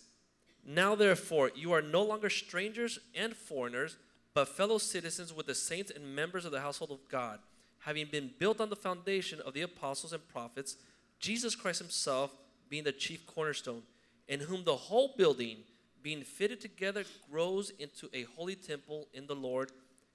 Now 0.66 0.96
therefore, 0.96 1.52
you 1.56 1.74
are 1.74 1.82
no 1.82 2.04
longer 2.04 2.30
strangers 2.30 3.00
and 3.16 3.36
foreigners, 3.36 3.98
but 4.34 4.48
fellow 4.48 4.78
citizens 4.78 5.34
with 5.34 5.46
the 5.46 5.56
saints 5.56 5.92
and 5.92 6.16
members 6.16 6.46
of 6.46 6.52
the 6.52 6.62
household 6.62 6.92
of 6.92 7.08
God, 7.10 7.40
having 7.80 8.08
been 8.08 8.32
built 8.40 8.62
on 8.62 8.70
the 8.70 8.76
foundation 8.76 9.40
of 9.42 9.54
the 9.54 9.62
apostles 9.62 10.14
and 10.14 10.28
prophets, 10.30 10.78
Jesus 11.20 11.56
Christ 11.56 11.80
himself 11.80 12.36
being 12.70 12.86
the 12.86 12.92
chief 12.92 13.26
cornerstone, 13.28 13.84
in 14.28 14.40
whom 14.40 14.64
the 14.64 14.76
whole 14.76 15.14
building, 15.18 15.58
being 16.02 16.24
fitted 16.24 16.62
together, 16.62 17.04
grows 17.30 17.72
into 17.78 18.10
a 18.14 18.24
holy 18.36 18.56
temple 18.56 19.08
in 19.14 19.28
the 19.28 19.36
Lord, 19.36 19.72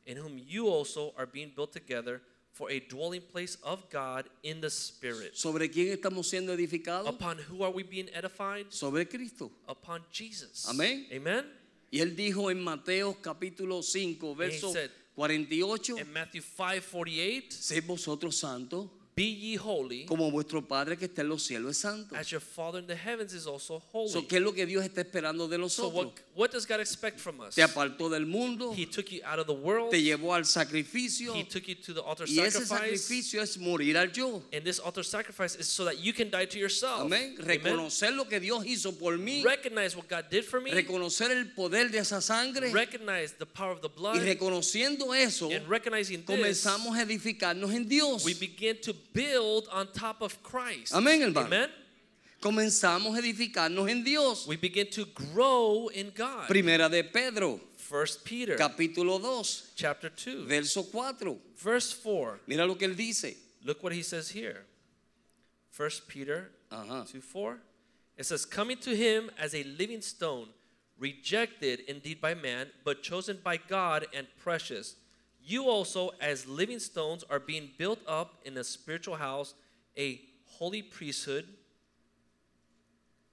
in 0.06 0.16
whom 0.16 0.38
you 0.38 0.68
also 0.68 1.12
are 1.18 1.26
being 1.26 1.52
built 1.54 1.72
together 1.72 2.22
for 2.58 2.68
a 2.72 2.80
dwelling 2.80 3.22
place 3.22 3.56
of 3.62 3.88
God 3.88 4.24
in 4.42 4.60
the 4.60 4.68
Spirit. 4.68 5.36
¿Sobre 5.36 5.70
quién 5.70 5.92
estamos 5.92 6.26
siendo 6.26 6.52
edificados? 6.52 7.08
Upon 7.08 7.38
who 7.48 7.62
are 7.62 7.70
we 7.70 7.84
being 7.84 8.08
edified? 8.12 8.66
Sobre 8.70 9.06
Cristo. 9.06 9.52
Upon 9.68 10.02
Jesus. 10.10 10.66
Amén. 10.68 11.06
Amen. 11.12 11.44
Y 11.92 12.00
él 12.00 12.16
dijo 12.16 12.50
en 12.50 12.60
Mateo 12.60 13.16
capítulo 13.22 13.80
5, 13.82 14.34
verso 14.34 14.72
said, 14.72 14.90
48, 15.14 15.98
In 15.98 16.12
Matthew 16.12 16.42
5 16.42 16.82
48, 16.82 17.52
sed 17.52 17.84
vosotros 17.86 18.36
santos, 18.36 18.88
be 19.18 19.24
ye 19.34 19.56
holy, 19.56 20.04
como 20.04 20.30
vuestro 20.30 20.62
Padre 20.62 20.96
que 20.96 21.06
está 21.06 21.22
en 21.22 21.28
los 21.28 21.42
cielos 21.42 21.72
es 21.72 21.78
santo. 21.78 22.14
as 22.14 22.30
your 22.30 22.40
Father 22.40 22.78
in 22.78 22.86
the 22.86 22.94
heavens 22.94 23.32
is 23.32 23.46
also 23.46 23.82
holy. 23.92 24.08
So, 24.08 24.22
¿Qué 24.26 24.36
es 24.36 24.42
lo 24.42 24.52
que 24.52 24.64
Dios 24.64 24.84
está 24.84 25.00
esperando 25.00 25.48
de 25.48 25.56
so, 25.56 25.62
nosotros? 25.62 25.94
what, 25.94 26.12
what 26.34 26.50
does 26.52 26.64
God 26.66 26.80
expect 26.80 27.18
from 27.18 27.40
us? 27.40 27.54
Te 27.56 27.62
apartó 27.62 28.08
del 28.08 28.26
mundo, 28.26 28.72
He 28.72 28.86
took 28.86 29.10
you 29.10 29.20
out 29.24 29.38
of 29.40 29.46
the 29.46 29.52
world, 29.54 29.90
te 29.90 30.00
llevó 30.00 30.34
al 30.34 30.44
sacrificio 30.44 31.34
He 31.34 31.44
took 31.44 31.66
you 31.66 31.74
to 31.74 31.94
the 31.94 32.00
altar 32.02 32.26
y 32.28 32.38
ese 32.38 32.64
sacrifice. 32.64 32.68
sacrificio 32.68 33.42
es 33.42 33.58
morir 33.58 33.96
al 33.96 34.12
yo. 34.12 34.42
And 34.52 34.64
this 34.64 34.78
altar 34.78 35.02
sacrifice 35.02 35.56
is 35.56 35.66
so 35.66 35.84
that 35.84 35.98
you 35.98 36.12
can 36.12 36.30
die 36.30 36.46
to 36.46 36.58
yourself. 36.58 37.00
Amén. 37.00 37.34
Amen. 37.40 37.46
Reconocer 37.46 38.14
lo 38.14 38.24
que 38.28 38.38
Dios 38.38 38.64
hizo 38.64 38.92
por 38.98 39.18
mí, 39.18 39.42
Recognize 39.44 39.96
what 39.96 40.08
God 40.08 40.26
did 40.30 40.44
for 40.44 40.60
me. 40.60 40.70
reconocer 40.70 41.30
el 41.30 41.46
poder 41.54 41.90
de 41.90 41.98
esa 41.98 42.20
sangre 42.20 42.70
Recognize 42.72 43.32
the 43.38 43.46
power 43.46 43.72
of 43.72 43.80
the 43.82 43.88
y 43.88 43.96
blood. 43.96 44.16
reconociendo 44.22 45.14
eso, 45.14 45.50
And 45.50 45.68
recognizing 45.68 46.24
this, 46.24 46.36
comenzamos 46.36 46.96
a 46.96 47.02
edificarnos 47.02 47.72
en 47.74 47.88
Dios. 47.88 48.24
we 48.24 48.34
begin 48.34 48.76
to 48.80 48.94
build 49.12 49.68
on 49.72 49.88
top 49.92 50.22
of 50.22 50.42
Christ. 50.42 50.94
Amén, 50.94 51.20
hermano. 51.20 51.46
Amen. 51.46 51.70
Comenzamos 52.40 53.16
a 53.16 53.20
edificarnos 53.20 53.90
en 53.90 54.04
Dios. 54.04 54.46
We 54.46 54.56
begin 54.56 54.88
to 54.90 55.06
grow 55.06 55.88
in 55.88 56.12
God. 56.14 56.46
Primera 56.46 56.88
de 56.88 57.02
Pedro, 57.02 57.60
First 57.76 58.24
Peter 58.24 58.56
capítulo 58.56 59.20
2, 59.20 59.72
chapter 59.74 60.08
2, 60.08 60.44
verso 60.46 60.82
4. 60.84 61.36
verse 61.56 61.92
4. 61.92 62.40
Mira 62.46 62.64
lo 62.64 62.76
que 62.76 62.86
él 62.86 62.96
dice. 62.96 63.36
Look 63.64 63.82
what 63.82 63.92
he 63.92 64.02
says 64.02 64.30
here. 64.30 64.64
First 65.70 66.06
Peter 66.06 66.50
Ajá. 66.70 67.10
2 67.10 67.20
4. 67.20 67.58
It 68.16 68.26
says, 68.26 68.44
Coming 68.44 68.76
to 68.78 68.94
him 68.94 69.30
as 69.38 69.54
a 69.54 69.64
living 69.64 70.02
stone, 70.02 70.48
rejected 70.98 71.80
indeed 71.88 72.20
by 72.20 72.34
man, 72.34 72.68
but 72.84 73.02
chosen 73.02 73.38
by 73.42 73.56
God 73.56 74.06
and 74.12 74.26
precious. 74.42 74.96
You 75.48 75.70
also, 75.70 76.10
as 76.20 76.46
living 76.46 76.78
stones, 76.78 77.24
are 77.30 77.40
being 77.40 77.70
built 77.78 78.00
up 78.06 78.34
in 78.44 78.58
a 78.58 78.62
spiritual 78.62 79.16
house, 79.16 79.54
a 79.96 80.20
holy 80.44 80.82
priesthood. 80.82 81.46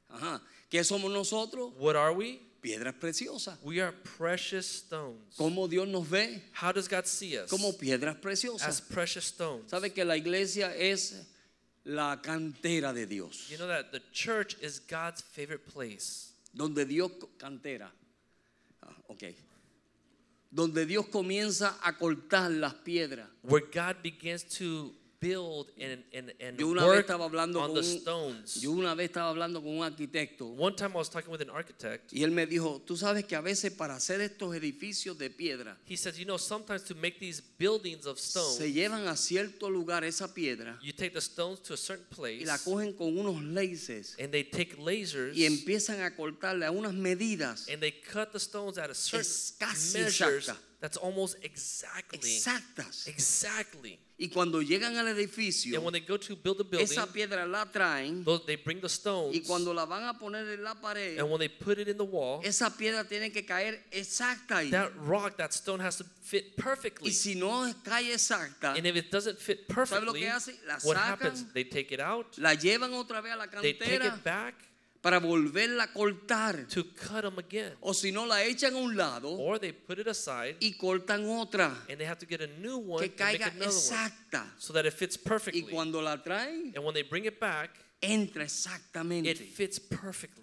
Ajá. 0.10 0.40
¿Qué 0.72 0.82
somos 0.86 1.12
nosotros? 1.12 1.74
What 1.78 1.98
are 1.98 2.14
we? 2.14 2.40
Piedras 2.62 2.94
preciosas. 2.94 3.58
We 3.62 3.82
are 3.82 3.92
precious 3.92 4.66
stones. 4.66 5.36
¿Cómo 5.38 5.70
Dios 5.70 5.90
nos 5.90 6.08
ve? 6.08 6.42
How 6.54 6.72
does 6.72 6.88
God 6.88 7.06
see 7.06 7.38
us? 7.38 7.50
Como 7.50 7.74
piedras 7.74 8.16
preciosas. 8.22 8.66
As 8.66 8.80
precious 8.80 9.26
stones. 9.26 9.70
¿Sabe 9.70 9.94
que 9.94 10.06
la 10.06 10.16
iglesia 10.16 10.74
es 10.74 11.22
la 11.84 12.22
cantera 12.22 12.94
de 12.94 13.06
Dios? 13.06 13.50
You 13.52 13.58
know 13.58 13.68
that 13.68 13.92
the 13.92 14.02
church 14.14 14.56
is 14.62 14.80
God's 14.80 15.20
favorite 15.20 15.68
place. 15.68 16.32
Donde 16.56 16.88
Dios 16.88 17.12
cantera. 17.38 17.90
Ah, 18.82 18.96
ok. 19.10 19.36
Donde 20.56 20.86
Dios 20.86 21.06
comienza 21.08 21.78
a 21.84 21.98
cortar 21.98 22.50
las 22.50 22.74
piedras. 22.76 23.28
Where 23.44 23.66
God 23.66 24.02
begins 24.02 24.46
to 24.58 24.94
build 25.20 25.72
and, 25.82 26.04
and, 26.14 26.34
and 26.42 26.60
Yo 26.60 26.68
una 26.68 26.82
vez 26.82 26.88
work 26.90 27.00
estaba 27.08 27.26
hablando 27.26 27.60
on 27.62 27.74
con 27.74 27.82
the 27.82 27.90
un, 27.90 27.98
stones. 27.98 28.62
yo 28.62 28.72
una 28.72 28.94
vez 28.96 29.06
estaba 29.10 29.30
hablando 29.30 29.62
con 29.62 29.78
un 29.78 29.84
arquitecto 29.84 30.46
One 30.48 30.76
time 30.76 30.92
I 30.94 30.98
was 30.98 31.10
talking 31.10 31.32
with 31.32 31.42
an 31.42 31.50
architect. 31.50 32.12
y 32.14 32.24
él 32.24 32.32
me 32.32 32.46
dijo, 32.46 32.82
tú 32.86 32.96
sabes 32.98 33.26
que 33.26 33.36
a 33.36 33.42
veces 33.42 33.72
para 33.74 33.96
hacer 33.96 34.22
estos 34.22 34.56
edificios 34.56 35.18
de 35.18 35.30
piedra 35.30 35.78
He 35.88 35.96
says, 35.98 36.18
you 36.18 36.26
know, 36.26 36.38
sometimes 36.38 36.84
to 36.86 36.96
make 36.96 37.20
these 37.20 37.42
buildings 37.58 38.06
of 38.06 38.20
stone, 38.20 38.54
se 38.58 38.72
llevan 38.72 39.08
a 39.08 39.16
cierto 39.16 39.70
lugar 39.70 40.04
esa 40.04 40.34
piedra 40.34 40.78
you 40.84 40.92
take 40.92 41.12
the 41.14 41.22
stones 41.22 41.62
to 41.62 41.74
a 41.74 41.78
certain 41.78 42.06
y 42.12 42.16
place 42.16 42.46
la 42.46 42.58
cogen 42.58 42.94
con 42.94 43.18
unos 43.18 43.42
laces 43.44 44.16
and 44.20 44.32
they 44.32 44.44
take 44.44 44.76
lasers 44.78 45.36
y 45.36 45.46
empiezan 45.46 46.02
a 46.02 46.16
cortarle 46.16 46.66
a 46.66 46.72
unas 46.72 46.94
medidas 46.94 47.68
and 47.70 47.80
they 47.82 47.92
cut 47.92 48.32
the 48.32 48.40
stones 48.40 48.78
at 48.78 48.90
a 48.90 48.94
certain 48.96 49.22
Es 49.22 49.56
casi 49.58 50.00
measures 50.00 50.50
exacta. 50.50 50.58
that's 50.82 50.98
almost 50.98 51.38
exactly 51.44 52.20
exactas. 52.20 53.08
exactly. 53.08 53.98
Y 54.18 54.30
cuando 54.30 54.62
llegan 54.62 54.96
al 54.96 55.08
And 55.10 55.20
edificio, 55.20 55.82
when 55.82 55.92
they 55.92 56.00
go 56.00 56.18
to 56.18 56.38
build 56.38 56.58
building, 56.64 56.86
esa 56.86 57.06
piedra 57.06 57.46
la 57.46 57.66
traen 57.66 58.24
they 58.46 58.56
bring 58.56 58.80
the 58.80 58.88
stones 58.88 59.36
y 59.36 59.42
cuando 59.42 59.74
la 59.74 59.86
van 59.86 60.06
a 60.06 60.18
poner 60.18 60.48
en 60.48 60.64
la 60.64 60.74
pared, 60.74 61.20
and 61.20 61.30
when 61.30 61.38
they 61.38 61.50
put 61.50 61.78
it 61.80 61.90
in 61.90 61.98
the 61.98 62.04
wall, 62.04 62.40
esa 62.42 62.70
piedra 62.70 63.04
tiene 63.04 63.30
que 63.32 63.46
caer 63.46 63.84
exacta 63.92 64.60
ahí. 64.60 64.72
that 64.72 64.90
rock, 65.00 65.36
that 65.36 65.52
stone 65.52 65.82
has 65.82 65.98
to 65.98 66.06
fit 66.22 66.56
perfectly. 66.56 67.10
Y 67.10 67.14
si 67.14 67.36
no 67.36 67.70
cae 67.84 68.14
exacta, 68.14 68.78
And 68.78 68.86
if 68.86 68.96
it 68.96 69.12
doesn't 69.12 69.38
fit 69.38 69.68
¿sabe 69.68 70.06
lo 70.06 70.14
perfectly, 70.14 70.22
que 70.22 70.30
hacen? 70.30 70.56
La 70.66 70.78
what 70.84 70.96
happens? 70.96 71.52
They 71.54 71.66
take 71.66 71.94
it 71.94 72.00
out, 72.00 72.38
la 72.38 72.54
llevan 72.54 72.94
otra 72.94 73.22
vez 73.22 73.34
a 73.34 73.36
la 73.36 73.48
they 73.62 73.74
take 73.74 74.00
cantera 74.00 74.16
it 74.16 74.24
back 74.24 74.56
para 75.06 75.20
volverla 75.20 75.84
a 75.84 75.94
cortar. 75.94 76.68
to 76.68 76.84
cut 76.96 77.22
them 77.22 77.38
again. 77.38 77.72
O 77.82 77.94
si 77.94 78.12
no, 78.12 78.26
la 78.26 78.42
echan 78.44 78.74
a 78.74 78.78
un 78.78 78.98
lado 78.98 79.30
Or 79.38 79.60
they 79.60 79.72
put 79.72 80.00
it 80.00 80.08
aside 80.08 80.58
y 80.60 80.74
cortan 80.76 81.24
otra 81.28 81.68
and 81.88 82.00
they 82.00 82.06
have 82.08 82.18
to 82.18 82.26
get 82.26 82.42
a 82.42 82.48
new 82.60 82.78
one 82.80 82.98
que 83.08 83.12
and 83.12 83.20
make 83.20 83.40
caiga 83.40 83.52
another 83.52 83.68
one 83.68 83.70
exacta. 83.70 84.52
so 84.58 84.74
that 84.74 84.84
it 84.88 84.94
fits 84.94 85.16
Y 85.16 85.22
perfectly. 85.30 85.62
cuando 85.72 86.02
la 86.02 86.18
traen, 86.24 86.74
And 86.76 86.84
when 86.84 86.96
they 86.96 87.04
bring 87.04 87.26
it 87.26 87.40
back, 87.40 87.70
entra 88.02 88.42
it 88.42 88.50
exactamente. 88.50 89.36
fits 89.36 89.78
perfectly. 89.80 90.42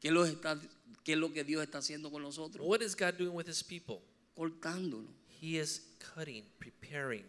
¿Qué 0.00 0.10
lo 0.10 0.24
está- 0.24 0.58
qué 1.04 1.12
es 1.12 1.18
lo 1.18 1.32
que 1.34 1.44
Dios 1.44 1.62
está 1.62 1.78
haciendo 1.78 2.10
con 2.10 2.22
nosotros? 2.22 2.66
What 2.66 2.80
is 2.80 2.94
God 2.96 3.18
doing 3.18 3.34
with 3.34 3.46
his 3.46 3.62
people? 3.62 4.00
Cortándolo. 4.34 5.06
He 5.40 5.58
is 5.58 5.82
cutting, 5.98 6.44
preparing. 6.58 7.24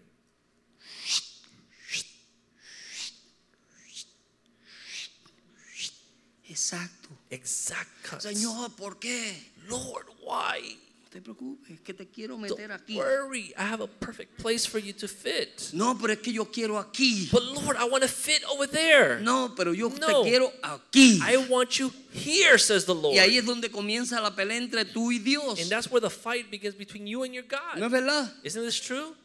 Exacto. 6.50 7.10
Exact. 7.30 8.22
Señor, 8.22 8.72
¿por 8.76 9.00
qué? 9.00 9.36
Lord, 9.68 10.08
why? 10.26 10.78
No 11.04 11.10
te 11.10 11.22
preocupes, 11.22 11.72
es 11.72 11.80
que 11.82 11.94
te 11.94 12.06
quiero 12.08 12.36
Don't 12.38 12.50
meter 12.50 12.72
aquí. 12.72 12.96
worry, 12.98 13.54
I 13.58 13.64
have 13.64 13.82
a 13.82 13.88
perfect 13.88 14.38
place 14.42 14.66
for 14.68 14.78
you 14.80 14.94
to 14.94 15.08
fit. 15.08 15.72
No, 15.74 15.98
pero 15.98 16.14
es 16.14 16.20
que 16.20 16.32
yo 16.34 16.46
quiero 16.52 16.78
aquí. 16.78 17.30
But 17.32 17.44
Lord, 17.44 17.78
I 17.78 17.86
want 17.90 18.04
to 18.04 18.10
fit 18.10 18.44
over 18.46 18.68
there. 18.70 19.20
No, 19.22 19.54
pero 19.56 19.74
yo 19.74 19.90
No. 19.90 20.24
te 20.24 20.30
quiero 20.30 20.52
aquí. 20.62 21.20
I 21.22 21.38
want 21.50 21.80
you 21.80 21.92
here, 22.12 22.58
says 22.60 22.86
the 22.86 22.94
Lord. 22.94 23.16
Y 23.16 23.20
ahí 23.20 23.38
es 23.38 23.46
donde 23.46 23.70
comienza 23.72 24.20
la 24.22 24.36
pelea 24.36 24.58
entre 24.58 24.84
tú 24.86 25.12
y 25.12 25.20
Dios. 25.20 25.60
And 25.60 25.70
that's 25.70 25.90
where 25.90 26.02
the 26.02 26.10
fight 26.10 26.52
begins 26.52 26.76
between 26.76 27.08
you 27.08 27.24
and 27.24 27.34
your 27.34 27.46
¿No 27.46 27.58
God. 27.58 27.84
es 27.84 27.92
verdad? 27.92 28.34
Isn't 28.44 28.64
this 28.64 28.80
true? 28.80 29.16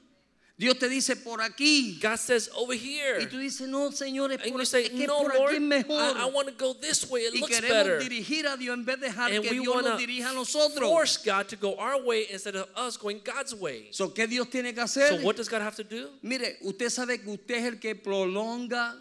Dios 0.59 0.79
te 0.79 0.89
dice 0.89 1.17
por 1.17 1.41
aquí. 1.41 1.99
God 2.01 2.19
says 2.19 2.49
over 2.55 2.75
Y 2.75 2.79
here. 2.79 3.27
tú 3.27 3.39
dices, 3.39 3.67
no, 3.67 3.91
Señor, 3.91 4.33
es, 4.33 4.51
por, 4.51 4.65
say, 4.65 4.85
es 4.85 4.91
que 4.91 5.07
no, 5.07 5.19
por 5.19 5.35
Lord, 5.35 5.47
aquí 5.49 5.55
es 5.57 5.61
mejor. 5.61 6.17
I, 6.17 6.23
I 6.23 6.31
want 6.31 6.47
to 6.49 6.55
go 6.55 6.75
this 6.75 7.09
way. 7.11 7.23
It 7.23 7.35
y 7.35 7.41
looks 7.41 7.53
queremos 7.59 7.69
better. 7.71 7.99
dirigir 7.99 8.47
a 8.47 8.57
Dios 8.57 8.75
en 8.75 8.85
vez 8.85 9.01
de 9.01 9.07
dejar 9.09 9.33
And 9.33 9.43
que 9.43 9.51
Dios 9.51 9.83
nos 9.83 9.99
dirija 9.99 10.31
a 10.31 10.35
nosotros. 10.35 10.89
force 10.89 11.17
God 11.17 11.49
to 11.49 11.57
go 11.57 11.75
our 11.79 12.01
way 12.05 12.27
instead 12.31 12.55
of 12.55 12.69
us 12.77 12.97
going 12.97 13.21
God's 13.25 13.55
way. 13.55 13.89
So, 13.93 14.11
¿Qué 14.11 14.29
Dios 14.29 14.49
tiene 14.51 14.73
que 14.73 14.83
hacer? 14.83 15.09
So 15.09 15.17
what 15.27 15.37
does 15.37 15.49
God 15.49 15.63
have 15.63 15.75
to 15.77 15.85
do? 15.85 16.11
Mire, 16.23 16.59
usted 16.63 16.91
sabe 16.91 17.21
que 17.21 17.33
usted 17.33 17.55
es 17.57 17.65
el 17.65 17.79
que 17.81 17.95
prolonga 17.97 18.95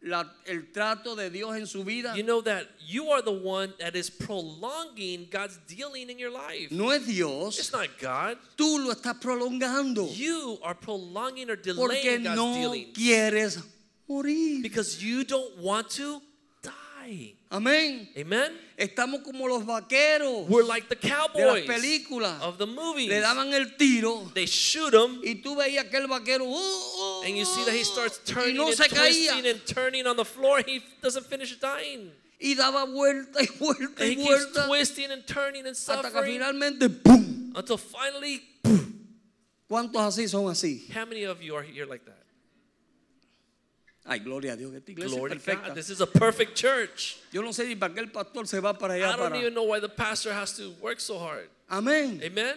la- 0.00 0.30
el 0.46 0.70
trato 0.72 1.16
de 1.16 1.28
Dios 1.30 1.56
en 1.56 1.66
su 1.66 1.82
vida. 1.84 2.14
You 2.16 2.22
know 2.22 2.40
that 2.42 2.66
you 2.86 3.10
are 3.10 3.20
the 3.22 3.32
one 3.32 3.74
that 3.80 3.96
is 3.96 4.08
prolonging 4.10 5.28
God's 5.30 5.58
dealing 5.66 6.08
in 6.10 6.18
your 6.18 6.30
life. 6.30 6.70
no 6.70 6.90
es 6.90 7.04
Dios, 7.06 7.58
It's 7.58 7.72
not 7.72 7.88
God. 8.00 8.38
tú 8.56 8.78
lo 8.78 8.92
estás 8.92 9.20
prolongando 9.20 10.08
You 10.16 10.58
are 10.62 10.74
prolonging 10.74 11.50
or 11.50 11.56
porque 11.56 11.64
delaying 12.02 12.24
God's 12.24 12.36
no 12.36 12.54
dealings 12.54 12.96
quieres 12.96 13.58
morir. 14.08 14.62
because 14.62 15.02
you 15.02 15.24
don't 15.24 15.56
want 15.58 15.90
to 15.96 16.22
die. 16.62 17.34
Amén. 17.50 18.10
Amen. 18.14 18.52
Estamos 18.76 19.22
como 19.22 19.48
los 19.48 19.64
vaqueros 19.64 20.46
We're 20.48 20.66
like 20.66 20.88
the 20.88 20.96
de 20.96 21.08
las 21.08 21.18
cowboys 21.28 21.66
películas. 21.66 22.40
of 22.42 22.58
the 22.58 22.66
movies. 22.66 23.08
Le 23.08 23.20
daban 23.20 23.52
el 23.54 23.76
tiro 23.76 24.30
They 24.34 24.44
shoot 24.46 24.92
him, 24.92 25.20
y 25.24 25.36
tú 25.42 25.56
veías 25.56 25.86
aquel 25.86 26.06
vaquero 26.06 26.44
uh, 26.44 26.50
uh, 26.54 27.22
and 27.24 27.36
you 27.36 27.44
see 27.46 27.64
that 27.64 27.74
he 27.74 27.84
starts 27.84 28.18
turning 28.24 28.54
y 28.56 28.58
no 28.58 28.66
and 28.68 28.76
se 28.76 28.88
twisting 28.88 29.46
and 29.46 29.66
turning 29.66 30.06
on 30.06 30.16
the 30.16 30.24
floor. 30.26 30.60
He 30.64 30.82
doesn't 31.02 31.24
finish 31.26 31.56
dying. 31.58 32.12
y 32.38 32.54
daba 32.54 32.84
vuelta 32.84 33.40
y 33.40 33.48
vuelta 33.58 34.02
And 34.02 34.10
y 34.10 34.12
he 34.12 34.16
keeps 34.16 34.28
vuelta 34.28 34.66
twisting 34.66 35.10
and 35.10 35.26
turning 35.26 35.66
and 35.66 35.74
hasta 35.74 36.02
que 36.02 36.10
suffering 36.10 36.34
finalmente 36.38 36.88
¡pum! 36.90 37.52
until 37.56 37.78
finally, 37.78 38.42
¿Cuántos 39.66 40.00
así 40.02 40.28
son 40.28 40.48
así? 40.50 40.86
how 40.94 41.04
many 41.06 41.24
of 41.24 41.40
you 41.42 41.56
are 41.56 41.64
here 41.64 41.86
like 41.86 42.04
that? 42.04 42.22
Ay, 44.10 44.20
gloria 44.20 44.54
a 44.54 44.56
Dios, 44.56 44.72
esta 44.74 44.90
iglesia 44.90 45.16
Glory 45.18 45.32
es 45.36 45.42
perfecta. 45.42 45.68
God. 45.68 45.74
This 45.76 45.90
is 45.90 46.00
a 46.00 46.06
perfect 46.06 46.54
church. 46.54 47.18
Yo 47.30 47.42
no 47.42 47.50
sé 47.52 47.66
ni 47.68 47.74
para 47.76 47.92
qué 47.92 48.00
el 48.00 48.10
pastor 48.10 48.46
se 48.46 48.58
va 48.58 48.72
para 48.72 48.94
I 48.96 49.02
allá 49.02 49.16
don't 49.16 49.28
para. 49.30 49.36
even 49.38 49.52
know 49.52 49.64
why 49.64 49.80
the 49.80 49.88
pastor 49.88 50.32
has 50.32 50.56
to 50.56 50.70
work 50.80 50.98
so 50.98 51.18
hard. 51.18 51.48
Amén. 51.70 52.20
Amen. 52.24 52.54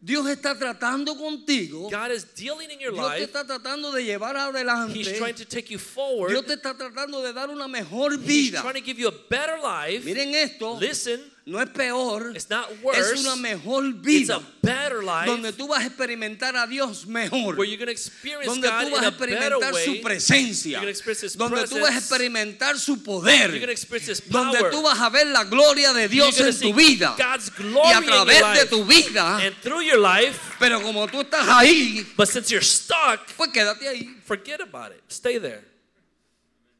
Dios 0.00 0.26
está 0.28 0.56
tratando 0.56 1.16
contigo. 1.16 1.90
God 1.90 2.12
is 2.12 2.24
dealing 2.34 2.70
in 2.70 2.78
your 2.80 2.92
Dios 2.92 3.04
te 3.14 3.18
life. 3.20 3.30
está 3.32 3.44
tratando 3.44 3.92
de 3.92 4.04
llevar 4.04 4.36
adelante. 4.36 4.94
He's 4.94 5.16
trying 5.18 5.34
to 5.34 5.44
take 5.44 5.70
you 5.70 5.78
forward. 5.78 6.30
Dios 6.30 6.44
te 6.46 6.54
está 6.54 6.74
tratando 6.76 7.20
de 7.22 7.32
dar 7.32 7.50
una 7.50 7.66
mejor 7.68 8.12
He's 8.12 8.20
vida. 8.50 8.60
trying 8.62 8.74
to 8.74 8.80
give 8.80 8.98
you 8.98 9.08
a 9.08 9.14
better 9.28 9.58
life. 9.60 10.04
Miren 10.04 10.34
esto, 10.34 10.74
Listen, 10.78 11.20
no 11.48 11.60
es 11.60 11.70
peor, 11.70 12.32
it's 12.34 12.50
not 12.50 12.68
es 12.94 13.20
una 13.24 13.36
mejor 13.36 13.84
It's 13.86 14.02
vida 14.02 14.36
a 14.36 14.42
better 14.62 15.02
life 15.02 15.26
donde 15.26 15.52
tú 15.52 15.66
vas 15.66 15.82
a 15.82 15.86
experimentar 15.86 16.54
a 16.56 16.66
Dios 16.66 17.06
mejor. 17.06 17.56
where 17.56 17.64
you're 17.66 17.78
going 17.78 17.86
to 17.86 17.92
experience 17.92 18.46
Donde 18.46 18.68
God 18.68 18.84
tú 18.84 18.90
vas 18.90 19.02
a 19.02 19.06
a 19.06 19.08
experimentar 19.08 19.72
way. 19.72 19.84
su 19.84 20.00
presencia. 20.02 20.70
You're 20.72 20.80
gonna 20.80 20.90
experience 20.90 21.22
His 21.22 21.36
Donde 21.36 21.66
tú 21.66 21.80
vas 21.80 21.94
a 21.94 21.98
experimentar 21.98 22.78
su 22.78 23.02
poder. 23.02 23.50
You're 23.50 23.60
going 23.60 23.66
to 23.66 23.72
experience 23.72 24.08
His 24.08 24.28
Donde 24.28 24.58
tú 24.70 24.82
vas 24.82 25.00
a 25.00 25.08
ver 25.08 25.26
la 25.28 25.44
gloria 25.44 25.92
de 25.92 26.08
Dios 26.08 26.38
en 26.38 26.58
tu 26.58 26.74
vida. 26.74 27.14
God's 27.16 27.50
Y 27.58 27.62
glory 27.62 27.92
a 27.92 27.98
in 27.98 28.04
your 28.04 28.12
través 28.12 28.60
de 28.60 28.66
tu 28.66 28.84
vida. 28.84 29.36
And 29.38 29.54
through 29.62 29.82
your 29.82 29.98
life, 29.98 30.38
Pero 30.58 30.82
como 30.82 31.06
tú 31.08 31.20
estás 31.22 31.48
ahí, 31.48 32.06
but 32.16 32.28
since 32.28 32.50
you're 32.50 32.64
stuck, 32.64 33.26
pues 33.36 33.50
quédate 33.52 33.88
ahí. 33.88 34.16
forget 34.26 34.60
about 34.60 34.92
it. 34.92 35.02
Stay 35.08 35.38
there. 35.38 35.64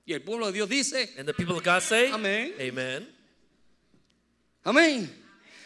Y 0.04 0.12
el 0.14 0.22
pueblo 0.22 0.46
de 0.46 0.52
Dios 0.52 0.68
dice, 0.68 1.14
And 1.18 1.26
the 1.26 1.34
people 1.34 1.56
of 1.56 1.62
God 1.62 1.80
say, 1.82 2.10
Amén. 2.10 2.54
Amen. 2.60 3.17
Amén. 4.68 5.10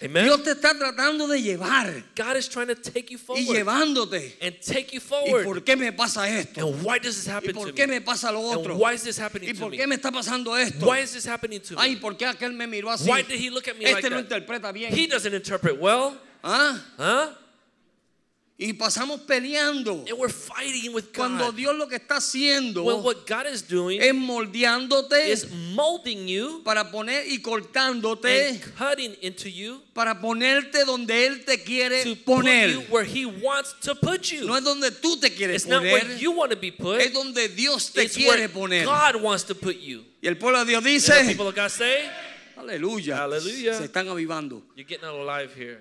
Amen. 0.05 0.25
Dios 0.25 0.43
te 0.43 0.51
está 0.51 0.77
tratando 0.77 1.29
de 1.29 1.41
llevar 1.41 2.03
God 2.17 2.37
is 2.37 2.49
trying 2.49 2.67
to 2.67 2.75
take 2.75 3.09
you 3.13 3.19
y 3.19 3.21
forward 3.21 3.55
llevándote. 3.57 4.35
and 4.43 4.57
take 4.61 4.93
you 4.93 4.99
¿Y 4.99 5.01
forward. 5.01 5.45
por 5.45 5.61
qué 5.63 5.77
me 5.77 5.93
pasa 5.93 6.27
esto? 6.29 6.61
And 6.67 6.83
why 6.85 6.99
does 6.99 7.15
this 7.15 7.29
¿Y 7.29 7.31
happen 7.31 7.55
por 7.55 7.69
to 7.69 7.73
qué 7.75 7.87
me? 7.87 8.01
me 8.01 8.01
pasa 8.01 8.33
lo 8.33 8.41
otro? 8.41 8.73
And 8.73 8.81
why 8.81 8.95
is 8.95 9.03
this 9.05 9.19
¿Y 9.19 9.23
happening 9.23 9.55
to 9.55 9.61
por 9.61 9.71
me? 9.71 9.77
qué 9.77 9.87
me 9.87 9.95
está 9.95 10.11
pasando 10.11 10.57
esto? 10.57 10.85
Why 10.87 10.99
is 11.03 11.13
this 11.13 11.25
happening 11.25 11.61
to 11.61 11.77
Ay, 11.79 11.95
me? 11.95 12.01
¿por 12.01 12.17
qué 12.17 12.27
aquel 12.27 12.53
me 12.53 12.67
miró 12.67 12.91
así? 12.91 13.09
Why 13.09 13.23
did 13.23 13.39
he 13.39 13.49
look 13.51 13.69
at 13.69 13.77
me 13.79 13.85
Este 13.85 14.03
like 14.03 14.11
no 14.11 14.17
that? 14.17 14.25
interpreta 14.43 14.73
bien. 14.73 14.93
He 14.93 15.07
doesn't 15.07 15.33
interpret 15.35 15.79
well. 15.81 16.17
¿Ah? 16.43 16.81
Huh? 16.99 17.29
Y 18.59 18.75
pasamos 18.75 19.23
peleando. 19.23 20.05
And 20.09 20.19
we're 20.19 20.29
fighting 20.33 20.93
with 20.95 21.07
Cuando 21.13 21.47
God. 21.47 21.57
Dios 21.57 21.75
lo 21.75 21.89
que 21.89 21.97
está 21.97 22.17
haciendo 22.19 22.85
When 22.85 23.03
what 23.03 23.27
God 23.27 23.47
is 23.53 23.63
doing 23.67 24.01
es 24.01 24.15
moldeándote 24.15 25.33
is 25.33 25.47
molding 25.75 26.29
you 26.29 26.63
para 26.63 26.91
poner 26.93 27.25
y 27.27 27.39
cortándote 27.41 28.49
and 28.51 28.61
cutting 28.77 29.17
into 29.23 29.49
you 29.49 29.81
para 29.95 30.21
ponerte 30.21 30.85
donde 30.85 31.27
Él 31.27 31.45
te 31.45 31.59
quiere 31.65 32.05
to 32.05 32.15
put 32.15 32.25
poner. 32.45 32.71
you 32.71 32.81
where 32.91 33.05
He 33.05 33.25
wants 33.27 33.75
to 33.81 33.95
put 33.97 34.31
No 34.33 34.39
you. 34.47 34.57
es 34.57 34.63
donde 34.65 34.91
tú 34.93 35.19
te 35.19 35.31
quieres 35.31 35.57
It's 35.57 35.67
not 35.67 35.83
where 35.83 36.01
poner, 36.01 36.19
you 36.21 36.31
want 36.33 36.53
to 36.53 36.57
be 36.59 36.71
put. 36.71 37.01
es 37.01 37.13
donde 37.13 37.49
Dios 37.49 37.91
te 37.91 38.03
It's 38.05 38.15
quiere 38.15 38.47
where 38.47 38.49
poner. 38.49 38.85
God 38.85 39.17
wants 39.23 39.45
to 39.45 39.55
put 39.57 39.77
you. 39.81 40.05
Y 40.23 40.29
el 40.29 40.37
pueblo 40.37 40.61
de 40.65 40.67
Dios 40.67 40.85
dice, 40.85 41.13
aleluya, 42.57 43.27
se 43.77 43.85
están 43.85 44.09
avivando. 44.09 44.63
You're 44.77 44.87
getting 44.87 45.09
alive 45.09 45.53
here. 45.57 45.81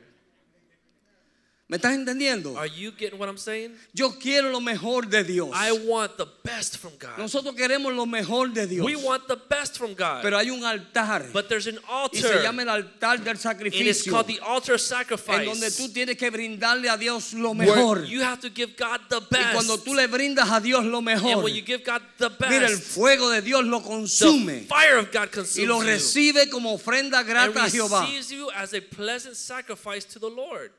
¿Me 1.72 1.78
estás 1.78 1.94
entendiendo? 1.94 2.58
Are 2.60 2.68
you 2.70 2.92
getting 2.92 3.18
what 3.18 3.30
I'm 3.30 3.38
saying? 3.38 3.72
Yo 3.94 4.20
quiero 4.20 4.50
lo 4.50 4.60
mejor 4.60 5.08
de 5.08 5.24
Dios. 5.24 5.52
I 5.56 5.72
want 5.72 6.18
the 6.18 6.26
best 6.44 6.76
from 6.76 6.92
God. 7.00 7.18
Nosotros 7.18 7.56
queremos 7.56 7.96
lo 7.96 8.06
mejor 8.06 8.52
de 8.52 8.68
Dios. 8.68 8.86
We 8.86 8.98
want 8.98 9.26
the 9.30 9.38
best 9.38 9.78
from 9.78 9.94
God. 9.96 10.22
Pero 10.22 10.38
hay 10.38 10.50
un 10.50 10.66
altar 10.66 11.30
But 11.32 11.48
there's 11.48 11.68
an 11.68 11.78
y 12.12 12.20
se 12.20 12.28
altar, 12.28 12.44
llama 12.44 12.64
el 12.64 12.70
altar 12.70 13.20
del 13.20 13.30
and 13.30 13.36
it's 13.38 13.42
sacrificio 13.44 14.12
called 14.12 14.28
the 14.28 14.42
altar 14.42 14.74
of 14.76 15.30
en 15.30 15.46
donde 15.46 15.72
tú 15.72 15.88
sacrifice. 15.88 15.94
tienes 15.94 16.18
que 16.18 16.30
brindarle 16.30 16.90
a 16.90 16.98
Dios 16.98 17.32
lo 17.36 17.52
Where 17.54 17.66
mejor. 17.74 18.04
you 18.04 18.22
have 18.22 18.42
to 18.42 18.50
give 18.50 18.76
God 18.76 19.00
the 19.08 19.22
Y 19.32 19.54
cuando 19.54 19.78
best. 19.78 19.86
tú 19.86 19.96
le 19.96 20.08
brindas 20.08 20.52
a 20.52 20.60
Dios 20.60 20.84
lo 20.84 20.98
And 20.98 21.06
mejor, 21.06 21.42
when 21.42 21.56
you 21.56 21.62
give 21.62 21.86
God 21.86 22.02
the 22.18 22.30
mira 22.50 22.66
el 22.68 22.76
best, 22.76 22.84
fuego 22.98 23.30
de 23.30 23.42
Dios 23.42 23.64
lo 23.64 23.80
the 23.80 23.88
consume 23.88 24.66
fire 24.68 24.98
of 24.98 25.10
God 25.10 25.30
y 25.32 25.36
consumes 25.36 25.68
lo 25.70 25.80
you 25.82 25.88
recibe 25.88 26.50
como 26.50 26.74
ofrenda 26.74 27.20
and 27.20 27.30
grata 27.30 27.64
a 27.64 27.70
Jehová. 27.70 28.02
receives 28.02 28.30
you 28.30 28.52
as 28.52 28.74
a 28.74 28.82
pleasant 28.82 29.38
sacrifice 29.38 30.04
to 30.04 30.20
the 30.20 30.28
Lord. 30.30 30.74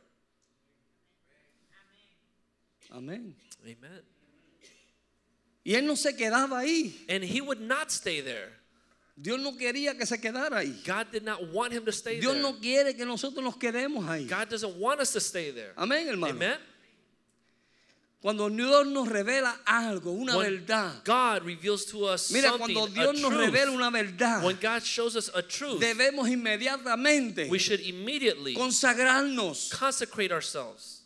Amén. 2.93 3.35
Amen. 3.65 4.03
Y 5.65 5.75
él 5.75 5.87
no 5.87 5.97
se 5.97 6.15
quedaba 6.15 6.59
ahí. 6.61 7.05
And 7.09 7.25
he 7.25 7.41
would 7.41 7.61
not 7.61 7.91
stay 7.91 8.21
there. 8.21 8.51
Dios 9.17 9.39
no 9.41 9.57
quería 9.57 9.97
que 9.97 10.07
se 10.07 10.19
quedara 10.19 10.59
ahí. 10.59 10.83
God 10.85 11.13
did 11.13 11.23
not 11.23 11.43
want 11.53 11.73
him 11.73 11.85
to 11.85 11.93
stay 11.93 12.19
Dios 12.19 12.33
there. 12.33 12.43
no 12.43 12.59
quiere 12.59 12.95
que 12.95 13.05
nosotros 13.05 13.43
nos 13.45 13.57
quedemos 13.57 14.05
ahí. 14.09 14.27
God 14.29 14.49
doesn't 14.49 14.77
want 14.77 15.01
us 15.01 15.13
to 15.13 15.21
stay 15.21 15.51
there. 15.53 15.73
Amén, 15.77 16.09
hermano. 16.09 16.35
Amen. 16.35 16.59
Cuando 18.21 18.49
Dios 18.49 18.87
nos 18.87 19.09
revela 19.09 19.53
algo, 19.67 20.13
una 20.13 20.37
When 20.37 20.65
verdad. 20.65 21.05
God 21.05 21.45
reveals 21.45 21.85
to 21.87 22.05
us 22.05 22.31
Mira, 22.31 22.51
something, 22.51 22.73
cuando 22.75 22.85
a 22.85 22.89
Dios 22.95 23.21
nos 23.21 23.33
revela 23.33 23.65
truth, 23.65 23.75
una 23.75 23.91
verdad, 23.91 24.45
when 24.45 24.57
God 24.61 24.83
shows 24.85 25.17
us 25.17 25.29
a 25.35 25.43
truth, 25.43 25.81
debemos 25.81 26.29
inmediatamente 26.31 27.49
we 27.51 27.59
should 27.59 27.81
immediately 27.81 28.55
consagrarnos. 28.55 29.71
consecrate 29.71 30.31
ourselves. 30.31 31.02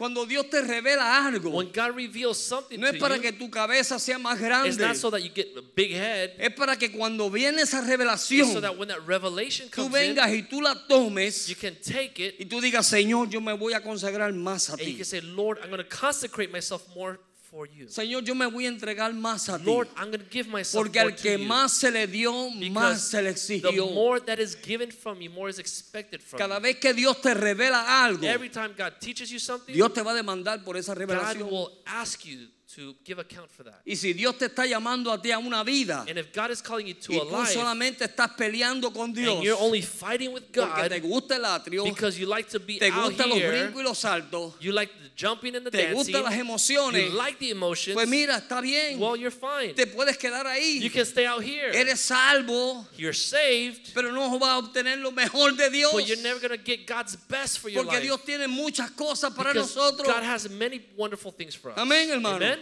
Cuando 0.00 0.24
Dios 0.24 0.48
te 0.48 0.62
revela 0.62 1.26
algo, 1.26 1.50
When 1.50 1.70
God 1.74 1.94
reveals 1.94 2.38
something 2.38 2.80
no 2.80 2.86
es 2.86 2.94
to 2.94 2.98
para 2.98 3.16
you, 3.16 3.20
que 3.20 3.32
tu 3.32 3.50
cabeza 3.50 3.98
sea 3.98 4.16
más 4.16 4.38
it's 4.38 4.40
grande. 4.42 4.78
not 4.78 4.96
so 4.96 5.10
that 5.10 5.20
you 5.22 5.28
get 5.28 5.48
a 5.58 5.60
big 5.76 5.92
head. 5.92 6.30
Es 6.38 6.54
para 6.54 6.74
que 6.76 6.90
cuando 6.90 7.28
viene 7.28 7.60
esa 7.60 7.82
revelación, 7.82 8.50
so 8.50 8.62
that 8.62 8.78
when 8.78 8.88
that 8.88 9.06
revelation 9.06 9.68
tú 9.68 9.72
comes 9.82 10.00
in, 10.00 10.14
vengas 10.16 10.30
y 10.32 10.40
tú 10.48 10.62
la 10.62 10.74
tomes 10.88 11.48
you 11.50 11.54
can 11.54 11.74
take 11.82 12.18
it 12.18 12.36
y 12.40 12.46
tú 12.46 12.62
digas, 12.62 12.86
Señor, 12.86 13.28
yo 13.28 13.42
me 13.42 13.52
voy 13.52 13.74
a 13.74 13.82
consagrar 13.82 14.32
más 14.32 14.70
a 14.70 14.72
and 14.72 14.80
you 14.80 14.86
ti. 14.86 14.94
can 14.96 15.04
say, 15.04 15.20
Lord, 15.20 15.58
I'm 15.62 15.68
going 15.68 15.84
to 15.84 15.84
consecrate 15.84 16.50
myself 16.50 16.82
more 16.96 17.20
for 17.50 17.66
you. 17.66 17.86
Señor, 17.88 18.22
yo 18.24 18.34
me 18.34 18.46
voy 18.46 18.66
a 18.66 18.68
entregar 18.68 19.12
más 19.12 19.48
a 19.48 19.58
ti. 19.58 19.64
Lord, 19.64 19.88
I'm 19.96 20.10
going 20.10 20.20
to 20.20 20.30
give 20.30 20.48
myself 20.48 20.84
Porque 20.84 21.00
al 21.00 21.14
to 21.16 21.22
que 21.22 21.36
más 21.38 21.72
se 21.72 21.90
le 21.90 22.06
dio, 22.06 22.32
más 22.70 23.00
se 23.10 23.20
le 23.22 23.32
the 23.32 23.36
exigió. 23.60 23.92
more 23.92 24.20
that 24.20 24.38
is 24.38 24.54
given 24.54 24.90
from 24.92 25.20
you, 25.20 25.30
more 25.30 25.50
is 25.50 25.58
expected 25.58 26.22
from 26.22 26.38
Cada 26.38 26.54
you. 26.56 26.60
vez 26.60 26.76
que 26.76 26.92
Dios 26.94 27.20
te 27.20 27.34
revela 27.34 28.04
algo, 28.04 28.24
Every 28.26 28.48
time 28.50 28.72
God 28.76 28.94
teaches 29.00 29.30
you 29.30 29.38
something, 29.40 29.72
Dios 29.74 29.92
te 29.92 30.02
va 30.02 30.12
a 30.12 30.14
demandar 30.14 30.62
por 30.64 30.76
esa 30.76 30.94
God 30.94 30.98
revelación. 31.00 31.50
will 31.50 31.70
ask 31.86 32.24
you 32.24 32.48
to 32.76 32.94
give 33.04 33.18
account 33.18 33.50
for 33.50 33.64
that. 33.64 33.80
Y 33.84 33.96
si 33.96 34.12
Dios 34.12 34.38
te 34.38 34.46
está 34.46 34.64
llamando 34.66 35.12
a 35.12 35.20
ti 35.20 35.32
a 35.32 35.38
una 35.38 35.64
vida 35.64 36.04
And 36.08 36.18
if 36.18 36.32
God 36.32 36.50
is 36.50 36.62
calling 36.62 36.86
you 36.86 36.94
to 36.94 37.12
y 37.12 37.16
a 37.16 37.24
tú 37.24 37.30
life, 37.32 37.52
solamente 37.52 38.04
estás 38.04 38.30
peleando 38.36 38.92
con 38.92 39.12
Dios 39.12 39.36
and 39.36 39.44
you're 39.44 39.60
only 39.60 39.82
fighting 39.82 40.32
with 40.32 40.44
porque 40.52 40.88
te 40.88 41.00
God 41.00 41.08
gusta 41.08 41.34
el 41.36 41.44
atrio, 41.44 41.84
because 41.84 42.18
you 42.18 42.26
like 42.26 42.48
to 42.48 42.60
be 42.60 42.78
te 42.78 42.88
out 42.90 43.10
gustan 43.10 43.28
los 43.28 43.38
brincos 43.38 43.80
y 43.80 43.82
los 43.82 43.98
saltos, 43.98 44.54
you 44.60 44.72
like 44.72 44.92
the 45.02 45.10
jumping 45.16 45.56
and 45.56 45.66
the 45.66 45.70
te 45.70 45.78
dancing, 45.78 46.14
gustan 46.14 46.22
las 46.22 46.34
emociones, 46.34 47.10
you 47.10 47.16
like 47.16 47.38
the 47.38 47.50
emotions, 47.50 47.94
pues 47.94 48.08
mira, 48.08 48.36
está 48.36 48.62
bien. 48.62 48.98
well, 48.98 49.16
you're 49.16 49.30
fine. 49.30 49.74
Te 49.74 49.86
puedes 49.86 50.16
quedar 50.16 50.44
You 50.44 50.88
ahí. 50.88 50.92
can 50.92 51.04
stay 51.04 51.26
out 51.26 51.42
here. 51.42 51.70
Eres 51.72 52.00
salvo, 52.00 52.86
You're 52.96 53.12
saved, 53.12 53.92
pero 53.94 54.12
no 54.12 54.38
vas 54.38 54.50
a 54.50 54.58
obtener 54.58 54.98
lo 54.98 55.10
mejor 55.10 55.56
de 55.56 55.70
Dios. 55.70 55.92
but 55.92 56.06
you're 56.06 56.22
never 56.22 56.38
going 56.40 56.56
to 56.56 56.64
get 56.64 56.86
God's 56.86 57.16
best 57.16 57.58
for 57.58 57.68
your 57.68 57.82
Porque 57.82 57.96
life. 57.96 58.02
Dios 58.04 58.20
tiene 58.24 58.46
muchas 58.46 58.90
cosas 58.92 59.34
para 59.34 59.52
Because 59.52 59.74
nosotros. 59.74 60.06
God 60.06 60.22
has 60.22 60.48
many 60.48 60.80
wonderful 60.96 61.32
things 61.32 61.54
for 61.54 61.72
us. 61.72 61.78
Amén, 61.78 62.08
hermano. 62.08 62.36
Amen? 62.36 62.58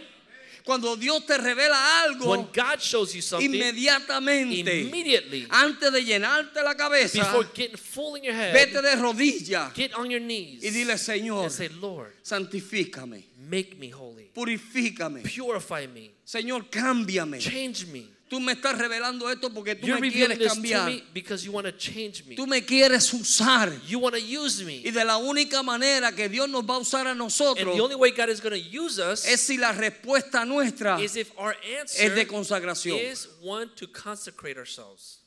Cuando 0.63 0.95
Dios 0.95 1.25
te 1.25 1.37
revela 1.37 2.03
algo, 2.03 2.31
When 2.31 2.47
God 2.53 2.79
shows 2.79 3.13
you 3.13 3.21
something, 3.21 3.53
inmediatamente, 3.53 4.81
immediately, 4.81 5.47
antes 5.49 5.91
de 5.91 6.03
llenarte 6.03 6.61
la 6.63 6.75
cabeza, 6.75 7.19
before 7.19 7.47
getting 7.53 7.77
full 7.77 8.15
in 8.17 8.23
your 8.23 8.35
head, 8.35 8.53
vete 8.53 8.81
de 8.81 8.95
rodillas 8.95 9.73
get 9.73 9.93
on 9.95 10.09
your 10.09 10.21
knees 10.21 10.63
y 10.63 10.69
dile, 10.69 10.97
Señor, 10.97 11.49
say, 11.49 11.69
Lord, 11.69 12.13
santifícame, 12.21 13.23
make 13.37 13.77
me 13.77 13.91
holy. 13.91 14.31
purifícame. 14.33 15.23
Purify 15.23 15.87
me. 15.87 16.11
Señor, 16.23 16.69
cámbiame. 16.69 17.39
Change 17.39 17.87
me. 17.87 18.18
Tú 18.29 18.39
me 18.39 18.51
estás 18.51 18.77
revelando 18.77 19.27
esto 19.31 19.49
porque 19.51 19.75
tú 19.75 19.87
You're 19.87 19.99
me 19.99 20.07
revealing 20.09 20.37
quieres 20.37 20.37
this 20.37 20.47
to 20.49 20.61
cambiar. 20.61 20.85
me 20.85 21.03
because 21.13 21.43
you 21.43 21.51
want 21.51 21.65
to 21.65 21.71
change 21.71 22.23
me. 22.25 22.35
Tú 22.35 22.45
me 22.45 22.61
quieres 22.63 23.11
usar. 23.11 23.71
You 23.87 23.97
want 23.97 24.15
to 24.15 24.21
use 24.21 24.63
me. 24.63 24.83
Y 24.85 24.91
de 24.91 25.03
la 25.03 25.17
única 25.17 25.63
manera 25.63 26.11
que 26.11 26.29
Dios 26.29 26.47
nos 26.47 26.63
va 26.63 26.75
a 26.75 26.79
usar 26.79 27.07
a 27.07 27.11
And 27.11 27.19
nosotros 27.19 27.75
the 27.75 27.81
only 27.81 27.95
way 27.95 28.11
God 28.11 28.29
is 28.29 28.39
going 28.39 28.53
to 28.53 28.59
use 28.59 28.99
us 28.99 29.25
es 29.27 29.41
si 29.41 29.57
la 29.57 29.71
respuesta 29.71 30.45
nuestra 30.45 31.01
is 31.01 31.15
if 31.15 31.31
our 31.39 31.55
es 31.63 31.97
de 31.97 32.05
answer 32.21 32.27
consagración. 32.27 32.99
is 32.99 33.27
one 33.41 33.67
to 33.75 33.87
consecrate 33.87 34.57
ourselves. 34.57 35.21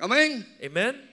Amén. 0.00 0.46
Amen? 0.62 1.07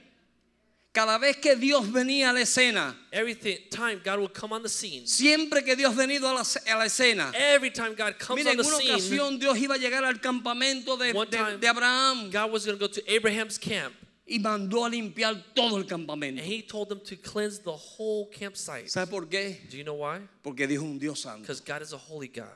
Cada 0.95 1.17
vez 1.19 1.35
que 1.37 1.55
Dios 1.57 1.91
venía 1.91 2.29
a 2.29 2.33
la 2.33 2.39
escena, 2.41 2.95
Every 3.11 3.35
time 3.35 3.99
God 4.03 4.19
will 4.19 4.29
come 4.31 4.53
on 4.55 4.63
the 4.63 4.69
scene. 4.69 5.05
siempre 5.05 5.61
que 5.63 5.75
Dios 5.75 5.93
venido 5.93 6.29
a 6.29 6.33
la, 6.33 6.41
a 6.41 6.77
la 6.77 6.85
escena, 6.85 7.33
Every 7.35 7.69
time 7.69 7.95
God 7.95 8.17
comes 8.17 8.45
mira, 8.45 8.51
on 8.51 8.59
en 8.59 8.63
the 8.63 8.67
una 8.69 8.77
scene, 8.77 8.91
ocasión 8.93 9.39
Dios 9.39 9.57
iba 9.57 9.75
a 9.75 9.77
llegar 9.77 10.05
al 10.05 10.21
campamento 10.21 10.95
de, 10.97 11.11
de- 11.11 11.57
de 11.59 11.67
Abraham 11.67 12.31
God 12.31 12.49
was 12.51 12.65
going 12.65 12.79
to 12.79 12.87
go 12.87 12.91
to 12.91 13.01
Abraham's 13.13 13.57
camp 13.59 13.93
y 14.25 14.39
mandó 14.39 14.85
a 14.85 14.89
limpiar 14.89 15.35
todo 15.53 15.75
el 15.75 15.81
and 15.81 15.89
campamento. 15.89 16.41
he 16.41 16.61
told 16.63 16.87
them 16.89 16.99
to 17.01 17.15
cleanse 17.17 17.59
the 17.59 17.71
whole 17.75 18.27
campsite. 18.31 18.89
¿Sabe 18.89 19.07
por 19.11 19.25
qué? 19.27 19.59
Do 19.69 19.77
you 19.77 19.83
know 19.83 19.95
why? 19.95 20.21
Porque 20.43 20.65
Dios 20.65 20.81
es 20.81 20.89
un 20.89 20.97
Dios 20.97 21.19
santo 21.19 21.41
Because 21.41 21.59
God 21.59 21.81
is 21.81 21.91
a 21.93 21.97
holy 21.97 22.27
God. 22.29 22.47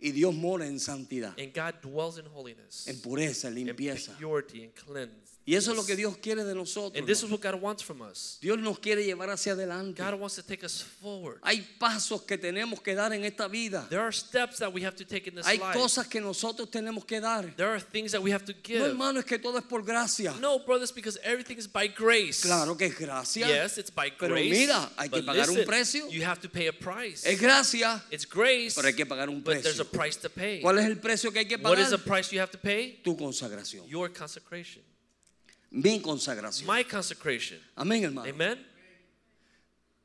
y 0.00 0.12
Dios 0.12 0.32
mora 0.34 0.64
en 0.66 0.78
santidad, 0.78 1.34
And 1.38 1.52
God 1.52 1.82
dwells 1.82 2.18
in 2.18 2.24
holiness, 2.26 2.86
en 2.86 3.00
pureza, 3.00 3.48
en 3.48 3.58
in 3.58 3.66
limpieza. 3.66 4.12
purity, 4.18 4.62
and 4.62 4.74
cleanse. 4.74 5.35
Y 5.48 5.54
eso 5.54 5.70
es 5.70 5.76
lo 5.76 5.86
que 5.86 5.94
Dios 5.94 6.16
quiere 6.16 6.42
de 6.42 6.56
nosotros. 6.56 6.98
And 6.98 7.06
this 7.06 7.22
is 7.22 7.30
what 7.30 7.40
God 7.40 7.60
wants 7.62 7.80
from 7.80 8.00
us. 8.02 8.36
Dios 8.40 8.58
nos 8.58 8.80
quiere 8.80 9.04
llevar 9.04 9.30
hacia 9.30 9.52
adelante. 9.52 10.02
God 10.02 10.14
wants 10.18 10.34
to 10.34 10.42
take 10.42 10.64
us 10.64 10.82
forward. 10.82 11.38
Hay 11.44 11.60
pasos 11.78 12.22
que 12.26 12.36
tenemos 12.36 12.80
que 12.82 12.96
dar 12.96 13.12
en 13.12 13.22
esta 13.24 13.46
vida. 13.46 13.86
There 13.88 14.00
are 14.02 14.10
steps 14.10 14.58
that 14.58 14.72
we 14.74 14.82
have 14.84 14.96
to 14.96 15.04
take 15.04 15.28
in 15.28 15.36
this 15.36 15.46
Hay 15.46 15.58
life. 15.58 15.72
cosas 15.78 16.08
que 16.08 16.20
nosotros 16.20 16.68
tenemos 16.68 17.04
que 17.06 17.20
dar. 17.20 17.44
There 17.56 17.68
are 17.68 17.78
things 17.78 18.10
that 18.10 18.20
we 18.20 18.32
have 18.32 18.44
to 18.46 18.52
No, 18.54 18.58
give. 18.64 18.82
hermano, 18.86 19.20
es 19.20 19.24
que 19.24 19.38
todo 19.38 19.56
es 19.58 19.64
por 19.64 19.82
gracia. 19.84 20.34
No, 20.40 20.58
brothers, 20.58 20.90
because 20.90 21.16
everything 21.22 21.58
is 21.58 21.68
by 21.68 21.86
grace. 21.86 22.40
Claro 22.42 22.76
que 22.76 22.86
es 22.86 22.98
gracia. 22.98 23.46
Yes, 23.46 23.78
it's 23.78 23.90
by 23.94 24.10
Pero 24.18 24.34
grace. 24.34 24.50
mira, 24.50 24.90
hay 24.98 25.08
que 25.08 25.18
but 25.22 25.26
pagar 25.26 25.48
un 25.48 25.54
listen, 25.58 25.66
precio. 25.68 26.08
You 26.10 26.24
have 26.24 26.40
to 26.40 26.48
pay 26.48 26.66
a 26.66 26.72
price. 26.72 27.24
Es 27.24 27.40
gracia, 27.40 28.02
It's 28.10 28.24
grace, 28.28 28.74
pero 28.74 28.88
hay 28.88 28.94
que 28.94 29.06
pagar 29.06 29.28
un 29.28 29.42
but 29.42 29.62
there's 29.62 29.78
a 29.78 29.84
precio. 29.84 29.92
price 29.96 30.16
to 30.16 30.28
pay. 30.28 30.60
¿Cuál 30.60 30.80
es 30.80 30.86
el 30.86 30.96
precio 30.98 31.30
que 31.30 31.38
hay 31.38 31.46
que 31.46 31.56
What 31.56 31.78
is 31.78 31.90
the 31.90 31.98
pagar? 31.98 32.04
price 32.16 32.32
you 32.34 32.40
have 32.40 32.50
to 32.50 32.58
pay? 32.58 32.98
Tu 33.04 33.16
consagración. 33.16 33.86
Your 33.86 34.08
consecration. 34.12 34.82
Mi 35.76 36.00
consagración. 36.00 36.66
My 36.66 36.84
consecration. 36.84 37.60
Amén, 37.76 38.02
hermano. 38.04 38.28
Amen? 38.28 38.66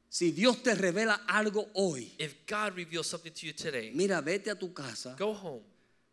Si 0.10 0.32
Dios 0.32 0.62
te 0.62 0.76
revela 0.76 1.24
algo 1.28 1.70
hoy, 1.74 2.14
If 2.20 2.46
God 2.46 2.76
reveals 2.76 3.08
something 3.08 3.32
to 3.32 3.46
you 3.48 3.54
today, 3.54 3.92
mira, 3.96 4.22
vete 4.22 4.52
a 4.52 4.56
tu 4.56 4.74
casa, 4.74 5.16
go 5.18 5.34
home, 5.34 5.64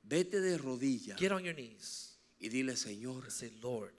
vete 0.04 0.40
de 0.40 0.56
rodillas 0.56 1.16
get 1.18 1.32
on 1.32 1.42
your 1.44 1.54
knees, 1.54 2.16
y 2.40 2.48
dile, 2.48 2.76
Señor, 2.76 3.24
and 3.24 3.32
say, 3.32 3.50
Lord, 3.60 3.94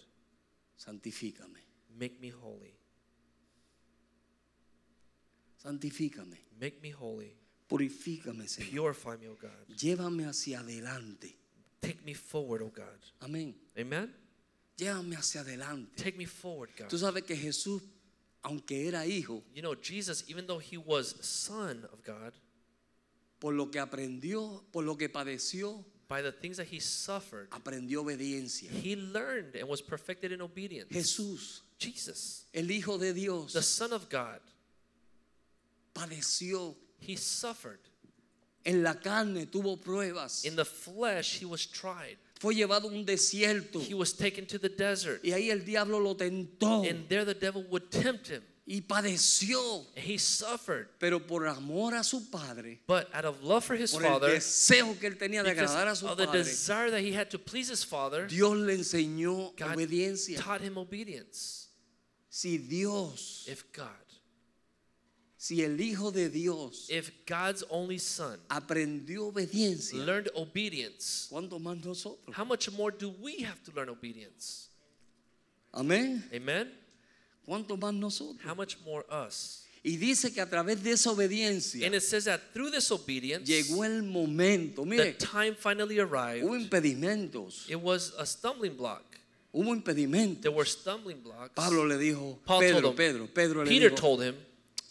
santifícame, 0.77 1.59
make 1.97 2.21
me 2.21 2.29
holy. 2.29 2.77
santifícame, 5.61 6.37
Make 6.57 6.81
me 6.81 6.91
holy. 6.91 7.35
purifícame, 7.67 8.47
Señor. 8.47 8.93
Purify 8.95 9.17
me, 9.19 9.27
O 9.27 9.35
God. 9.35 9.67
Llévame 9.77 10.25
hacia 10.25 10.61
adelante. 10.61 11.35
Take 11.81 12.01
me 12.05 12.13
forward, 12.13 12.61
O 12.61 12.69
God. 12.69 12.99
Amén. 13.19 13.53
Amen? 13.77 14.13
Llévame 14.79 15.15
hacia 15.17 15.41
adelante. 15.41 16.01
Take 16.01 16.17
me 16.17 16.25
forward, 16.25 16.69
God. 16.77 16.87
Tú 16.87 16.97
sabes 16.97 17.23
que 17.23 17.35
Jesús, 17.35 17.81
aunque 18.41 18.87
era 18.87 19.05
hijo, 19.05 19.43
You 19.53 19.61
know, 19.61 19.75
Jesus, 19.75 20.23
even 20.27 20.47
though 20.47 20.59
he 20.59 20.77
was 20.77 21.15
son 21.21 21.85
of 21.91 22.03
God, 22.03 22.33
por 23.39 23.53
lo 23.53 23.69
que 23.69 23.79
aprendió, 23.79 24.63
por 24.71 24.83
lo 24.83 24.95
que 24.95 25.09
padeció, 25.09 25.83
by 26.07 26.21
the 26.21 26.31
things 26.31 26.57
that 26.57 26.67
he 26.67 26.79
suffered, 26.79 27.49
aprendió 27.51 28.01
obediencia. 28.03 28.69
he 28.71 28.95
learned 28.95 29.55
and 29.55 29.67
was 29.67 29.81
perfected 29.81 30.31
in 30.31 30.41
obedience. 30.41 30.89
Jesús, 30.89 31.61
Jesus, 31.77 32.45
el 32.53 32.71
Hijo 32.71 32.97
de 32.97 33.13
Dios, 33.13 33.53
the 33.53 33.61
Son 33.61 33.91
of 33.93 34.09
God, 34.09 34.39
padeció 35.93 36.75
he 36.99 37.15
suffered. 37.15 37.79
en 38.65 38.83
la 38.83 38.95
carne, 38.95 39.45
tuvo 39.45 39.77
pruebas. 39.77 40.45
In 40.45 40.55
the 40.55 40.65
flesh, 40.65 41.39
he 41.39 41.45
was 41.45 41.65
tried. 41.65 42.17
Fue 42.39 42.55
llevado 42.55 42.87
a 42.87 42.91
un 42.91 43.05
desierto 43.05 43.79
He 43.81 43.93
was 43.93 44.13
taken 44.13 44.45
to 44.47 44.57
the 44.57 44.69
desert. 44.69 45.19
y 45.23 45.31
ahí 45.33 45.49
el 45.51 45.63
diablo 45.65 45.99
lo 45.99 46.15
tentó 46.15 46.83
And 46.89 47.07
there 47.09 47.25
the 47.25 47.33
devil 47.33 47.63
would 47.69 47.89
tempt 47.91 48.27
him. 48.29 48.41
y 48.65 48.81
padeció. 48.81 49.85
And 49.95 50.05
he 50.05 50.17
suffered. 50.17 50.87
Pero 50.99 51.19
por 51.19 51.47
amor 51.47 51.95
a 51.95 52.03
su 52.03 52.29
padre, 52.29 52.79
But 52.87 53.09
out 53.13 53.25
of 53.25 53.43
love 53.43 53.65
for 53.65 53.75
his 53.75 53.91
por 53.91 54.03
el 54.05 54.09
father, 54.11 54.29
deseo 54.35 54.97
que 54.99 55.07
él 55.09 55.17
tenía 55.17 55.43
de 55.43 55.49
agradar 55.51 55.87
a 55.87 55.95
su 55.95 56.07
of 56.07 56.17
the 56.17 56.25
padre, 56.27 56.43
desire 56.43 56.91
that 56.91 57.01
he 57.01 57.11
had 57.13 57.29
to 57.31 57.39
please 57.39 57.67
his 57.69 57.83
father, 57.83 58.27
Dios 58.27 58.55
le 58.55 58.73
enseñó 58.75 59.53
God 59.57 59.75
obediencia. 59.75 60.37
taught 60.39 60.61
him 60.61 60.77
obedience. 60.77 61.67
Si 62.29 62.57
Dios 62.59 63.45
If 63.49 63.63
God 63.73 63.87
Si 65.41 65.63
el 65.63 65.79
Hijo 65.79 66.11
de 66.11 66.27
Dios 66.29 66.89
If 66.89 67.11
God's 67.25 67.63
only 67.69 67.97
Son 67.97 68.37
aprendió 68.49 69.27
obediencia, 69.27 69.97
learned 70.05 70.29
obedience, 70.35 71.27
¿cuánto 71.29 71.57
más 71.59 71.77
nosotros? 71.77 72.35
how 72.35 72.43
much 72.43 72.69
more 72.71 72.91
do 72.91 73.09
we 73.21 73.41
have 73.43 73.63
to 73.63 73.71
learn 73.73 73.87
obedience? 73.87 74.67
Amén. 75.73 76.23
Amen? 76.33 76.69
¿Cuánto 77.47 77.77
más 77.77 77.93
nosotros? 77.93 78.37
How 78.45 78.53
much 78.53 78.77
more 78.85 79.05
us? 79.09 79.63
Y 79.81 79.95
dice 79.95 80.33
que 80.33 80.41
a 80.41 80.45
través 80.49 80.83
de 80.83 80.91
esa 80.91 81.09
obediencia 81.11 81.85
And 81.85 81.95
it 81.95 82.01
says 82.03 82.25
that 82.25 82.41
through 82.53 82.71
this 82.71 82.91
obedience, 82.91 83.47
llegó 83.49 83.85
el 83.85 84.03
momento. 84.03 84.83
the 84.83 84.89
Mire, 84.89 85.13
time 85.13 85.55
finally 85.55 85.99
arrived. 85.99 86.43
hubo 86.43 86.57
impedimentos. 86.57 87.63
It 87.69 87.79
was 87.79 88.11
a 88.17 88.25
stumbling 88.25 88.75
block. 88.75 89.03
Hubo 89.53 89.73
impedimentos. 89.73 90.41
There 90.41 90.51
were 90.51 90.65
stumbling 90.65 91.21
blocks. 91.23 91.53
Pablo 91.55 91.85
le 91.85 91.95
dijo, 91.97 92.37
Paul 92.45 92.59
Pedro, 92.59 92.81
told 92.81 92.91
him, 92.91 92.97
Pedro, 92.97 93.27
Pedro 93.27 93.63
le 93.63 93.69
Peter 93.69 93.89
dijo, 93.89 93.95
told 93.95 94.21
him, 94.21 94.35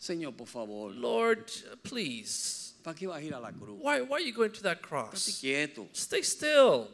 Señor, 0.01 0.34
por 0.36 0.46
favor, 0.46 0.94
Lord, 0.94 1.46
please, 1.82 2.74
¿para 2.82 2.94
qué 2.96 3.07
vas 3.07 3.18
a 3.18 3.22
ir 3.22 3.34
a 3.34 3.40
la 3.40 3.51
cruz? 3.53 3.78
why, 3.82 4.01
why 4.01 4.16
are 4.18 4.24
you 4.24 4.32
going 4.32 4.51
to 4.53 4.62
that 4.62 4.80
cross? 4.80 5.38
quieto. 5.40 5.86
Stay 5.92 6.22
still. 6.22 6.88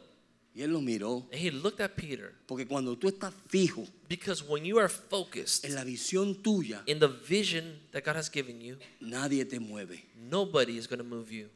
Y 0.55 0.61
él 0.61 0.71
lo 0.71 0.79
miró. 0.79 1.25
And 1.31 1.39
he 1.41 1.51
looked 1.51 1.81
at 1.81 1.97
Peter 1.97 2.33
Porque 2.47 2.65
cuando 2.65 2.95
tú 2.97 3.09
estás 3.09 3.33
fijo 3.49 3.85
because 4.07 4.41
when 4.41 4.63
you 4.63 4.77
are 4.79 4.87
focused 4.87 5.65
en 5.65 5.75
la 5.75 5.83
visión 5.83 6.41
tuya, 6.41 6.81
in 6.87 6.97
the 6.99 7.09
vision 7.09 7.77
that 7.91 8.05
God 8.05 8.15
has 8.15 8.29
given 8.29 8.61
you, 8.61 8.77
nadie 9.01 9.43
te 9.47 9.59
mueve. 9.59 9.99
nobody 10.29 10.77
is 10.77 10.87
going 10.87 10.99
to 10.99 11.03
move 11.03 11.29
you. 11.31 11.49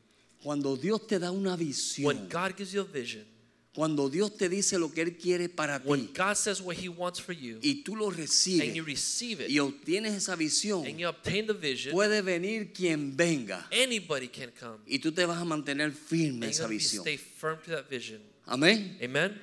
Cuando 0.43 0.75
Dios 0.75 1.01
te 1.07 1.17
da 1.17 1.31
una 1.31 1.55
visión, 1.55 2.05
When 2.05 2.27
God 2.29 2.57
gives 2.57 2.73
you 2.73 2.81
a 2.81 2.83
vision, 2.83 3.25
cuando 3.73 4.09
Dios 4.09 4.35
te 4.35 4.49
dice 4.49 4.77
lo 4.79 4.91
que 4.91 5.01
Él 5.01 5.17
quiere 5.17 5.47
para 5.49 5.79
when 5.85 6.07
ti 6.07 6.13
God 6.17 6.35
says 6.35 6.59
what 6.61 6.75
He 6.77 6.89
wants 6.89 7.19
for 7.19 7.33
you, 7.33 7.59
y 7.61 7.83
tú 7.83 7.95
lo 7.95 8.07
and 8.09 8.17
you 8.17 8.23
recibes 8.23 8.85
receive 8.85 9.41
it, 9.45 9.49
y 9.49 9.59
obtienes 9.59 10.15
esa 10.15 10.35
visión, 10.35 10.85
and 10.87 10.97
you 10.99 11.07
obtain 11.07 11.45
the 11.47 11.53
vision, 11.53 11.93
puede 11.93 12.21
venir 12.21 12.73
quien 12.73 13.15
venga 13.15 13.67
anybody 13.71 14.27
can 14.27 14.51
come. 14.59 14.79
y 14.87 14.99
tú 14.99 15.11
te 15.11 15.25
vas 15.25 15.37
a 15.37 15.45
mantener 15.45 15.91
firme 15.91 16.45
And 16.47 16.51
esa 16.53 16.67
visión. 16.67 17.03
stay 17.03 17.17
firm 17.17 17.59
to 17.65 17.71
that 17.71 17.89
vision. 17.89 18.19
Amén. 18.45 18.97
Amen? 19.01 19.39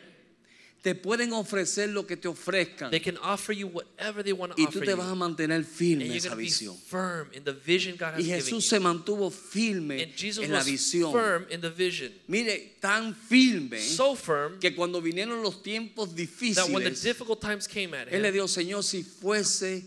Te 0.86 0.94
pueden 0.94 1.32
ofrecer 1.32 1.88
lo 1.88 2.06
que 2.06 2.16
te 2.16 2.28
ofrezcan 2.28 2.92
They 2.92 3.00
can 3.00 3.16
offer 3.16 3.52
you 3.52 3.66
whatever 3.66 4.22
they 4.22 4.32
want 4.32 4.54
to 4.54 4.62
y 4.62 4.66
offer 4.66 4.78
tú 4.78 4.86
te 4.86 4.94
vas 4.94 5.08
a 5.08 5.16
mantener 5.16 5.64
firme 5.64 6.06
en 6.06 6.12
esa 6.12 6.36
visión. 6.36 6.76
firm 6.76 7.28
in 7.34 7.42
the 7.42 7.52
vision 7.52 7.96
God 7.96 8.20
Y 8.20 8.30
has 8.30 8.44
given 8.44 8.60
Jesús 8.60 8.68
se 8.68 8.78
mantuvo 8.78 9.32
firme 9.32 10.00
en 10.00 10.52
la 10.52 10.62
visión. 10.62 11.10
firm 11.10 11.44
in 11.50 11.60
the 11.60 11.70
vision. 11.70 12.12
Mire, 12.28 12.76
tan 12.80 13.16
firme 13.16 13.80
So 13.80 14.14
firm 14.14 14.60
que 14.60 14.76
cuando 14.76 15.02
vinieron 15.02 15.42
los 15.42 15.60
tiempos 15.60 16.10
that 16.14 16.68
when 16.70 16.84
the 16.84 16.90
difíciles, 16.90 17.02
difficult 17.02 17.40
times 17.40 17.66
came 17.66 17.92
at 17.92 18.06
Él 18.06 18.22
le 18.22 18.28
him, 18.28 18.34
dijo, 18.34 18.46
Señor, 18.46 18.84
si 18.84 19.02
fuese, 19.02 19.82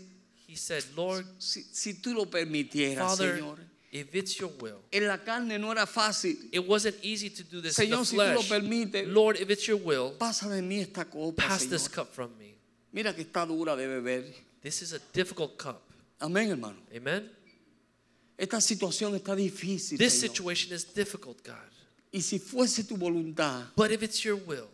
he 0.46 0.54
said, 0.54 0.84
Lord, 0.94 1.24
si, 1.38 1.62
si 1.72 1.94
tú 1.94 2.12
lo 2.12 2.26
permitieras, 2.26 3.16
Father, 3.16 3.36
Señor. 3.38 3.69
If 3.92 4.14
it's 4.14 4.38
your 4.38 4.50
will. 4.60 4.82
En 4.92 5.06
la 5.06 5.18
carne 5.18 5.58
no 5.58 5.70
era 5.72 5.86
fácil. 5.86 6.36
It 6.52 6.66
wasn't 6.66 6.96
easy 7.02 7.30
to 7.30 7.42
do 7.42 7.60
this 7.60 7.78
in 7.78 7.86
Señor, 7.88 7.98
the 8.00 8.04
si 8.04 8.16
tú 8.16 8.18
lo 8.18 8.42
flesh. 8.42 8.48
permites, 8.48 9.06
Lord, 9.08 9.36
if 9.40 9.50
it's 9.50 9.66
your 9.66 9.78
will, 9.78 10.10
pasa 10.18 10.48
de 10.48 10.62
mí 10.62 10.80
esta 10.80 11.04
copa, 11.04 11.42
pass 11.42 11.66
this 11.66 11.88
cup 11.88 12.12
from 12.12 12.30
me. 12.38 12.54
Mira 12.92 13.12
que 13.14 13.24
está 13.24 13.46
dura 13.46 13.76
de 13.76 13.86
beber. 13.86 14.24
This 14.62 14.82
is 14.82 14.92
a 14.92 14.98
difficult 15.12 15.56
cup. 15.58 15.82
Amén, 16.20 16.50
hermano. 16.50 16.76
Amen? 16.94 17.28
Esta 18.38 18.60
situación 18.60 19.14
está 19.14 19.34
difícil. 19.36 19.98
This 19.98 20.14
Señor. 20.14 20.28
situation 20.30 20.72
is 20.74 20.84
difficult, 20.84 21.42
God. 21.44 21.56
Y 22.12 22.20
si 22.20 22.38
fuese 22.38 22.84
tu 22.86 22.96
voluntad, 22.96 23.66
But 23.76 23.90
if 23.92 24.02
it's 24.02 24.22
your 24.24 24.36
will, 24.36 24.68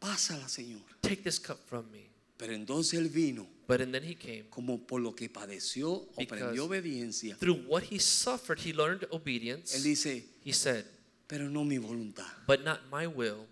pásala, 0.00 0.48
Señor. 0.48 0.80
take 1.02 1.22
this 1.22 1.38
cup 1.38 1.58
from 1.66 1.90
me. 1.92 2.08
Pero 2.36 2.52
entonces 2.54 2.94
él 2.98 3.08
vino, 3.08 3.46
But 3.70 3.82
and 3.82 3.94
then 3.94 4.02
he 4.02 4.16
came. 4.16 4.44
como 4.50 4.78
por 4.78 5.00
lo 5.00 5.14
que 5.14 5.28
padeció, 5.28 6.08
aprendió 6.16 6.64
obediencia. 6.64 7.36
Through 7.36 7.66
what 7.68 7.84
he 7.84 8.00
suffered, 8.00 8.58
he 8.58 8.72
learned 8.72 9.06
obedience. 9.12 9.76
Él 9.76 9.84
dice, 9.84 10.24
He 10.44 10.52
said, 10.52 10.84
pero 11.28 11.48
no 11.48 11.62
mi 11.64 11.78
voluntad, 11.78 12.26
But 12.48 12.64
not 12.64 12.80
my 12.90 13.06
will, 13.06 13.46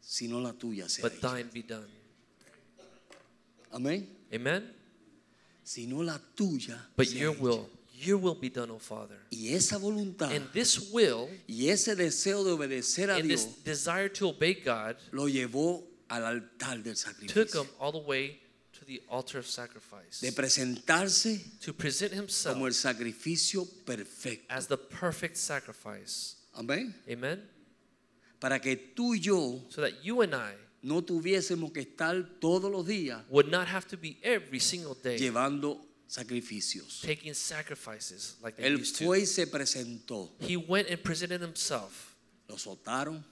sino 0.00 0.40
la 0.40 0.52
tuya 0.52 0.88
sea 0.88 1.02
but 1.02 1.20
thine 1.20 1.50
be 1.52 1.62
done. 1.62 1.88
Amén. 3.70 4.08
Amen? 4.32 4.72
Sino 5.62 6.02
la 6.02 6.18
tuya. 6.34 6.88
But 6.96 7.08
sea 7.08 7.18
your 7.18 7.32
will, 7.32 7.68
your 8.00 8.16
will 8.16 8.34
be 8.34 8.48
done, 8.48 8.70
O 8.70 8.78
Father. 8.78 9.18
Y 9.30 9.52
esa 9.54 9.76
voluntad 9.76 10.34
And 10.34 10.50
this 10.52 10.90
will 10.90 11.28
y 11.46 11.68
ese 11.68 11.94
deseo 11.94 12.42
de 12.42 12.52
obedecer 12.52 13.10
a 13.10 13.16
and 13.16 13.28
this 13.28 13.44
Dios 13.44 13.64
desire 13.64 14.08
to 14.08 14.28
obey 14.28 14.54
God 14.54 14.96
lo 15.10 15.28
llevó 15.28 15.84
al 16.08 16.24
altar 16.24 16.82
del 16.82 16.94
took 17.26 17.54
him 17.54 17.66
all 17.78 17.92
the 17.92 17.98
way 17.98 18.41
the 18.92 19.02
altar 19.08 19.38
of 19.38 19.46
sacrifice. 19.46 20.20
De 20.20 20.32
presentarse 20.32 21.40
To 21.60 21.72
present 21.72 22.12
himself 22.12 22.54
como 22.54 22.66
el 22.66 22.72
sacrificio 22.74 23.66
perfecto. 23.86 24.44
as 24.50 24.66
the 24.66 24.76
perfect 24.76 25.36
sacrifice. 25.36 26.36
Amén. 26.54 26.94
Amen? 27.10 27.40
Para 28.40 28.58
que 28.60 28.76
tú 28.94 29.14
y 29.14 29.20
yo 29.20 29.60
So 29.70 29.80
that 29.82 30.02
you 30.02 30.22
and 30.22 30.34
I 30.34 30.54
no 30.82 31.00
tuviésemos 31.00 31.72
que 31.72 31.80
estar 31.82 32.40
todos 32.40 32.70
los 32.70 32.84
días 32.86 33.22
would 33.30 33.48
not 33.50 33.68
have 33.68 33.86
to 33.88 33.96
be 33.96 34.18
every 34.22 34.58
single 34.58 34.94
day 35.00 35.16
llevando 35.16 35.80
sacrificios. 36.08 37.00
taking 37.02 37.32
sacrifices 37.34 38.36
like 38.42 38.56
they 38.56 38.64
Él 38.68 38.80
used 38.80 38.96
to. 38.98 39.04
fue 39.04 39.20
y 39.20 39.24
se 39.26 39.46
presentó. 39.46 40.28
He 40.40 40.56
went 40.56 40.88
and 40.90 41.00
presented 41.02 41.40
himself. 41.40 42.16
Lo 42.48 42.56
soltaron, 42.56 43.22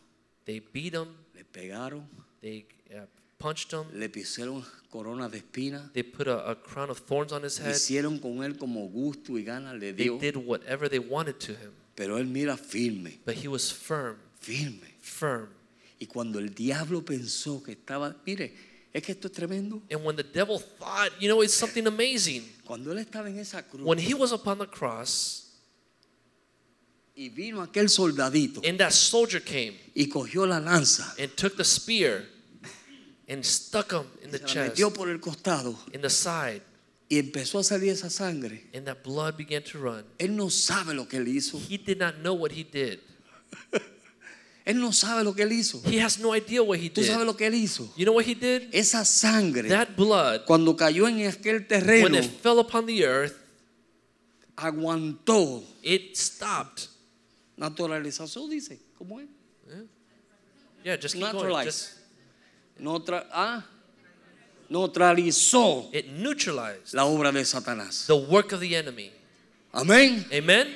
They 0.46 0.60
beat 0.60 0.94
him, 0.94 1.08
le 1.34 1.44
pegaron, 1.44 2.06
they 2.40 2.66
uh, 2.94 3.04
punched 3.40 3.72
him, 3.72 3.86
le 3.92 4.08
pusieron 4.08 4.62
coronas 4.90 5.32
de 5.32 5.38
espinas, 5.38 5.92
they 5.92 6.02
put 6.04 6.28
a, 6.28 6.50
a 6.50 6.54
crown 6.54 6.90
of 6.90 6.98
thorns 6.98 7.32
on 7.32 7.42
his 7.42 7.58
head. 7.58 7.74
hicieron 7.74 8.18
con 8.20 8.44
él 8.44 8.56
como 8.58 8.86
gusto 8.88 9.38
y 9.38 9.42
ganas 9.42 9.74
le 9.74 9.92
They 9.92 10.10
did 10.18 10.36
whatever 10.36 10.88
they 10.88 11.00
wanted 11.00 11.38
to 11.40 11.52
him. 11.52 11.72
Pero 11.96 12.18
él 12.18 12.26
mira 12.26 12.56
firme, 12.56 13.18
But 13.24 13.36
he 13.36 13.48
was 13.48 13.72
firm, 13.72 14.16
firme. 14.40 14.94
firm. 15.00 15.48
Y 15.98 16.06
cuando 16.06 16.38
el 16.38 16.54
diablo 16.54 17.02
pensó 17.04 17.62
que 17.62 17.72
estaba, 17.72 18.14
mire, 18.24 18.54
es 18.92 19.02
que 19.02 19.12
esto 19.12 19.28
es 19.28 19.32
tremendo. 19.32 19.82
And 19.90 20.04
when 20.04 20.16
the 20.16 20.22
devil 20.22 20.58
thought, 20.58 21.12
you 21.20 21.28
know, 21.28 21.42
it's 21.42 21.54
something 21.54 21.86
amazing. 21.86 22.42
Cuando 22.64 22.92
él 22.92 22.98
estaba 22.98 23.28
en 23.28 23.38
esa 23.38 23.62
cruz 23.62 23.84
When 23.84 23.98
he 23.98 24.14
was 24.14 24.32
upon 24.32 24.58
the 24.58 24.66
cross 24.66 25.46
y 27.16 27.28
vino 27.28 27.60
aquel 27.60 27.88
soldadito 27.88 28.62
and 28.64 28.78
that 28.78 28.92
soldier 28.92 29.40
came 29.40 29.74
y 29.94 30.06
cogió 30.08 30.46
la 30.46 30.58
lanza 30.58 31.12
and 31.18 31.30
took 31.36 31.56
the 31.56 31.64
spear 31.64 32.24
and 33.30 33.44
stuck 33.44 33.92
him 33.92 34.04
in 34.22 34.30
the 34.30 34.38
se 34.38 34.42
la 34.44 34.48
chest, 34.48 34.76
metió 34.76 34.92
por 34.92 35.08
el 35.08 35.18
costado 35.20 35.76
in 35.94 36.02
the 36.02 36.10
side, 36.10 36.62
y 37.08 37.18
empezó 37.18 37.60
a 37.60 37.64
salir 37.64 37.90
esa 37.92 38.10
sangre. 38.10 38.64
and 38.74 38.86
that 38.86 39.02
blood 39.02 39.36
began 39.36 39.62
to 39.62 39.78
run. 39.78 40.04
Él 40.18 40.36
no 40.36 40.50
sabe 40.50 40.94
lo 40.94 41.06
que 41.06 41.18
él 41.18 41.28
hizo. 41.28 41.58
He 41.58 41.78
did 41.78 41.98
not 41.98 42.16
know 42.22 42.34
what 42.34 42.52
he 42.52 42.64
did. 42.64 42.98
Él 44.66 44.78
no 44.78 44.92
sabe 44.92 45.24
lo 45.24 45.32
que 45.34 45.42
él 45.42 45.52
hizo. 45.52 45.80
He 45.84 46.00
has 46.00 46.18
no 46.18 46.34
idea 46.34 46.62
what 46.62 46.78
he 46.78 46.90
¿Tú 46.90 47.02
sabes 47.02 47.20
did. 47.20 47.26
lo 47.26 47.36
que 47.36 47.46
él 47.46 47.54
hizo? 47.54 47.90
You 47.96 48.04
know 48.04 48.12
what 48.12 48.26
he 48.26 48.34
did? 48.34 48.68
Esa 48.72 49.04
sangre, 49.04 49.68
That 49.68 49.96
blood, 49.96 50.44
cuando 50.46 50.76
cayó 50.76 51.08
en 51.08 51.26
aquel 51.26 51.60
when 51.60 51.66
terreno, 51.66 52.18
it 52.18 52.26
fell 52.42 52.60
upon 52.60 52.86
the 52.86 53.04
earth, 53.04 53.36
aguantó. 54.56 55.64
it 55.82 56.16
stopped. 56.16 56.88
Naturalización 57.56 58.48
dice, 58.50 58.78
¿cómo 58.96 59.20
es? 59.20 59.28
Yeah, 60.84 60.96
just 60.96 61.14
keep 61.16 61.32
going. 61.32 61.64
Just, 61.64 61.99
Neutra- 62.80 63.26
ah, 63.32 63.62
neutralizó 64.70 65.88
it 65.92 66.06
neutralized 66.12 66.92
la 66.94 67.04
obra 67.04 67.32
de 67.32 67.44
Satanás. 67.44 68.06
the 68.06 68.14
work 68.16 68.52
of 68.52 68.60
the 68.60 68.74
enemy. 68.76 69.10
Amén. 69.72 70.24
Amen? 70.32 70.68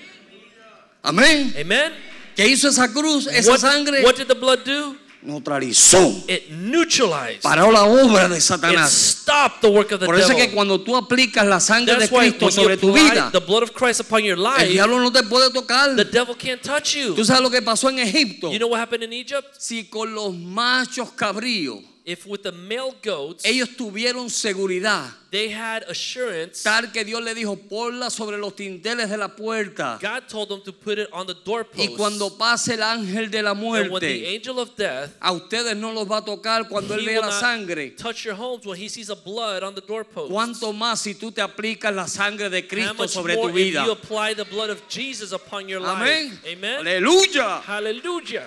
Amén. 1.02 1.55
Amen? 1.59 1.92
¿Qué 2.36 2.46
hizo 2.48 2.68
esa 2.68 2.88
cruz, 2.92 3.26
esa 3.26 3.50
What, 3.52 3.61
sangre? 3.61 4.02
what 4.05 4.16
did 4.16 4.26
the 4.28 4.34
blood 4.34 4.61
do? 4.64 4.96
Neutralizó. 5.22 6.22
It 6.28 6.50
neutralized. 6.50 7.42
Paró 7.42 7.72
la 7.72 7.84
obra 7.84 8.28
de 8.28 8.36
It 8.36 8.42
Satanás. 8.42 8.90
stopped 8.90 9.62
the 9.62 9.68
work 9.70 9.90
of 9.92 10.00
the 10.00 10.07
Por 10.07 10.16
eso 10.18 10.32
es 10.32 10.36
que 10.36 10.52
cuando 10.55 10.78
tú 10.82 10.94
aplicas 10.96 11.46
la 11.46 11.61
sangre 11.61 11.94
de 11.94 12.00
That's 12.00 12.12
why 12.12 12.30
Cristo 12.30 12.50
sobre 12.50 12.76
tu 12.76 12.92
vida, 12.92 13.30
the 13.32 13.40
blood 13.40 13.62
of 13.62 13.72
Christ 13.72 14.00
upon 14.00 14.22
your 14.22 14.36
el 14.36 14.42
life, 14.44 14.68
diablo 14.68 15.00
no 15.00 15.11
te 15.11 15.22
puede 15.22 15.50
tocar. 15.50 15.96
the 15.96 16.05
devil 16.05 16.34
can't 16.36 16.61
touch 16.62 16.94
you. 16.94 17.14
¿Tú 17.14 17.24
sabes 17.24 17.42
lo 17.42 17.50
que 17.50 17.62
pasó 17.62 17.88
en 17.88 18.00
Egipto? 18.00 18.50
You 18.52 18.59
know 18.59 18.68
what 18.68 18.80
happened 18.80 19.02
in 19.05 19.12
Egypt? 19.14 19.55
Si 19.59 19.84
con 19.84 20.14
los 20.14 20.34
machos 20.34 21.11
cabríos 21.12 21.78
If 22.07 22.26
with 22.26 22.42
the 22.42 22.52
male 22.52 22.94
goats, 23.02 23.46
ellos 23.46 23.70
tuvieron 23.78 24.28
seguridad, 24.28 25.11
they 25.30 25.48
had 25.48 25.84
assurance, 25.88 26.62
tal 26.62 26.92
que 26.92 27.02
Dios 27.02 27.22
le 27.22 27.34
dijo, 27.34 27.57
ponla 27.57 28.11
sobre 28.11 28.36
los 28.36 28.55
tinteles 28.55 29.09
de 29.09 29.16
la 29.16 29.28
puerta. 29.28 29.98
God 30.02 30.28
told 30.28 30.50
them 30.50 30.61
to 30.64 30.72
put 30.74 30.98
it 30.98 31.09
on 31.14 31.26
the 31.26 31.32
Y 31.32 31.42
doorpost. 31.46 31.96
cuando 31.96 32.28
pase 32.36 32.74
el 32.74 32.82
ángel 32.82 33.30
de 33.30 33.42
la 33.42 33.52
And 33.52 33.62
when 33.62 33.82
the 33.84 33.88
muerte, 33.88 34.34
angel 34.36 34.59
of 34.61 34.76
death, 34.76 35.16
a 35.18 35.32
ustedes 35.32 35.74
no 35.78 35.92
los 35.94 36.07
va 36.07 36.18
a 36.18 36.22
tocar 36.22 36.68
cuando 36.68 36.94
él 36.94 37.07
vea 37.07 37.22
la 37.22 37.30
sangre. 37.30 37.92
touch 37.96 38.26
your 38.26 38.34
homes 38.34 38.66
when 38.66 38.76
he 38.78 38.88
sees 38.90 39.09
a 39.09 39.16
blood 39.16 39.62
on 39.62 39.74
the 39.74 39.80
doorpost. 39.80 40.30
Cuánto 40.30 40.74
más 40.74 40.98
si 41.00 41.14
tú 41.14 41.32
te 41.32 41.40
aplicas 41.40 41.94
la 41.94 42.07
sangre 42.07 42.50
de 42.50 42.66
Cristo 42.68 43.07
sobre 43.09 43.34
tu 43.36 43.48
vida. 43.50 43.82
you 43.82 43.92
apply 43.92 44.34
the 44.34 44.44
blood 44.44 44.68
of 44.68 44.86
Jesus 44.90 45.32
upon 45.32 45.70
your 45.70 45.80
Amén. 45.80 46.28
life? 46.32 46.46
Amen. 46.52 46.80
Aleluya. 46.86 47.62
Hallelujah. 47.62 48.46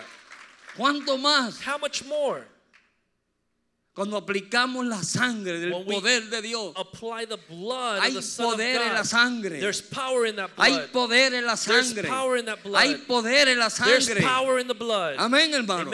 Cuánto 0.77 1.17
más 1.17 1.59
How 1.65 1.79
much 1.79 2.05
more? 2.05 2.45
Cuando 3.97 4.15
aplicamos 4.15 4.85
la 4.85 5.01
sangre 5.01 5.59
del 5.59 5.71
poder 5.71 6.29
de 6.29 6.39
Dios, 6.43 6.71
apply 6.75 7.25
the 7.25 7.39
blood 7.49 7.99
Hay 8.03 8.13
poder 8.13 8.83
en 8.83 8.93
la 8.93 9.03
sangre. 9.03 9.59
there's 9.59 9.81
power 9.81 10.27
in 10.27 10.35
that 10.35 10.51
hay 10.55 10.85
poder 10.93 11.33
en 11.33 11.43
la 11.43 11.55
sangre. 11.55 12.07
power 12.07 12.37
in 12.37 12.45
that 12.45 12.61
blood. 12.61 12.79
Hay 12.79 12.93
poder 13.07 13.47
en 13.47 13.57
la 13.57 13.69
sangre. 13.69 14.21
power 14.21 14.59
in 14.59 14.67
the 14.67 14.75
blood. 14.75 15.15
Amén, 15.17 15.51
hermano. 15.51 15.89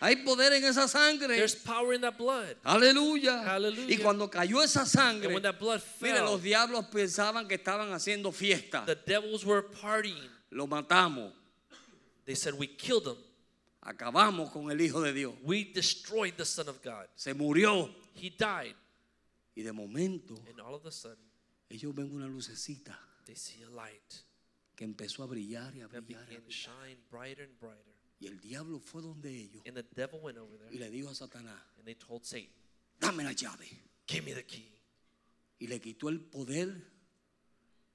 Hay 0.00 0.16
poder 0.24 0.54
en 0.54 0.64
esa 0.64 0.88
sangre. 0.88 1.36
There's 1.36 1.54
power 1.54 1.92
in 1.92 2.00
that 2.00 2.16
blood. 2.16 2.56
Aleluya. 2.64 3.44
Y 3.90 3.98
cuando 3.98 4.30
cayó 4.30 4.62
esa 4.62 4.86
sangre, 4.86 5.34
when 5.34 5.42
that 5.42 5.60
blood 5.60 5.82
mire, 6.00 6.20
los 6.20 6.40
diablos 6.42 6.86
pensaban 6.90 7.46
que 7.46 7.58
estaban 7.58 7.92
haciendo 7.92 8.32
fiesta. 8.32 8.86
the 8.86 8.96
devils 9.06 9.44
were 9.44 9.60
partying. 9.60 10.30
Lo 10.50 10.66
matamos. 10.66 11.30
They 12.24 12.36
said, 12.36 12.54
We 12.54 12.68
killed 12.68 13.06
him. 13.06 13.16
Acabamos 13.84 14.50
con 14.50 14.70
el 14.70 14.80
Hijo 14.80 15.00
de 15.02 15.12
Dios. 15.12 15.34
We 15.42 15.64
destroyed 15.72 16.34
the 16.36 16.44
Son 16.44 16.68
of 16.68 16.82
God. 16.82 17.06
Se 17.14 17.34
murió. 17.34 17.90
He 18.14 18.30
died. 18.30 18.74
Y 19.56 19.62
de 19.62 19.72
momento, 19.72 20.34
And 20.48 20.60
all 20.60 20.74
of 20.74 20.84
a 20.86 20.90
sudden, 20.90 21.18
ellos 21.70 21.94
ven 21.94 22.10
una 22.12 22.26
lucecita 22.26 22.98
they 23.26 23.36
see 23.36 23.62
a 23.62 23.70
light 23.70 24.14
que 24.76 24.84
empezó 24.84 25.22
a 25.22 25.26
brillar 25.26 25.72
y 25.76 25.80
a 25.80 25.88
that 25.88 26.02
brillar. 26.02 26.22
y 26.28 26.34
a 26.34 26.38
began 26.40 26.40
to 26.40 26.46
brillar. 26.46 26.50
shine 26.50 26.96
brighter 27.10 27.44
and 27.44 27.58
brighter. 27.60 27.94
Y 28.20 28.26
el 28.26 28.40
diablo 28.40 28.78
fue 28.80 29.02
donde 29.02 29.28
ellos 29.30 29.62
And 29.66 29.76
the 29.76 29.84
devil 29.94 30.18
went 30.20 30.38
over 30.38 30.56
y 30.70 30.78
there 30.78 30.90
le 30.90 30.90
dijo 30.90 31.10
a 31.10 31.14
Satanás, 31.14 31.60
and 31.78 31.84
they 31.84 31.94
told 31.94 32.24
Satan, 32.24 32.50
dame 32.98 33.22
la 33.22 33.32
llave. 33.32 33.68
Give 34.06 34.24
me 34.24 34.32
the 34.34 34.44
key. 34.44 34.70
Y 35.60 35.66
le 35.68 35.78
quitó 35.80 36.08
el 36.08 36.20
poder 36.20 36.68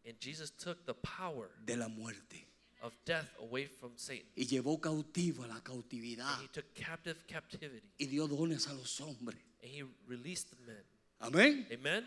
And 0.05 0.17
Jesus 0.19 0.51
took 0.51 0.85
the 0.85 0.93
power 0.93 1.49
de 1.65 1.75
la 1.75 1.87
muerte. 1.89 2.47
Of 2.81 2.93
death 3.05 3.27
away 3.39 3.67
from 3.67 3.91
Satan. 3.97 4.25
Y 4.35 4.45
llevó 4.45 4.79
cautivo 4.79 5.43
a 5.43 5.47
la 5.47 5.59
cautividad. 5.61 6.33
And 6.35 6.43
he 6.43 6.47
took 6.47 6.73
captive 6.73 7.17
captivity. 7.27 7.87
Y 7.99 8.05
dio 8.07 8.27
dones 8.27 8.67
a 8.67 8.73
los 8.73 8.99
hombres. 8.99 9.37
And 9.61 9.71
he 9.71 9.83
released 10.07 10.49
the 10.51 10.57
men. 10.65 10.83
Amén. 11.21 11.67
Amen? 11.71 12.05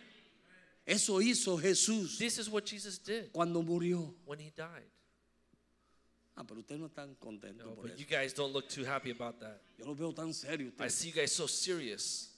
Eso 0.87 1.21
hizo 1.21 1.57
Jesús 1.59 2.19
This 2.19 2.39
is 2.39 2.49
what 2.49 2.65
Jesus 2.67 2.99
did 2.99 3.31
cuando 3.33 3.63
murió. 3.63 4.15
when 4.25 4.39
he 4.41 4.51
died. 4.57 4.89
Ah, 6.35 6.45
pero 6.45 6.61
ustedes 6.61 6.81
no 6.81 6.87
están 6.89 7.15
contentos 7.21 7.67
No, 7.67 7.75
por 7.75 7.83
but 7.85 7.93
eso. 7.93 8.01
you 8.01 8.07
guys 8.07 8.33
don't 8.33 8.53
look 8.55 8.69
too 8.69 8.85
happy 8.85 9.11
about 9.11 9.39
that. 9.39 9.61
Yo 9.79 9.85
lo 9.85 9.95
veo 9.95 10.13
tan 10.13 10.33
serio 10.33 10.69
I 10.69 10.71
ustedes. 10.71 10.95
see 10.95 11.09
you 11.09 11.15
guys 11.15 11.31
so 11.33 11.47
serious. 11.47 12.31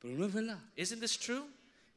Pero 0.00 0.14
no 0.16 0.26
es 0.26 0.32
verdad. 0.32 0.58
Isn't 0.76 0.98
this 1.00 1.16
true? 1.16 1.44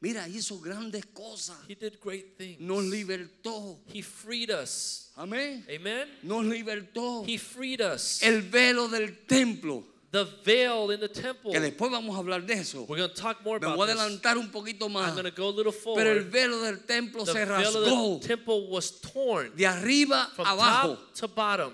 Mira, 0.00 0.26
hizo 0.28 0.60
grandes 0.60 1.04
cosas. 1.06 1.56
He 1.68 1.74
did 1.74 1.98
great 2.00 2.36
things. 2.36 2.60
Nos 2.60 2.84
libertó. 2.84 3.78
He 3.92 4.02
freed 4.02 4.50
us. 4.50 5.10
Amén. 5.16 5.64
Amen? 5.70 6.06
Nos 6.22 6.44
libertó. 6.44 7.24
He 7.26 7.38
freed 7.38 7.80
us. 7.80 8.22
El 8.22 8.42
velo 8.42 8.88
del 8.88 9.24
templo. 9.26 9.82
The 10.12 10.24
veil 10.44 10.90
in 10.92 11.00
the 11.00 11.08
temple. 11.08 11.52
Que 11.52 11.60
después 11.60 11.90
vamos 11.90 12.14
a 12.14 12.18
hablar 12.18 12.46
de 12.46 12.54
eso. 12.54 12.84
We're 12.88 12.96
going 12.96 13.10
to 13.10 13.14
talk 13.14 13.44
more 13.44 13.58
Me 13.58 13.66
about 13.66 13.76
voy 13.76 13.88
a 13.88 13.92
adelantar 13.92 14.38
un 14.38 14.50
poquito 14.50 14.88
más. 14.88 15.08
I'm 15.08 15.14
going 15.14 15.24
to 15.24 15.30
go 15.30 15.48
a 15.48 15.50
little 15.50 15.72
Pero 15.72 16.12
el 16.12 16.22
forward. 16.22 16.30
velo 16.30 16.62
del 16.62 16.78
templo 16.86 17.24
The 17.24 17.32
se 17.32 17.44
veil 17.44 17.76
of 17.76 18.20
the 18.20 18.28
temple 18.28 18.68
was 18.68 19.00
torn 19.00 19.52
de 19.56 19.66
arriba 19.66 20.30
from 20.34 20.46
abajo, 20.46 20.96
top 20.96 21.14
to 21.14 21.28
bottom, 21.28 21.72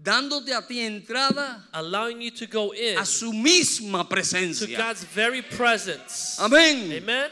dándote 0.00 0.52
a 0.56 0.66
ti 0.66 0.80
entrada 0.80 1.68
allowing 1.74 2.22
you 2.22 2.30
to 2.30 2.46
go 2.46 2.72
in 2.72 2.98
a 2.98 3.04
su 3.04 3.32
misma 3.32 4.02
to 4.02 4.08
presencia. 4.08 4.76
God's 4.76 5.04
very 5.04 5.42
presence. 5.42 6.38
Amén. 6.40 6.90
Amen? 6.92 7.30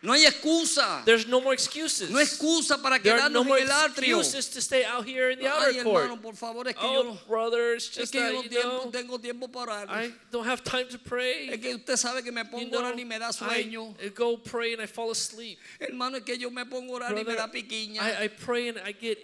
No 0.00 0.12
hay 0.12 0.24
excusa. 0.26 1.04
There's 1.04 1.26
no 1.26 1.40
more 1.40 1.52
excuses. 1.52 2.08
No 2.10 2.20
excusa 2.20 2.80
para 2.80 3.00
There 3.00 3.18
are 3.20 3.28
no 3.28 3.42
more 3.42 3.58
en 3.58 3.66
el 3.68 3.72
atrio. 3.72 4.18
excuses 4.20 4.48
to 4.50 4.60
stay 4.60 4.84
out 4.84 5.04
here 5.04 5.30
in 5.30 5.40
the 5.40 5.46
Ay, 5.46 5.78
outer 5.78 5.82
court. 5.82 6.22
por 6.22 6.34
favor, 6.34 6.68
es 6.68 6.74
que 6.74 6.86
oh, 6.86 6.92
yo 6.92 7.00
Oh, 7.00 7.02
no, 7.14 7.18
brother, 7.26 7.74
it's 7.74 7.88
es 7.88 7.96
just 7.96 8.12
que 8.12 8.20
yo 8.20 8.30
no 8.32 8.42
that, 8.42 8.44
you 8.44 8.48
tiempo- 8.60 8.82
know, 8.84 8.90
tengo 8.92 9.18
tiempo 9.18 9.48
para 9.48 9.72
orar. 9.72 9.88
I 9.90 10.12
don't 10.30 10.46
have 10.46 10.62
time 10.62 10.86
to 10.88 10.96
Es 10.96 11.02
pray. 11.02 11.58
que 11.58 11.74
usted 11.74 11.96
sabe 11.96 12.22
que 12.22 12.30
me 12.30 12.42
You 12.42 12.48
pongo 12.48 12.66
a 12.66 12.70
know, 12.70 12.78
orar 12.92 12.98
y 12.98 13.04
me 13.04 13.18
da 13.18 13.30
sueño. 13.32 13.94
I 14.00 14.08
go 14.10 14.36
pray 14.36 14.72
and 14.74 14.82
I 14.82 14.86
fall 14.86 15.10
asleep. 15.10 15.58
Hermano, 15.80 16.18
es 16.18 16.22
que 16.24 16.36
yo 16.38 16.50
me 16.50 16.64
pongo 16.64 16.92
a 16.94 17.00
orar 17.00 17.10
y 17.10 17.14
me 17.16 17.24
Brother, 17.24 17.36
da 17.36 17.48
piquiña. 17.48 17.98
I, 18.00 18.24
I 18.24 18.28
pray 18.28 18.68
and 18.68 18.78
I 18.78 18.92
get 18.92 19.18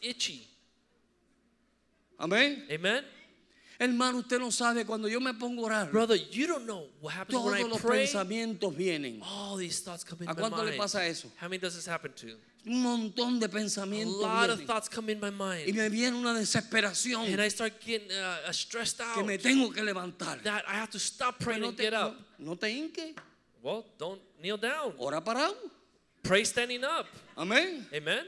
itchy. 0.00 0.48
Amén. 2.18 2.62
Amen? 2.70 3.04
Hermano, 3.78 4.18
usted 4.18 4.38
no 4.38 4.50
sabe 4.50 4.84
cuando 4.86 5.08
yo 5.08 5.18
me 5.20 5.32
pongo 5.34 5.62
a 5.62 5.66
orar. 5.66 5.90
Brother, 5.90 6.14
you 6.16 6.46
don't 6.46 6.64
know 6.66 6.86
what 7.00 7.12
happens 7.14 7.34
when 7.42 7.54
Todos 7.54 7.66
I 7.66 7.68
los 7.68 7.80
pray. 7.80 8.06
pensamientos 8.06 8.74
vienen. 8.76 9.20
All 9.22 9.56
these 9.56 9.80
thoughts 9.80 10.04
come 10.04 10.22
in 10.22 10.28
¿A 10.28 10.34
my 10.34 10.40
cuánto 10.40 10.58
le 10.64 10.70
mind. 10.70 10.78
pasa 10.78 11.04
eso? 11.06 11.28
How 11.40 11.48
many 11.48 11.58
does 11.58 11.74
this 11.74 11.86
happen 11.86 12.12
to? 12.12 12.36
Un 12.66 12.82
montón 12.82 13.38
de 13.40 13.46
A 13.46 13.48
pensamientos 13.48 14.20
lot 14.22 14.48
of 14.48 14.64
thoughts 14.64 14.88
come 14.88 15.10
in 15.10 15.20
my 15.20 15.28
Y 15.28 15.30
mind. 15.66 15.74
me 15.76 15.88
viene 15.90 16.16
una 16.16 16.32
desesperación 16.34 17.26
And 17.32 17.40
I 17.42 17.48
start 17.48 17.74
getting 17.84 18.10
uh, 18.10 18.48
uh, 18.48 18.52
stressed 18.52 18.98
que 18.98 19.04
out 19.20 19.26
me 19.26 19.36
tengo 19.38 19.70
que 19.72 19.82
levantar. 19.82 20.42
that 20.44 20.64
I 20.68 20.74
have 20.74 20.90
to 20.90 20.98
stop 20.98 21.38
praying 21.40 21.60
no 21.62 21.68
and 21.68 21.76
te, 21.76 21.82
get 21.82 21.94
up. 21.94 22.14
no, 22.38 22.50
no 22.52 22.54
te. 22.54 22.90
Well, 23.62 23.84
don't 23.98 24.20
kneel 24.40 24.56
down. 24.56 24.94
Ora 24.98 25.20
parado. 25.20 25.54
Pray 26.22 26.44
standing 26.44 26.84
up. 26.84 27.06
Amén. 27.36 27.84
Amen? 27.92 28.24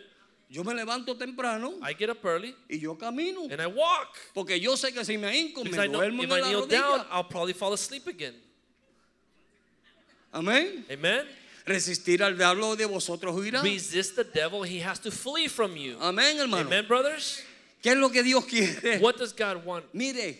Yo 0.49 0.62
me 0.62 0.72
levanto 0.74 1.16
temprano 1.18 1.74
I 1.82 1.92
get 1.94 2.09
up 2.09 2.24
early 2.24 2.55
y 2.70 2.78
yo 2.78 2.94
camino. 2.97 3.49
and 3.51 3.61
I 3.61 3.66
walk. 3.66 4.16
Porque 4.32 4.61
yo 4.61 4.76
sé 4.76 4.92
que 4.92 5.05
si 5.05 5.16
me 5.16 5.28
hinco 5.36 5.64
me 5.64 5.70
Because 5.70 5.88
duermo 5.90 6.22
if 6.22 6.30
en 6.30 6.36
I 6.36 6.40
la 6.40 6.47
kneel 6.49 6.66
down, 6.66 7.01
rodilla. 7.01 7.07
I'll 7.11 7.24
probably 7.24 7.53
fall 7.53 7.72
asleep 7.72 8.07
again. 8.07 8.34
Amén. 10.32 10.84
Amen? 10.90 11.26
Resistir 11.66 12.22
al 12.22 12.36
diablo 12.36 12.76
de 12.76 12.84
vosotros 12.86 13.34
huirá. 13.34 13.62
Resist 13.62 14.14
the 14.16 14.24
devil, 14.24 14.62
he 14.62 14.78
has 14.78 15.01
to 15.01 15.11
flee 15.11 15.49
from 15.49 15.76
you. 15.76 15.97
Amén, 16.01 16.36
hermano. 16.38 16.66
Amen, 16.68 16.86
brothers? 16.86 17.42
¿Qué 17.82 17.90
es 17.92 17.97
lo 17.97 18.09
que 18.11 18.22
Dios 18.22 18.44
quiere? 18.44 18.99
What 19.01 19.16
does 19.16 19.32
God 19.32 19.64
want? 19.64 19.84
Mire, 19.92 20.38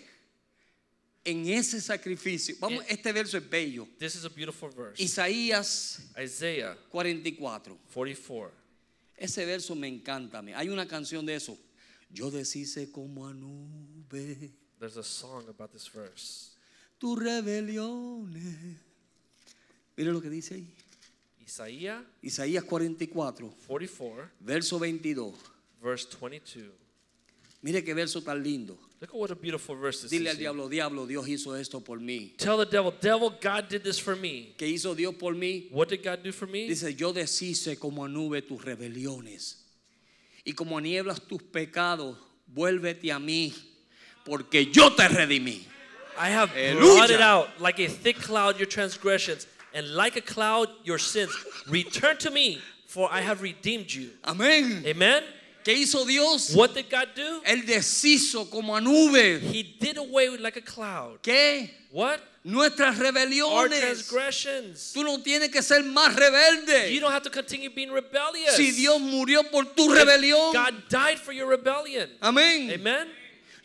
en 1.25 1.49
ese 1.49 1.81
sacrificio, 1.81 2.55
vamos, 2.61 2.85
En- 2.89 2.97
este 2.97 3.13
verso 3.13 3.37
es 3.39 3.49
bello. 3.51 3.89
This 3.99 4.15
is 4.15 4.25
a 4.25 4.31
beautiful 4.31 4.69
verse. 4.71 5.01
Isaías 5.03 6.01
Isaiah 6.17 6.77
44. 6.93 7.77
44. 7.93 8.53
Ese 9.17 9.45
verso 9.47 9.75
me 9.75 9.89
encanta. 9.89 10.43
Hay 10.55 10.69
una 10.69 10.87
canción 10.87 11.25
de 11.25 11.35
eso. 11.37 11.57
Yo 12.11 12.31
deshice 12.31 12.91
como 12.91 13.27
a 13.27 13.35
nube 13.35 14.53
There's 14.79 14.97
a 14.97 15.03
song 15.03 15.49
about 15.49 15.73
this 15.73 15.91
verse. 15.93 16.51
tus 16.99 17.19
rebeliones. 17.19 18.77
Mire 19.97 20.13
lo 20.13 20.21
que 20.21 20.29
dice 20.31 20.55
ahí. 20.55 20.75
Isaiah 21.45 22.05
Isaías 22.23 22.65
44, 22.65 23.49
44, 23.67 24.31
verso 24.41 24.79
22. 24.79 25.35
verse 25.81 26.09
22. 26.21 26.73
Mire 27.63 27.83
qué 27.83 27.95
verso 27.95 28.23
tan 28.23 28.43
lindo. 28.43 28.79
Look 29.01 29.11
at 29.11 29.17
what 29.17 29.31
a 29.31 29.35
beautiful 29.35 29.75
verse 29.75 30.01
this 30.01 30.11
Dile 30.11 30.29
is. 30.29 30.35
al 30.35 30.37
diablo, 30.37 30.69
diablo, 30.69 31.07
Dios 31.07 31.27
hizo 31.27 31.55
esto 31.55 31.81
por 31.81 31.99
mí. 31.99 32.35
Tell 32.39 32.57
the 32.57 32.65
devil, 32.65 32.95
devil, 32.99 33.31
God 33.31 33.69
did 33.69 33.85
this 33.85 33.99
for 33.99 34.17
me. 34.17 34.55
¿Qué 34.57 34.67
hizo 34.67 34.97
Dios 34.97 35.15
por 35.19 35.35
mí? 35.35 35.71
What 35.71 35.91
did 35.91 36.03
God 36.03 36.23
do 36.23 36.33
for 36.33 36.47
me? 36.47 36.67
Dice, 36.67 36.95
yo 36.97 37.13
deshice 37.13 37.79
como 37.79 38.07
nube 38.07 38.41
tus 38.41 38.65
rebeliones 38.65 39.57
y 40.47 40.53
como 40.53 40.81
nieblas 40.81 41.21
tus 41.21 41.43
pecados, 41.43 42.17
vuélvete 42.55 43.13
a 43.13 43.19
mí, 43.19 43.53
porque 44.25 44.73
yo 44.73 44.91
te 44.95 45.07
redimí. 45.09 45.63
I 46.19 46.31
have 46.31 46.51
blotted 46.79 47.21
out 47.21 47.49
like 47.61 47.79
a 47.79 47.89
thick 47.89 48.17
cloud 48.17 48.57
your 48.59 48.67
transgressions, 48.67 49.47
and 49.75 49.95
like 49.95 50.17
a 50.17 50.23
cloud 50.23 50.71
your 50.85 50.99
sins. 50.99 51.31
Return 51.69 52.17
to 52.19 52.31
me, 52.31 52.63
for 52.87 53.13
I 53.13 53.21
have 53.21 53.43
redeemed 53.43 53.93
you. 53.93 54.11
Amén. 54.25 54.87
Amen? 54.87 55.23
¿Qué 55.67 55.75
hizo 55.75 56.05
Dios? 56.05 56.55
What 56.55 56.75
did 56.75 56.89
God 56.89 57.09
do? 57.17 57.43
Él 57.45 57.67
deshizo 57.67 58.49
como 58.49 58.77
a 58.77 58.81
nube. 58.81 59.41
He 59.53 59.65
did 59.65 59.99
away 59.99 60.29
with 60.29 60.39
like 60.39 60.57
a 60.57 60.63
cloud. 60.63 61.21
¿Qué? 61.23 61.69
What? 61.91 62.21
Nuestras 62.45 62.97
Our 62.97 63.07
rebeliones. 63.07 63.81
transgressions. 63.81 64.93
Tú 64.95 65.03
no 65.03 65.21
tienes 65.25 65.51
que 65.51 65.63
ser 65.63 65.83
más 65.83 66.15
rebelde. 66.15 66.93
You 66.93 67.01
don't 67.01 67.11
have 67.11 67.25
to 67.25 67.31
continue 67.31 67.69
being 67.69 67.91
rebellious. 67.91 68.55
Si 68.55 68.71
Dios 68.71 69.01
murió 69.01 69.51
por 69.51 69.65
tu 69.75 69.89
rebelión. 69.89 70.53
God 70.53 70.85
died 70.89 71.19
for 71.19 71.33
your 71.33 71.49
rebellion. 71.49 72.11
Amén. 72.23 72.71
Amen? 72.71 73.09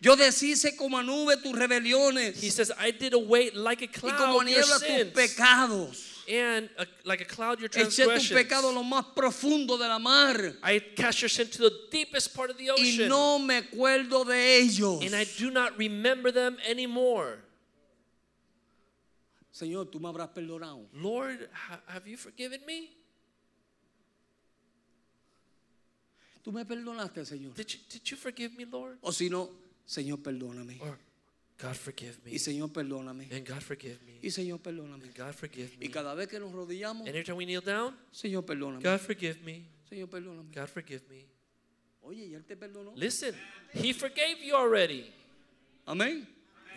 Yo 0.02 0.16
deshice 0.16 0.76
como 0.76 0.98
a 0.98 1.04
nube 1.04 1.38
tus 1.44 1.54
rebeliones 1.54 2.42
He 2.42 2.50
says, 2.50 2.72
I 2.80 2.90
did 2.90 3.14
away 3.14 3.52
like 3.52 3.84
a 3.84 3.86
y 3.86 4.12
como 4.18 4.40
cloud 4.40 4.46
niebla 4.46 4.80
tus 4.80 5.14
pecados. 5.14 6.11
And 6.32 6.70
a, 6.78 6.86
like 7.04 7.20
a 7.20 7.26
cloud 7.26 7.60
your 7.60 7.68
Eché 7.68 8.06
tu 8.06 8.34
pecado 8.34 8.70
a 8.70 8.72
lo 8.72 8.84
más 8.84 9.04
profundo 9.14 9.78
de 9.78 9.86
la 9.88 10.00
mar 10.00 10.54
I 10.64 10.80
cast 10.96 11.22
your 11.22 11.30
sin 11.30 11.48
to 11.48 11.58
the 11.70 11.74
deepest 11.92 12.34
part 12.34 12.50
of 12.50 12.58
the 12.58 12.70
y 12.70 12.70
ocean. 12.72 13.10
no 13.10 13.38
me 13.40 13.62
acuerdo 13.62 14.26
de 14.26 14.60
ellos. 14.60 15.04
And 15.04 15.14
I 15.14 15.26
do 15.38 15.52
not 15.52 15.78
remember 15.78 16.32
them 16.32 16.58
anymore. 16.66 17.40
Señor, 19.54 19.92
tú 19.92 20.00
me 20.00 20.08
habrás 20.08 20.30
perdonado. 20.30 20.86
Lord, 20.94 21.50
ha- 21.52 21.82
have 21.88 22.08
you 22.08 22.16
forgiven 22.16 22.62
me? 22.66 22.90
Tú 26.44 26.52
me 26.52 26.64
perdonaste, 26.64 27.26
Señor. 27.26 27.54
Did 27.56 27.74
you, 27.74 27.80
did 27.90 28.10
you 28.10 28.18
forgive 28.18 28.56
me, 28.58 28.66
Lord? 28.66 28.98
O 29.04 29.12
si 29.12 29.30
no, 29.30 29.50
Señor, 29.86 30.20
perdóname. 30.24 30.80
Or, 30.82 30.98
God 31.62 31.76
forgive 31.76 32.18
me. 32.26 32.32
Y 32.32 32.40
Señor, 32.40 32.72
perdóname. 32.72 33.28
And 33.32 33.48
God 33.48 33.62
forgive 33.62 34.00
me. 34.06 34.20
Y 34.22 34.32
Señor, 34.32 34.60
perdóname. 34.60 35.04
And 35.06 35.16
God 35.16 35.34
forgive 35.34 35.78
me. 35.78 35.86
Y 35.86 35.90
cada 35.90 36.16
vez 36.16 36.28
que 36.28 36.40
nos 36.40 36.52
rodillamos, 36.52 37.08
And 37.08 37.10
every 37.10 37.24
time 37.24 37.38
we 37.38 37.46
kneel 37.46 37.62
down, 37.62 37.96
Señor, 38.12 38.44
perdóname. 38.46 38.84
God 38.84 39.00
forgive 39.00 39.42
me. 39.44 39.66
Señor, 39.88 40.10
perdóname. 40.10 40.50
God 40.54 40.68
forgive 40.68 41.04
me. 41.10 41.28
Oye, 42.02 42.26
¿y 42.26 42.34
Él 42.34 42.44
te 42.44 42.58
perdonó? 42.58 42.94
Listen, 42.96 43.36
He 43.74 43.94
forgave 43.94 44.44
you 44.44 44.56
already. 44.56 45.14
Amén. 45.86 46.28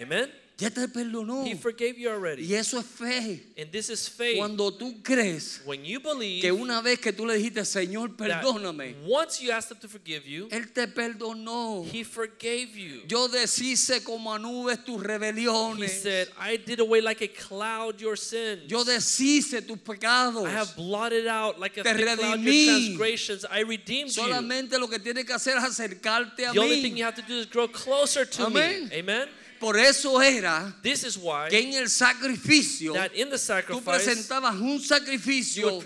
Amen? 0.00 0.30
Ya 0.56 0.70
te 0.70 0.86
perdonó. 0.86 1.44
He 1.44 1.56
forgave 1.56 1.98
you 1.98 2.08
already. 2.08 2.44
Y 2.44 2.54
eso 2.54 2.78
es 2.78 2.86
fe. 2.86 3.42
And 3.58 3.72
this 3.72 3.90
is 3.90 4.08
faith. 4.08 4.36
Cuando 4.38 4.70
tú 4.70 5.02
crees 5.02 5.60
when 5.66 5.84
you 5.84 5.98
believe 5.98 6.42
que 6.42 6.52
una 6.52 6.80
vez 6.80 7.00
que 7.00 7.12
tú 7.12 7.26
le 7.26 7.34
dijiste, 7.36 7.64
Señor, 7.64 8.14
perdóname, 8.16 8.94
once 9.04 9.40
you 9.42 9.50
asked 9.50 9.72
him 9.72 9.78
to 9.80 9.88
forgive 9.88 10.24
you, 10.24 10.46
Él 10.52 10.72
te 10.72 10.86
perdonó. 10.86 11.84
he 11.92 12.04
forgave 12.04 12.76
you. 12.76 13.02
Yo 13.08 13.26
deshice 13.26 14.04
como 14.04 14.32
a 14.32 14.38
nubes 14.38 14.84
tus 14.84 15.02
He 15.02 15.06
rebeliones. 15.08 15.90
said, 16.02 16.28
I 16.38 16.56
did 16.56 16.78
away 16.78 17.00
like 17.00 17.20
a 17.20 17.28
cloud 17.28 18.00
your 18.00 18.16
sins. 18.16 18.62
Yo 18.70 18.84
deshice 18.84 19.60
tus 19.66 19.78
pecados. 19.78 20.46
I 20.46 20.52
have 20.52 20.76
blotted 20.76 21.26
out 21.26 21.58
like 21.58 21.76
a 21.78 21.82
Te 21.82 21.94
thick 21.94 22.04
cloud 22.16 22.18
your 22.20 22.38
redimí. 22.38 22.66
transgressions. 22.96 23.44
I 23.50 23.62
redeemed 23.62 24.14
you. 24.14 24.22
Solamente 24.22 24.78
lo 24.78 24.86
que 24.86 25.00
tienes 25.00 25.24
que 25.24 25.34
hacer 25.34 25.56
es 25.56 25.64
acercarte 25.64 26.46
a 26.46 26.52
The 26.52 26.60
only 26.60 26.80
thing 26.80 26.96
you 26.96 27.04
have 27.04 27.16
to 27.16 27.22
do 27.26 27.40
is 27.40 27.46
grow 27.46 27.66
closer 27.66 28.24
to 28.24 28.50
me. 28.50 28.88
Amen. 28.92 29.28
Por 29.60 29.76
eso 29.76 30.20
era 30.20 30.74
This 30.82 31.04
is 31.04 31.16
why 31.16 31.48
que 31.48 31.58
en 31.58 31.74
el 31.74 31.88
sacrificio 31.88 32.92
that 32.94 33.14
in 33.14 33.30
the 33.30 33.36
tú 33.36 33.82
presentabas 33.82 34.54
un 34.60 34.80
sacrificio 34.80 35.80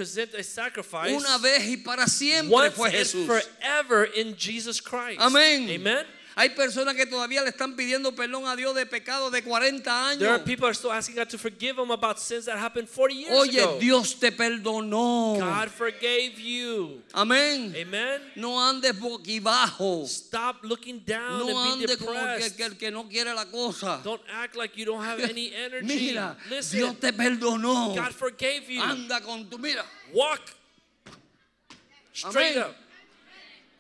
una 1.15 1.39
vez 1.39 1.67
y 1.67 1.77
para 1.77 2.07
siempre 2.07 2.55
once 2.55 2.71
fue 2.75 2.91
Jesús. 2.91 3.27
forever 3.27 4.05
in 4.17 4.37
Jesus 4.37 4.81
Christ. 4.81 5.21
Amén. 5.21 5.69
Amen. 5.71 6.07
Hay 6.41 6.51
personas 6.51 6.95
que 6.95 7.05
todavía 7.05 7.43
le 7.43 7.49
están 7.49 7.75
pidiendo 7.75 8.15
perdón 8.15 8.47
a 8.47 8.55
Dios 8.55 8.73
de 8.73 8.87
pecados 8.87 9.33
de 9.33 9.43
40 9.43 9.83
There 10.19 10.29
are 10.29 10.37
años. 10.37 10.45
people 10.45 10.63
who 10.63 10.69
are 10.69 10.75
still 10.75 10.93
asking 10.93 11.17
God 11.17 11.29
to 11.31 11.37
forgive 11.37 11.75
them 11.75 11.91
about 11.91 12.21
sins 12.21 12.45
that 12.45 12.57
happened 12.57 12.89
40 12.89 13.15
years 13.15 13.33
Oye, 13.37 13.59
ago. 13.61 13.79
Dios 13.81 14.15
te 14.21 14.31
perdonó. 14.31 15.37
God 15.41 15.69
forgave 15.69 16.39
you. 16.39 17.03
Amén. 17.13 17.75
Amen. 17.75 18.21
No 18.37 18.57
andes 18.61 18.93
boquibajo. 18.97 20.07
Stop 20.07 20.59
looking 20.63 21.01
down 21.05 21.41
No 21.41 21.49
and 21.49 21.81
be 21.81 21.85
andes 21.87 21.97
como 21.97 22.13
depressed. 22.13 22.57
que 22.57 22.65
el 22.67 22.77
que 22.79 22.91
no 22.93 23.09
quiere 23.09 23.35
la 23.35 23.47
cosa. 23.47 24.01
Don't 24.05 24.23
act 24.33 24.55
like 24.55 24.77
you 24.79 24.85
don't 24.85 25.03
have 25.05 25.19
any 25.19 25.53
energy. 25.67 25.87
Mira, 26.13 26.37
Listen, 26.49 26.79
Dios 26.79 27.01
te 27.01 27.13
perdonó. 27.13 27.97
God 27.97 28.13
forgave 28.15 28.63
you. 28.71 28.81
Anda 28.81 29.21
con 29.23 29.51
tu, 29.51 29.59
mira. 29.59 29.85
Walk 30.15 30.43
straight 32.15 32.57
Amén. 32.57 32.63
up. 32.63 32.77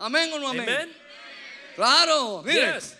Amén 0.01 0.33
o 0.33 0.39
no 0.41 0.49
amén. 0.49 0.69
Amen. 0.69 0.89
Claro, 1.79 2.43
mire. 2.43 2.75
Yes. 2.75 2.97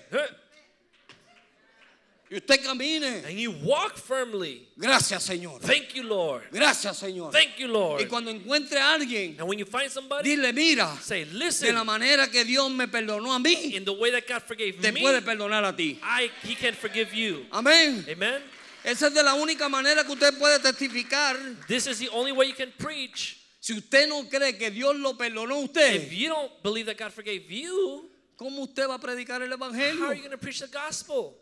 Y 2.31 2.37
usted 2.37 2.63
camine. 2.63 3.25
And 3.27 3.41
you 3.41 3.51
walk 3.65 3.97
firmly. 3.97 4.69
Gracias, 4.77 5.25
Señor. 5.29 5.61
Thank 5.61 5.95
you, 5.95 6.05
Lord. 6.05 6.45
Gracias, 6.53 6.99
Señor. 6.99 7.33
Thank 7.33 7.59
you, 7.59 7.67
Lord. 7.67 8.01
Y 8.01 8.07
cuando 8.07 8.31
encuentre 8.31 8.79
a 8.79 8.95
alguien, 8.95 9.37
And 9.37 9.49
when 9.49 9.59
you 9.59 9.65
find 9.65 9.91
somebody, 9.91 10.37
dile, 10.37 10.53
mira, 10.53 10.97
say, 11.01 11.25
de 11.25 11.33
la 11.33 11.47
listen, 11.47 11.75
manera 11.85 12.29
que 12.31 12.45
Dios 12.45 12.71
me 12.71 12.87
perdonó 12.87 13.35
a 13.35 13.41
mí, 13.41 13.75
in 13.75 13.85
the 13.85 13.93
way 13.93 14.13
that 14.13 14.29
God 14.29 14.43
forgave 14.43 14.81
te 14.81 14.93
me, 14.93 15.01
puede 15.01 15.23
perdonar 15.23 15.65
a 15.65 15.75
ti. 15.75 15.99
I, 16.01 16.31
He 16.45 16.55
can 16.55 16.75
forgive 16.75 17.13
you. 17.13 17.47
Amén. 17.51 18.05
Amen. 18.09 18.43
Esa 18.85 19.09
es 19.09 19.15
de 19.15 19.25
la 19.25 19.35
única 19.35 19.69
manera 19.69 20.05
que 20.05 20.13
usted 20.13 20.39
puede 20.39 20.61
testificar. 20.61 21.37
This 21.67 21.89
is 21.89 21.99
the 21.99 22.11
only 22.11 22.31
way 22.31 22.47
you 22.47 22.55
can 22.55 22.73
preach. 22.79 23.39
Si 23.59 23.73
usted 23.73 24.09
no 24.09 24.23
cree 24.29 24.57
que 24.57 24.71
Dios 24.71 24.95
lo 24.97 25.15
perdonó 25.15 25.57
a 25.57 25.65
If 25.65 25.71
usted, 25.71 26.13
you 26.13 26.29
don't 26.29 26.63
believe 26.63 26.87
that 26.87 26.97
God 26.97 27.13
forgave 27.13 27.51
you, 27.51 28.09
¿cómo 28.39 28.63
usted 28.63 28.89
va 28.89 28.95
a 28.95 28.99
predicar 28.99 29.43
el 29.43 29.53
how 29.53 29.65
are 29.65 29.73
you 29.75 29.83
Evangelio? 29.83 30.07
going 30.23 30.31
to 30.31 30.39
preach 30.39 30.61
the 30.61 30.69
gospel? 30.69 31.35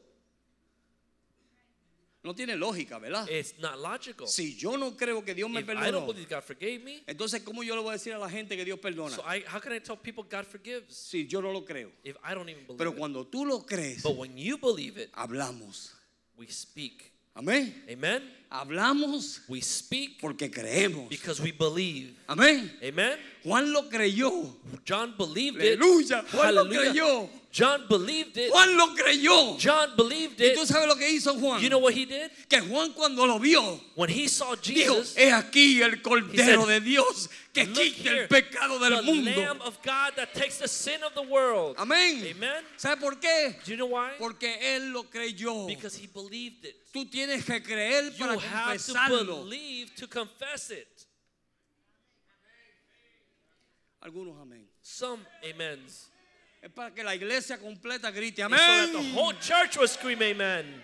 No 2.25 2.35
tiene 2.35 2.57
lógica, 2.57 2.99
¿verdad? 2.99 3.29
It's 3.31 3.57
not 3.61 3.79
logical. 3.79 4.27
Si 4.27 4.57
yo 4.57 4.77
no 4.77 4.97
creo 4.97 5.25
que 5.25 5.33
Dios 5.33 5.49
me 5.49 5.61
If 5.61 5.69
I 5.69 5.75
don't 5.75 5.79
perdonó, 5.85 6.07
believe 6.09 6.29
God 6.29 6.43
forgave 6.43 6.81
me, 6.83 7.05
entonces 7.07 7.41
¿cómo 7.45 7.63
yo 7.63 7.77
le 7.77 7.83
voy 7.83 7.91
a 7.91 7.93
decir 7.93 8.13
a 8.15 8.19
la 8.19 8.29
gente 8.29 8.57
que 8.57 8.65
Dios 8.65 8.81
perdona? 8.81 9.15
so 9.15 9.23
I, 9.23 9.45
how 9.47 9.61
can 9.61 9.73
I 9.73 9.79
tell 9.79 9.97
people 9.97 10.25
God 10.29 10.45
forgives 10.45 10.97
Si 10.97 11.29
yo 11.29 11.41
no 11.41 11.53
lo 11.53 11.65
creo. 11.65 11.93
if 12.03 12.17
I 12.25 12.35
don't 12.35 12.49
even 12.49 12.67
believe 12.67 12.79
Pero 12.79 12.97
cuando 12.97 13.25
tú 13.29 13.47
lo 13.47 13.65
crees, 13.65 14.03
But 14.03 14.17
when 14.17 14.37
you 14.37 14.59
believe 14.59 14.99
it, 15.01 15.13
hablamos. 15.13 15.93
we 16.37 16.49
speak. 16.49 17.13
Amén. 17.37 17.85
Amen. 17.89 18.23
Hablamos 18.51 19.41
We 19.49 19.61
speak 19.61 20.21
porque 20.21 20.51
creemos. 20.51 21.09
because 21.09 21.41
we 21.41 21.53
believe. 21.53 22.15
Amén. 22.29 22.71
Amen. 22.83 23.19
Juan 23.45 23.73
lo 23.73 23.89
creyó. 23.89 24.55
John 24.85 25.15
believed 25.17 25.61
it. 25.61 25.79
Aleluya. 25.81 26.25
Juan 26.31 26.55
lo 26.55 26.65
Hallelujah. 26.65 26.93
creyó. 26.93 27.29
John 27.53 27.87
believed 27.89 28.37
it. 28.37 28.51
Juan 28.51 28.77
lo 28.77 28.95
creyó. 28.95 29.57
John 29.59 29.97
believed 29.97 30.39
¿Y 30.41 30.55
tú 30.55 30.63
it. 30.63 30.69
sabes 30.69 30.87
lo 30.89 30.95
que 30.97 31.09
hizo 31.09 31.39
Juan? 31.41 31.61
You 31.63 31.71
know 31.71 31.79
what 31.79 31.95
he 31.95 32.05
did? 32.05 32.31
Que 32.49 32.61
Juan 32.61 32.93
cuando 32.93 33.25
lo 33.27 33.39
vio, 33.39 33.81
When 33.95 34.11
he 34.11 34.29
saw 34.29 34.55
dijo, 34.57 34.95
Jesus, 34.97 35.15
es 35.17 35.33
aquí 35.33 35.81
el 35.81 36.03
Cordero 36.03 36.67
said, 36.67 36.69
de 36.69 36.81
Dios 36.81 37.29
que 37.55 37.65
quita 37.73 38.11
el 38.11 38.29
pecado 38.29 38.79
del 38.79 38.97
the 38.97 39.03
mundo. 39.03 39.31
Lamb 39.31 39.63
of 39.63 39.79
God 39.83 40.13
that 40.17 40.35
takes 40.35 40.59
the 40.59 40.69
sin 40.69 41.03
of 41.03 41.15
the 41.15 41.23
world. 41.23 41.77
Amén. 41.79 42.23
Amen. 42.31 42.63
¿Sabe 42.77 43.01
por 43.01 43.19
qué? 43.19 43.57
Do 43.65 43.71
you 43.71 43.77
know 43.79 43.87
why? 43.87 44.11
Porque 44.19 44.59
Él 44.61 44.93
lo 44.93 45.05
creyó. 45.05 45.67
Because 45.67 45.97
he 45.97 46.07
believed 46.09 46.65
it. 46.67 46.77
Tú 46.93 47.07
tienes 47.11 47.45
que 47.45 47.63
creer 47.63 48.13
You 48.19 48.27
para 48.39 48.49
have 48.72 48.78
to 48.87 48.93
confesarlo. 48.93 49.26
believe 49.45 49.95
to 49.97 50.07
confess 50.07 50.70
it. 50.70 51.07
Algunos 54.03 54.37
amén. 54.41 54.64
Some 54.82 55.20
amens. 55.43 56.07
Es 56.62 56.70
para 56.72 56.91
que 56.95 57.03
la 57.03 57.14
iglesia 57.14 57.59
completa 57.59 58.11
grite 58.12 58.41
And 58.43 58.53
so 58.53 58.57
that 58.57 58.93
the 58.93 58.99
amén. 58.99 59.14
whole 59.14 59.32
church 59.34 59.76
will 59.78 59.89
scream 59.89 60.22
amen. 60.22 60.82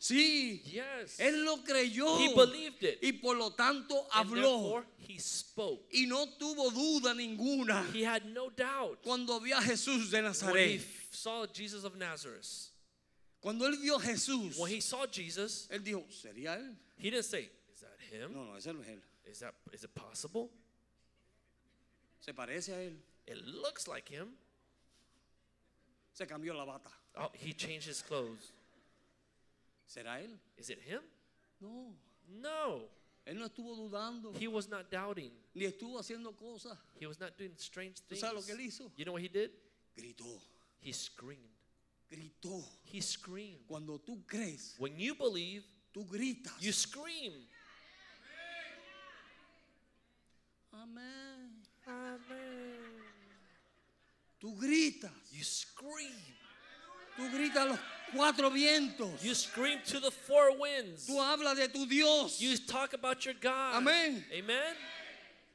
Sí. 0.00 0.60
Yes. 0.64 1.18
Él 1.18 1.44
lo 1.44 1.56
creyó. 1.58 2.18
He 2.18 2.32
believed 2.34 2.82
it. 2.84 2.98
Y 3.02 3.12
por 3.20 3.34
lo 3.36 3.50
tanto 3.50 4.06
And 4.14 4.28
habló. 4.30 4.42
therefore 4.42 4.84
he 5.08 5.18
spoke. 5.18 5.80
Y 5.92 6.04
no 6.06 6.26
tuvo 6.38 6.70
duda 6.70 7.14
ninguna 7.14 7.84
He 7.92 8.02
had 8.04 8.24
no 8.26 8.50
doubt 8.50 9.02
cuando 9.02 9.40
vio 9.40 9.56
a 9.56 9.60
Jesús 9.60 10.10
de 10.10 10.18
when 10.18 10.24
he 10.24 10.28
Nazaret. 10.28 10.74
f- 10.76 11.08
saw 11.10 11.46
Jesus 11.46 11.84
of 11.84 11.96
Nazareth. 11.96 12.68
Cuando 13.40 13.66
él 13.66 13.76
vio 13.80 13.96
a 13.96 14.00
Jesús, 14.00 14.56
When 14.58 14.70
he 14.70 14.80
saw 14.80 15.06
Jesus, 15.06 15.68
él 15.70 15.82
dijo, 15.82 16.04
¿sería 16.10 16.56
él? 16.58 16.74
He 16.98 17.10
didn't 17.10 17.24
say, 17.24 17.50
"Is 17.72 17.80
that 17.80 17.98
him? 18.10 18.32
No, 18.32 18.44
no, 18.44 18.56
ese 18.56 18.66
no 18.66 18.80
es 18.80 18.88
él. 18.88 19.00
Is 19.24 19.40
that 19.40 19.54
is 19.72 19.84
it 19.84 19.94
possible? 19.94 20.50
Se 22.20 22.32
parece 22.32 22.70
a 22.70 22.80
él. 22.80 22.96
It 23.26 23.38
looks 23.46 23.86
like 23.88 24.08
him." 24.08 24.28
Se 26.12 26.26
cambió 26.26 26.54
la 26.54 26.64
bata. 26.64 26.90
Oh, 27.16 27.30
he 27.34 27.52
changed 27.52 27.86
his 27.86 28.02
clothes. 28.02 28.52
¿Será 29.88 30.20
él? 30.20 30.36
Is 30.56 30.68
it 30.70 30.80
him? 30.80 31.00
No. 31.60 31.94
No. 32.28 32.88
Él 33.24 33.38
no 33.38 33.46
estuvo 33.46 33.76
dudando. 33.76 34.32
He 34.38 34.48
was 34.48 34.68
not 34.68 34.90
doubting. 34.90 35.30
Ni 35.54 35.64
estuvo 35.66 35.98
haciendo 35.98 36.34
cosas. 36.36 36.76
He 36.98 37.06
was 37.06 37.20
not 37.20 37.36
doing 37.38 37.52
strange 37.56 38.00
things. 38.08 38.20
sabes 38.20 38.34
lo 38.34 38.42
que 38.42 38.54
él 38.54 38.60
hizo? 38.60 38.90
You 38.96 39.04
know 39.04 39.12
what 39.12 39.22
he 39.22 39.28
did? 39.28 39.50
Gritó. 39.96 40.40
He 40.80 40.92
screamed. 40.92 41.38
Gritó. 42.10 42.64
He 42.84 43.00
screamed. 43.00 43.66
Cuando 43.68 43.98
tú 43.98 44.26
crees, 44.26 44.74
When 44.78 44.98
you 44.98 45.14
believe, 45.14 45.64
tú 45.94 46.06
gritas. 46.06 46.52
you 46.60 46.72
scream. 46.72 47.32
Amén. 50.72 51.50
Amen. 51.86 53.02
Tú 54.40 54.54
gritas. 54.56 55.10
You 55.32 55.42
scream. 55.44 56.12
Tú 57.16 57.28
gritas 57.32 57.56
a 57.56 57.64
los 57.66 57.78
cuatro 58.14 58.50
vientos. 58.50 59.22
You 59.22 59.34
scream 59.34 59.80
to 59.86 59.98
the 59.98 60.10
four 60.10 60.56
winds. 60.56 61.06
Tú 61.06 61.14
hablas 61.20 61.56
de 61.56 61.68
tu 61.68 61.86
Dios. 61.86 62.40
You 62.40 62.56
talk 62.58 62.92
about 62.92 63.24
your 63.24 63.34
God. 63.34 63.76
Amen. 63.76 64.24
Amen. 64.32 64.76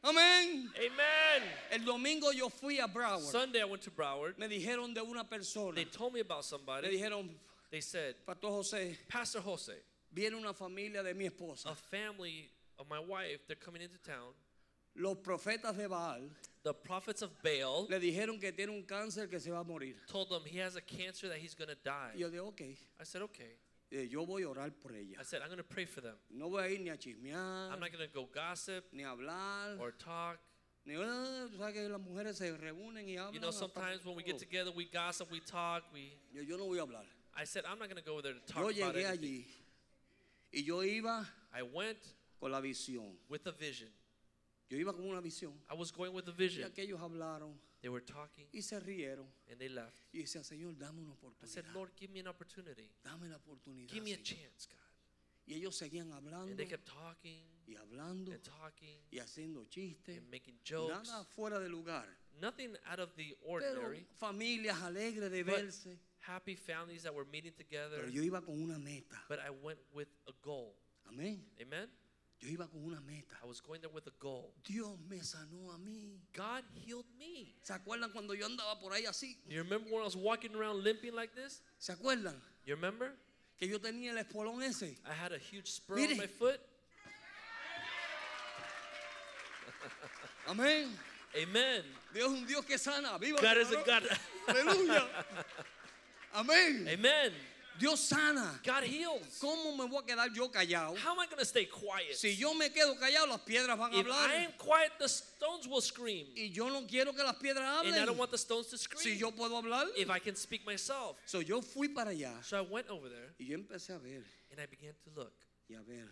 Amén. 0.04 0.70
Amen. 0.76 1.50
El 1.72 1.86
domingo 1.86 2.32
yo 2.32 2.50
fui 2.50 2.80
a 2.80 2.88
Broward. 2.88 3.22
Sunday 3.22 3.62
I 3.62 3.66
went 3.66 3.82
to 3.84 3.92
Broward. 3.92 4.38
Me 4.38 4.48
dijeron 4.50 4.94
de 4.94 5.02
una 5.02 5.24
persona. 5.24 5.76
They 5.76 5.86
told 5.86 6.14
me 6.14 6.20
about 6.20 6.44
somebody. 6.44 6.90
Me 6.90 6.98
somebody. 6.98 7.30
dijeron, 7.30 7.30
They 7.72 7.80
said, 7.82 8.16
Pastor 8.26 8.52
José, 8.52 8.98
Pastor 9.08 9.40
Jose, 9.40 9.74
viene 10.14 10.36
una 10.36 10.54
familia 10.54 11.04
de 11.04 11.14
mi 11.14 11.26
a 11.26 11.30
esposa. 11.30 11.76
family 11.76 12.50
of 12.78 12.88
my 12.90 13.00
wife, 13.00 13.46
they're 13.48 13.56
coming 13.60 13.82
into 13.82 13.98
town. 14.00 14.34
Los 14.96 15.18
profetas 15.18 15.76
de 15.76 15.88
Baal 15.88 16.30
The 16.64 16.74
prophets 16.74 17.22
of 17.24 17.32
Baal 17.44 17.88
le 17.90 18.00
dijeron 18.00 18.40
que 18.40 18.52
tiene 18.52 18.70
un 18.72 18.84
cáncer 18.84 19.28
que 19.30 19.40
se 19.40 19.50
va 19.50 19.60
a 19.60 19.64
morir. 19.64 19.96
told 20.08 20.30
them 20.30 20.44
he 20.46 20.60
has 20.60 20.76
a 20.76 20.82
cancer 20.82 21.28
that 21.30 21.38
he's 21.40 21.56
going 21.56 21.68
to 21.70 21.76
die. 21.84 22.12
Yo 22.16 22.30
digo, 22.30 22.48
ok, 22.50 22.62
I 22.62 23.04
said, 23.04 23.22
okay. 23.24 23.58
yo 23.92 24.24
voy 24.26 24.44
a 24.44 24.48
orar 24.50 24.72
por 24.80 24.92
ella. 24.92 25.18
I 25.20 25.24
said, 25.24 25.42
I'm 25.42 25.48
going 25.48 25.58
to 25.58 25.64
pray 25.64 25.86
for 25.86 26.02
them. 26.02 26.16
No 26.30 26.48
voy 26.50 26.64
a 26.64 26.68
ir 26.70 26.80
ni 26.80 26.90
a 26.90 26.96
chismear, 26.98 27.36
I'm 27.72 27.80
not 27.80 27.92
going 27.92 28.08
to 28.08 28.14
go 28.14 28.28
gossip 28.34 28.86
ni 28.94 29.04
a 29.04 29.08
hablar. 29.10 29.80
or 29.80 29.92
talk. 29.92 30.38
Ni, 30.86 30.96
"Ah, 30.96 31.48
sabes 31.58 31.74
que 31.74 31.90
las 31.90 32.00
mujeres 32.02 32.36
se 32.38 32.52
reúnen 32.52 33.08
y 33.08 33.16
hablan. 33.16 33.34
You 33.34 33.40
know, 33.40 33.52
sometimes 33.52 34.06
when 34.06 34.16
we 34.16 34.22
get 34.24 34.34
todo". 34.34 34.40
together, 34.46 34.72
we 34.76 34.86
gossip, 34.86 35.32
we 35.32 35.40
talk. 35.40 35.84
We. 35.94 36.14
Yo, 36.34 36.44
yo 36.44 36.56
no 36.58 36.66
voy 36.68 36.78
a 36.78 36.82
hablar. 36.86 37.06
I 37.36 37.46
said, 37.46 37.64
I'm 37.66 37.80
not 37.80 37.88
going 37.90 38.02
to 38.02 38.08
go 38.08 38.22
there 38.22 38.34
to 38.34 38.40
Yo 38.40 38.46
talk 38.46 38.64
about 38.78 38.94
llegué 38.96 39.06
anything. 39.06 39.28
allí 39.28 39.46
y 40.54 40.64
yo 40.64 40.82
iba 40.84 41.28
I 41.54 41.62
went 41.64 42.00
con 42.40 42.52
la 42.52 42.62
visión. 42.62 43.18
with 43.30 43.46
a 43.48 43.52
vision. 43.52 43.90
Yo 44.70 44.78
iba 44.78 44.94
con 44.94 45.06
una 45.06 45.22
visión. 45.22 45.54
I 45.70 45.74
was 45.76 45.92
going 45.92 46.14
with 46.14 46.28
a 46.28 46.32
Y 46.32 46.36
vision. 46.36 46.66
aquellos 46.72 47.00
hablaron 47.02 47.60
They 47.82 47.90
were 47.90 48.04
talking 48.04 48.48
y 48.54 48.62
se 48.62 48.80
rieron. 48.80 49.28
and 49.50 49.60
they 49.60 49.68
left. 49.70 49.94
Y 50.14 50.20
decía, 50.20 50.44
Señor, 50.44 50.78
dame 50.78 51.02
una 51.02 51.12
I 51.14 51.16
said, 51.48 51.66
oportunidad. 51.66 51.74
Lord, 51.74 51.92
give 51.98 52.12
me 52.14 52.20
an 52.22 52.28
opportunity. 52.28 52.90
Dame 53.04 53.28
la 53.30 53.36
oportunidad. 53.38 53.92
Give 53.92 54.02
me 54.04 54.14
a 54.14 54.18
Señor". 54.18 54.24
chance, 54.24 54.68
God. 54.70 54.80
Y 55.46 55.56
ellos 55.56 55.76
seguían 55.76 56.12
And 56.14 56.26
hablando 56.28 56.56
they 56.56 56.66
kept 56.66 56.88
talking 56.88 57.46
y 57.68 57.76
hablando 57.76 58.32
and 58.32 58.42
talking 58.42 59.02
y 59.12 59.20
haciendo 59.20 59.66
chistes. 59.70 60.18
and 60.18 60.30
making 60.32 60.58
jokes. 60.64 61.08
Nada 61.10 61.26
fuera 61.26 61.60
de 61.60 61.68
lugar. 61.68 62.08
Nothing 62.42 62.76
out 62.86 63.00
of 63.00 63.14
the 63.16 63.36
Pero 63.42 63.52
ordinary. 63.52 64.08
familias 64.18 64.82
alegres 64.82 65.30
de 65.30 65.44
But 65.44 65.54
verse. 65.56 66.00
Happy 66.26 66.56
families 66.56 67.04
that 67.04 67.14
were 67.14 67.26
meeting 67.32 67.54
together, 67.58 67.98
Pero 68.00 68.10
yo 68.12 68.22
iba 68.24 68.42
con 68.44 68.56
una 68.62 68.80
meta. 68.80 69.16
but 69.30 69.40
I 69.40 69.50
went 69.50 69.80
with 69.94 70.08
a 70.28 70.32
goal. 70.42 70.76
Amén. 71.10 71.40
Amen? 71.62 71.88
Yo 72.40 72.50
iba 72.50 72.68
con 72.70 72.84
una 72.86 73.00
meta. 73.02 73.36
I 73.44 73.46
was 73.48 73.62
going 73.62 73.82
there 73.82 73.90
with 73.94 74.08
a 74.08 74.14
goal. 74.20 74.54
Dios 74.64 74.98
me 75.10 75.18
sanó 75.18 75.74
a 75.74 75.78
mí. 75.78 76.20
God 76.36 76.64
healed 76.86 77.06
me. 77.18 77.56
¿Se 77.62 77.74
acuerdan 77.74 78.12
cuando 78.12 78.34
yo 78.34 78.46
andaba 78.46 78.80
por 78.82 78.92
ahí 78.92 79.06
así? 79.06 79.38
You 79.48 79.64
remember 79.64 79.90
when 79.92 80.02
I 80.02 80.06
was 80.06 80.16
walking 80.18 80.56
around 80.56 80.84
limping 80.84 81.14
like 81.16 81.34
this? 81.36 81.62
¿Se 81.80 81.94
acuerdan? 81.94 82.36
You 82.66 82.76
remember? 82.76 83.14
Que 83.58 83.68
yo 83.68 83.78
tenía 83.80 84.12
el 84.12 84.18
espolón 84.18 84.62
ese. 84.64 84.98
I 85.06 85.14
had 85.14 85.32
a 85.32 85.38
huge 85.38 85.68
spur 85.72 85.96
Mire. 85.96 86.12
on 86.14 86.18
my 86.18 86.28
foot. 86.28 86.60
Amén. 90.48 90.90
Amen. 91.36 91.84
Dios 92.14 92.32
es 92.32 92.38
un 92.40 92.46
Dios 92.46 92.66
que 92.66 92.78
sana. 92.78 93.18
Viva 93.20 93.40
God 93.42 93.58
is 93.58 93.72
a. 93.72 93.84
God. 93.86 94.04
Aleluya. 94.48 95.08
Amén. 96.34 96.88
Amen. 96.88 97.32
Dios 97.80 98.00
sana. 98.02 98.60
God 98.64 98.84
heals. 98.84 99.40
¿Cómo 99.40 99.76
me 99.76 99.86
voy 99.88 100.04
a 100.04 100.06
quedar 100.06 100.32
yo 100.34 100.48
callado? 100.52 100.96
How 100.96 101.14
am 101.14 101.20
I 101.20 101.26
going 101.26 101.40
to 101.40 101.46
stay 101.46 101.66
quiet? 101.66 102.16
Si 102.16 102.36
yo 102.36 102.54
me 102.54 102.70
quedo 102.70 102.96
callado, 103.00 103.28
las 103.28 103.42
piedras 103.42 103.78
van 103.78 103.92
a 103.94 103.98
If 104.00 104.06
hablar. 104.06 104.30
I 104.30 104.36
am 104.46 104.52
quiet, 104.60 104.92
the 105.00 105.08
stones 105.08 105.68
will 105.68 105.82
scream. 105.82 106.28
Y 106.36 106.50
yo 106.54 106.70
no 106.70 106.86
quiero 106.88 107.14
que 107.14 107.24
las 107.24 107.36
piedras 107.38 107.66
And 107.84 107.88
I 107.96 108.06
don't 108.06 108.10
hablen. 108.10 108.18
want 108.20 108.32
the 108.32 108.38
stones 108.38 108.68
to 108.68 108.78
Si 108.78 108.84
scream. 108.84 109.18
yo 109.18 109.32
puedo 109.32 109.58
hablar. 109.58 109.88
If 109.98 110.10
I 110.12 110.20
can 110.20 110.36
speak 110.36 110.64
myself. 110.66 111.18
So, 111.26 111.40
yo 111.40 111.62
fui 111.62 111.88
para 111.88 112.12
allá 112.12 112.44
So 112.44 112.58
I 112.58 112.62
went 112.62 112.88
over 112.90 113.10
there 113.10 113.34
y 113.40 113.46
yo 113.48 113.58
empecé 113.58 113.96
a 113.96 114.00
ver 114.00 114.24
and 114.52 114.60
I 114.62 114.68
began 114.68 114.94
to 115.06 115.10
look, 115.20 115.34
y 115.68 115.74
a 115.76 115.82
ver 115.82 116.08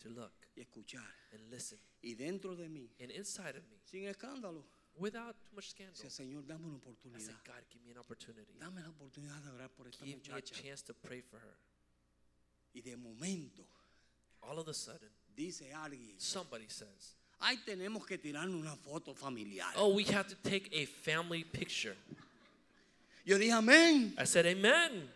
to 0.00 0.08
look 0.08 0.32
y 0.56 0.62
escuchar. 0.62 1.06
and 1.32 1.40
listen. 1.50 1.78
Y 2.02 2.14
dentro 2.14 2.56
de 2.56 2.68
mí, 2.68 2.88
And 3.00 3.12
inside 3.12 3.56
of 3.56 3.62
me, 3.70 3.78
sin 3.84 4.08
escándalo, 4.08 4.64
without 4.98 5.34
too 5.44 5.54
much 5.54 5.70
scandal, 5.70 5.94
decía, 5.94 6.10
Señor, 6.10 6.46
dame 6.46 6.66
una 6.66 6.76
I 6.76 6.80
oportunidad. 6.80 7.20
said, 7.20 7.36
God, 7.46 7.62
give 7.70 7.82
me 7.84 7.90
an 7.92 7.98
opportunity. 7.98 8.52
Dame 8.58 8.80
la 8.82 8.88
oportunidad 8.90 9.40
de 9.42 9.50
orar 9.50 9.70
por 9.70 9.86
esta 9.88 10.04
Give 10.04 10.16
me 10.18 10.22
a 10.30 10.34
muchacha. 10.36 10.54
chance 10.62 10.82
to 10.82 10.94
pray 10.94 11.20
for 11.22 11.38
her. 11.38 11.56
Y 12.74 12.80
de 12.82 12.96
momento, 12.96 13.62
All 14.42 14.58
of 14.58 14.68
a 14.68 14.74
sudden, 14.74 15.10
dice 15.36 15.70
alguien, 15.74 16.18
somebody 16.18 16.66
says, 16.68 17.14
ay, 17.40 17.58
tenemos 17.66 18.06
que 18.06 18.16
tirarnos 18.18 18.54
una 18.60 18.74
foto 18.76 19.14
familiar. 19.14 19.66
Oh, 19.76 19.94
we 19.94 20.04
have 20.04 20.28
to 20.28 20.34
take 20.48 20.70
a 20.72 20.86
family 20.86 21.44
picture. 21.44 21.94
Yo 23.24 23.36
dije, 23.38 23.52
amén. 23.52 24.14
I 24.18 24.24
said, 24.24 24.46
Amen. 24.46 25.08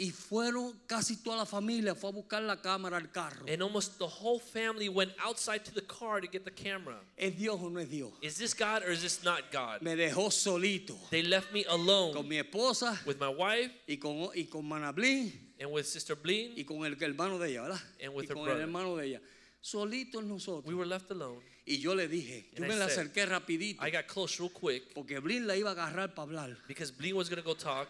Y 0.00 0.10
fueron 0.12 0.78
casi 0.86 1.16
toda 1.16 1.38
la 1.38 1.44
familia, 1.44 1.92
fue 1.94 2.10
a 2.10 2.12
buscar 2.12 2.40
la 2.42 2.60
cámara 2.62 2.96
al 2.98 3.10
carro. 3.10 3.44
And 3.48 3.60
almost 3.62 3.98
the 3.98 4.06
whole 4.06 4.38
family 4.38 4.88
went 4.88 5.10
outside 5.18 5.64
to 5.64 5.72
the 5.74 5.82
car 5.84 6.20
to 6.20 6.28
get 6.28 6.44
the 6.44 6.52
camera. 6.52 7.00
¿Es 7.16 7.36
Dios 7.36 7.58
o 7.60 7.68
no 7.68 7.80
es 7.80 7.88
Dios? 7.90 8.12
Is 8.22 8.36
this 8.38 8.54
God 8.54 8.82
or 8.84 8.92
is 8.92 9.02
this 9.02 9.24
not 9.24 9.50
God? 9.50 9.82
Me 9.82 9.96
dejó 9.96 10.30
solito 10.30 10.96
They 11.10 11.22
left 11.24 11.52
me 11.52 11.64
con 11.64 11.80
alone 11.80 12.28
mi 12.28 12.38
esposa 12.38 12.96
with 13.06 13.18
my 13.18 13.28
wife 13.28 13.72
y 13.88 13.96
con, 13.96 14.28
y 14.36 14.44
con 14.44 14.64
Manablín 14.68 15.32
and 15.60 15.72
with 15.72 15.84
Sister 15.86 16.14
Bleen. 16.14 16.52
y 16.56 16.62
con 16.64 16.84
el 16.86 16.96
hermano 17.02 17.36
de 17.38 17.50
ella, 17.50 17.62
¿verdad? 17.62 17.80
And 18.00 18.14
with 18.14 18.24
y 18.24 18.28
her 18.28 18.34
con 18.34 18.44
brother. 18.44 18.62
el 18.62 18.68
hermano 18.68 18.96
de 18.96 19.06
ella. 19.06 19.20
Solitos 19.60 20.22
nosotros. 20.22 20.64
We 20.66 20.74
were 20.74 20.86
left 20.86 21.10
alone. 21.10 21.42
Y 21.66 21.78
yo 21.80 21.94
le 21.96 22.06
dije, 22.06 22.48
yo 22.52 22.62
And 22.62 22.68
me 22.68 22.74
I 22.74 22.78
la 22.78 22.88
said, 22.88 23.08
acerqué 23.08 23.26
rapidito 23.26 23.84
I 23.84 23.90
got 23.90 24.06
close 24.06 24.38
real 24.38 24.50
quick 24.52 24.94
porque 24.94 25.18
Blin 25.20 25.46
la 25.46 25.56
iba 25.56 25.70
a 25.70 25.72
agarrar 25.74 26.14
para 26.14 26.22
hablar 26.22 26.56
because 26.68 26.92
Bleen 26.92 27.16
was 27.16 27.28
going 27.28 27.42
to 27.42 27.46
go 27.46 27.54
talk 27.54 27.88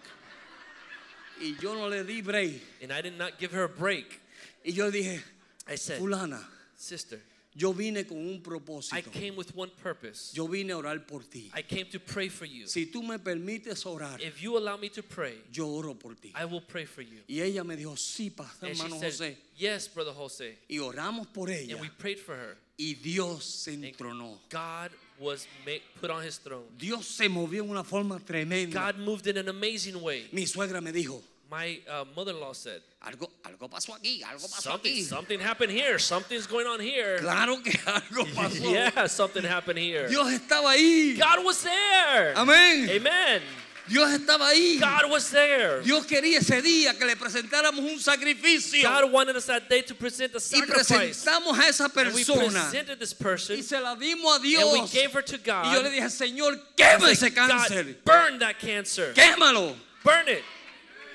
y 1.41 1.57
yo 1.61 1.74
no 1.74 1.89
le 1.89 2.05
di 2.05 2.20
break. 2.20 2.61
and 2.82 2.93
I 2.93 3.01
did 3.03 3.16
not 3.18 3.39
give 3.39 3.53
her 3.53 3.64
a 3.64 3.68
break. 3.68 4.20
Y 4.64 4.72
yo 4.72 4.91
dije, 4.91 5.20
I 5.66 5.76
said, 5.76 6.01
fulana, 6.01 6.41
Sister, 6.76 7.20
yo 7.55 7.72
vine 7.72 8.05
con 8.05 8.16
un 8.18 8.34
I 8.36 8.39
propósito. 8.41 9.12
came 9.12 9.34
with 9.36 9.55
one 9.55 9.70
purpose. 9.82 10.32
Yo 10.34 10.47
vine 10.47 10.70
a 10.70 10.76
orar 10.76 11.07
por 11.07 11.20
ti. 11.20 11.51
I 11.55 11.62
came 11.62 11.86
to 11.86 11.99
pray 11.99 12.28
for 12.28 12.45
you. 12.45 12.66
Si 12.66 12.86
tú 12.86 13.03
me 13.03 13.18
permites 13.18 13.84
orar, 13.84 14.20
If 14.20 14.43
you 14.43 14.57
allow 14.57 14.76
me 14.76 14.89
to 14.91 15.03
pray, 15.03 15.34
yo 15.53 15.66
oro 15.68 15.95
por 15.95 16.14
ti. 16.14 16.32
I 16.34 16.45
will 16.45 16.61
pray 16.61 16.84
for 16.84 17.03
you. 17.03 17.20
Y 17.28 17.41
ella 17.41 17.64
me 17.64 17.76
dijo, 17.76 17.97
sí, 17.97 18.30
pastor 18.34 18.68
And 18.68 18.76
she 18.76 18.82
hermano 18.84 19.01
said, 19.01 19.12
José. 19.12 19.36
Yes, 19.57 19.89
Brother 19.89 20.12
Jose. 20.12 20.59
Y 20.68 20.76
oramos 20.78 21.26
por 21.32 21.49
ella. 21.51 21.72
And 21.72 21.80
we 21.80 21.89
prayed 21.89 22.20
for 22.20 22.34
her. 22.36 22.57
Y 22.78 22.95
Dios 23.03 23.45
se 23.45 23.72
entronó. 23.72 24.39
God 24.51 24.91
was 25.21 25.47
ma- 25.66 25.73
put 26.01 26.11
on 26.11 26.23
his 26.23 26.39
throne. 26.39 26.64
Dios 26.79 27.07
se 27.07 27.29
movió 27.29 27.62
en 27.64 27.71
una 27.71 27.85
forma 27.85 28.19
tremenda. 28.21 28.73
God 28.73 28.99
moved 28.99 29.27
in 29.27 29.37
an 29.37 29.49
amazing 29.49 30.01
way. 30.01 30.27
Mi 30.33 30.45
suegra 30.47 30.81
me 30.83 30.93
dijo, 30.93 31.21
My 31.51 31.81
uh, 31.89 32.05
mother-in-law 32.14 32.53
said, 32.53 32.83
algo, 33.03 33.27
algo 33.43 33.71
pasó 33.71 33.95
aquí, 33.95 34.23
algo 34.23 34.47
pasó 34.51 34.61
something, 34.73 34.93
aquí. 34.93 35.03
something 35.03 35.41
happened 35.41 35.73
here. 35.73 35.99
Something's 35.99 36.47
going 36.47 36.66
on 36.66 36.79
here. 36.79 37.21
Claro 37.21 37.57
que 37.62 37.73
algo 37.87 38.25
pasó. 38.35 38.71
yeah, 38.71 39.07
something 39.07 39.43
happened 39.43 39.79
here. 39.79 40.09
Dios 40.09 40.29
estaba 40.31 40.75
ahí. 40.75 41.16
God 41.19 41.43
was 41.45 41.62
there. 41.62 42.35
Amén. 42.37 42.91
Amen. 42.91 43.41
Dios 43.89 44.11
estaba 44.12 44.49
ahí. 44.51 44.78
God 44.78 45.11
was 45.11 45.30
there. 45.30 45.80
Dios 45.82 46.05
quería 46.07 46.39
ese 46.39 46.61
día 46.62 46.97
que 46.99 47.07
le 47.07 47.16
presentáramos 47.16 47.78
un 47.80 47.99
sacrificio. 47.99 48.82
God 48.82 49.11
wanted 49.12 49.36
us 49.36 49.47
that 49.47 49.68
day 49.68 49.82
to 49.82 49.95
present 49.95 50.32
a 50.34 50.39
y 50.39 50.41
sacrifice. 50.41 51.24
presentamos 51.24 51.59
a 51.59 51.68
esa 51.68 51.84
And 51.84 52.14
we 52.14 52.24
persona. 52.24 52.51
presented 52.51 52.99
this 52.99 53.14
person 53.14 53.57
Y 53.57 53.62
se 53.62 53.78
la 53.80 53.95
dimos 53.97 54.32
a 54.32 54.34
and 54.36 54.43
we 54.45 54.51
Dios. 54.51 54.93
gave 54.93 55.12
her 55.12 55.22
to 55.22 55.36
Y 55.36 55.72
yo 55.74 55.80
le 55.82 55.91
God. 55.91 55.93
dije, 55.93 56.11
Señor, 56.11 56.59
quema 56.76 57.11
ese 57.11 57.30
cáncer. 57.34 57.84
God, 57.84 58.05
burn 58.05 58.39
that 58.39 58.59
cancer. 58.59 59.12
Quémalo. 59.14 59.74
Burn 60.05 60.28
it. 60.28 60.43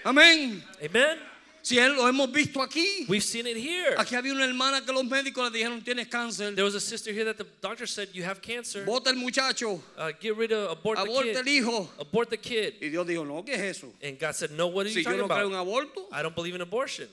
Amén. 0.05 0.61
Amen. 0.83 1.17
Si 1.63 1.79
él 1.79 1.95
lo 1.95 2.09
hemos 2.09 2.29
visto 2.29 2.61
aquí. 2.61 3.05
We've 3.07 3.23
seen 3.23 3.47
it 3.47 3.55
here. 3.55 3.95
Aquí 3.97 4.15
había 4.15 4.33
una 4.33 4.43
hermana 4.43 4.85
que 4.85 4.91
los 4.91 5.05
médicos 5.05 5.49
le 5.49 5.59
dijeron, 5.59 5.81
tienes 5.81 6.09
cáncer. 6.09 6.53
There 6.53 6.65
was 6.65 6.75
a 6.75 6.81
sister 6.81 7.13
here 7.13 7.23
that 7.23 7.37
the 7.37 7.45
doctor 7.61 7.87
said 7.87 8.09
you 8.11 8.21
have 8.21 8.41
cancer. 8.41 8.83
Bota 8.83 9.09
el 9.11 9.15
muchacho. 9.15 9.81
Uh, 9.97 10.11
get 10.19 10.35
rid 10.35 10.51
of 10.51 10.71
abort 10.77 10.97
the 10.97 11.05
Aborta 11.05 11.39
el 11.39 11.47
hijo. 11.47 11.89
Abort 11.97 12.29
the 12.29 12.35
kid. 12.37 12.73
Y 12.81 12.89
Dios 12.89 13.07
dijo, 13.07 13.25
no, 13.25 13.43
¿qué 13.43 13.53
es 13.53 13.77
eso? 13.77 13.93
And 14.03 14.19
God 14.19 14.35
said, 14.35 14.51
No, 14.51 14.67
what 14.67 14.87
are 14.87 14.89
you 14.89 14.95
Si 14.95 15.03
yo 15.03 15.11
talking 15.11 15.25
no 15.25 15.33
creo 15.33 15.47
en 15.47 15.53
about? 15.53 15.67
aborto. 15.67 16.01
I 16.11 16.21
don't 16.21 16.35
believe 16.35 16.53
in 16.53 16.59
abortion. 16.59 17.07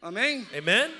Amén. 0.00 0.46
Amen. 0.54 0.92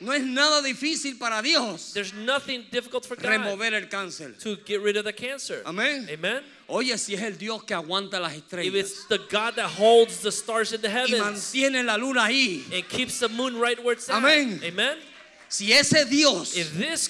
No 0.00 0.12
es 0.12 0.22
nada 0.22 0.62
difícil 0.62 1.18
para 1.18 1.42
Dios 1.42 1.92
There's 1.92 2.14
nothing 2.14 2.64
difficult 2.70 3.04
for 3.04 3.16
God 3.16 3.28
remover 3.30 3.74
el 3.74 3.88
cáncer. 3.88 4.38
to 4.40 4.56
get 4.64 4.80
rid 4.80 4.96
of 4.96 5.04
the 5.04 5.12
cancer. 5.12 5.62
Amén. 5.66 6.08
Amen. 6.10 6.42
Oye, 6.68 6.96
si 6.96 7.14
es 7.14 7.22
el 7.22 7.32
Dios 7.32 7.62
que 7.64 7.76
aguanta 7.76 8.18
las 8.18 8.32
If 8.34 8.74
it's 8.74 9.04
the 9.08 9.18
God 9.28 9.56
that 9.56 9.66
holds 9.66 10.20
the 10.20 10.32
stars 10.32 10.72
in 10.72 10.80
the 10.80 10.88
y 10.88 10.92
heavens 10.92 11.20
mantiene 11.20 11.84
la 11.84 11.96
luna 11.96 12.20
ahí. 12.22 12.62
and 12.72 12.88
keeps 12.88 13.18
the 13.18 13.28
moon 13.28 13.58
right 13.58 13.82
where 13.82 13.92
it's 13.92 14.08
at. 14.08 14.16
Amén. 14.16 14.60
Amen. 14.64 14.96
Si 15.50 15.72
ese 15.72 16.04
Dios 16.08 16.54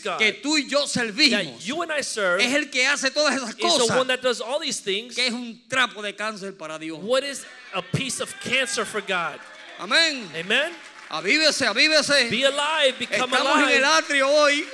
God 0.02 0.18
que 0.18 0.32
tú 0.42 0.56
y 0.56 0.66
yo 0.66 0.86
servimos 0.86 1.62
you 1.62 1.82
and 1.82 1.92
I 1.92 2.00
serve 2.00 2.40
es 2.42 2.54
el 2.54 2.70
que 2.70 2.86
hace 2.86 3.10
todas 3.10 3.36
esas 3.36 3.50
is 3.50 3.56
the 3.56 3.66
one 3.66 3.78
cosas, 3.88 4.06
that 4.08 4.22
does 4.22 4.40
all 4.40 4.58
these 4.58 4.80
things, 4.80 5.14
que 5.14 5.26
es 5.26 5.32
un 5.32 5.60
trapo 5.68 6.00
de 6.02 6.14
cáncer 6.14 6.56
para 6.56 6.78
Dios. 6.78 6.98
what 7.00 7.22
is 7.22 7.44
a 7.74 7.82
piece 7.82 8.18
of 8.18 8.34
cancer 8.40 8.86
for 8.86 9.02
God? 9.02 9.38
Amén. 9.78 10.26
Amen. 10.34 10.72
Avívese, 11.10 11.66
avívese. 11.66 12.28
Be 12.30 12.44
alive, 12.46 12.96
become 12.98 13.16
Estamos 13.24 13.56
en 13.62 13.68
el 13.68 13.84
alive. 13.84 13.98
atrio 13.98 14.28
hoy. 14.28 14.66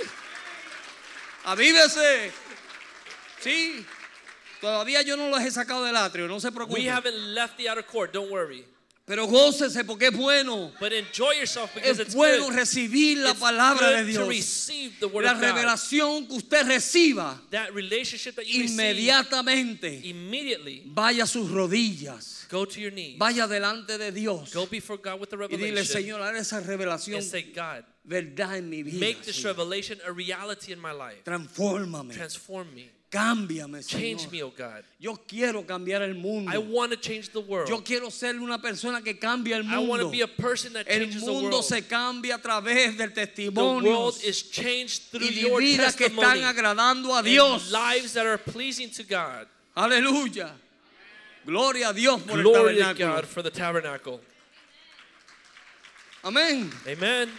Avívese. 1.45 2.32
Sí. 3.41 3.87
Todavía 4.61 5.03
yo 5.03 5.16
no 5.16 5.28
los 5.28 5.41
he 5.41 5.51
sacado 5.51 5.84
del 5.84 5.97
atrio, 5.97 6.26
no 6.28 6.41
se 6.41 6.49
We 6.49 6.55
preocupe. 6.55 6.91
haven't 6.91 7.34
left 7.34 7.57
the 7.57 7.68
outer 7.68 7.84
court, 7.84 8.12
don't 8.12 8.30
worry. 8.30 8.66
Pero 9.07 9.28
gócese 9.28 9.84
porque 9.84 10.09
es 10.09 10.16
bueno. 10.16 10.72
But 10.80 10.92
enjoy 10.92 11.34
yourself 11.38 11.72
because 11.72 11.90
Es 11.90 12.00
it's 12.00 12.14
bueno 12.14 12.46
good. 12.48 12.57
recibir 12.57 13.18
la 13.18 13.30
It's 13.30 13.40
palabra 13.40 13.90
de 13.92 14.04
Dios. 14.04 14.26
receive 14.28 14.98
the 14.98 15.07
word 15.07 15.24
La 15.24 15.34
revelación 15.34 16.26
que 16.26 16.34
usted 16.36 16.66
reciba 16.66 17.40
That 17.50 17.72
relationship 17.72 18.34
that 18.34 18.46
you 18.46 18.62
receive, 18.62 18.72
inmediatamente. 18.72 20.00
immediately 20.04 20.82
Vaya 20.86 21.22
a 21.22 21.26
sus 21.28 21.48
rodillas. 21.52 22.46
go 22.48 22.64
to 22.64 22.80
your 22.80 22.90
knees. 22.90 23.16
Vaya 23.16 23.46
delante 23.46 23.96
de 23.96 24.11
Dios. 24.11 24.52
Go 24.52 24.66
before 24.66 24.96
God 24.98 25.20
with 25.20 25.30
the 25.30 25.36
Y 25.36 25.46
dile, 25.57 25.70
revelation 25.76 26.02
Señor, 26.02 26.20
haz 26.22 26.36
esa 26.40 26.61
revelación 26.61 27.18
and 27.18 27.24
say, 27.24 27.42
God, 27.54 27.84
verdad 28.04 28.57
en 28.57 28.68
mi 28.68 28.82
vida. 28.82 28.98
make 28.98 29.22
this 29.22 29.44
revelation 29.44 30.00
a 30.04 30.11
reality 30.12 30.72
in 30.72 30.80
my 30.80 30.90
life. 30.90 31.22
Transfórmame. 31.24 32.12
Transform 32.12 32.74
me. 32.74 32.90
Cámbiame, 33.11 33.86
Change 33.86 34.22
Señor. 34.26 34.32
me, 34.32 34.42
oh 34.42 34.50
God. 34.50 34.82
Yo 34.98 35.14
quiero 35.28 35.62
cambiar 35.64 36.02
el 36.02 36.14
mundo. 36.14 36.50
I 36.52 36.59
want 36.59 36.90
to 36.90 36.96
change 36.98 37.30
the 37.30 37.40
world. 37.40 37.68
Yo 37.68 37.78
quiero 37.80 38.11
ser 38.11 38.34
una 38.34 38.59
persona 38.59 39.00
que 39.00 39.14
cambie 39.14 39.54
el 39.54 39.62
I 39.64 39.78
want 39.78 40.00
to 40.00 40.07
mundo. 40.07 40.11
be 40.11 40.22
a 40.22 40.26
person 40.28 40.72
that 40.72 40.86
El 40.88 41.00
changes 41.04 41.24
the 41.24 41.30
mundo 41.30 41.50
world. 41.59 41.64
se 41.64 41.82
cambia 41.82 42.34
a 42.34 42.38
través 42.38 42.96
del 42.98 43.11
The 43.14 43.26
testimonio 43.28 43.84
world 44.00 44.18
is 44.24 44.42
changed 44.50 45.11
through 45.12 45.22
y 45.30 45.40
your 45.40 45.61
vidas 45.61 45.94
que 45.96 46.07
están 46.09 46.42
agradando 46.42 47.16
a 47.16 47.22
Dios. 47.22 47.70
lives 47.70 48.12
that 48.14 48.26
are 48.26 48.38
pleasing 48.38 48.90
to 48.90 49.04
God. 49.04 49.46
Aleluya. 49.76 50.50
Gloria 51.46 51.90
a 51.90 51.94
Dios 51.94 52.20
por 52.22 52.42
Glory 52.42 52.80
el 52.80 52.92
to 52.92 52.98
God 52.98 53.22
tabernáculo. 53.22 53.24
for 53.26 53.42
the 53.42 53.50
tabernacle. 53.52 54.20
Amén. 56.24 56.72
Amen. 56.88 57.30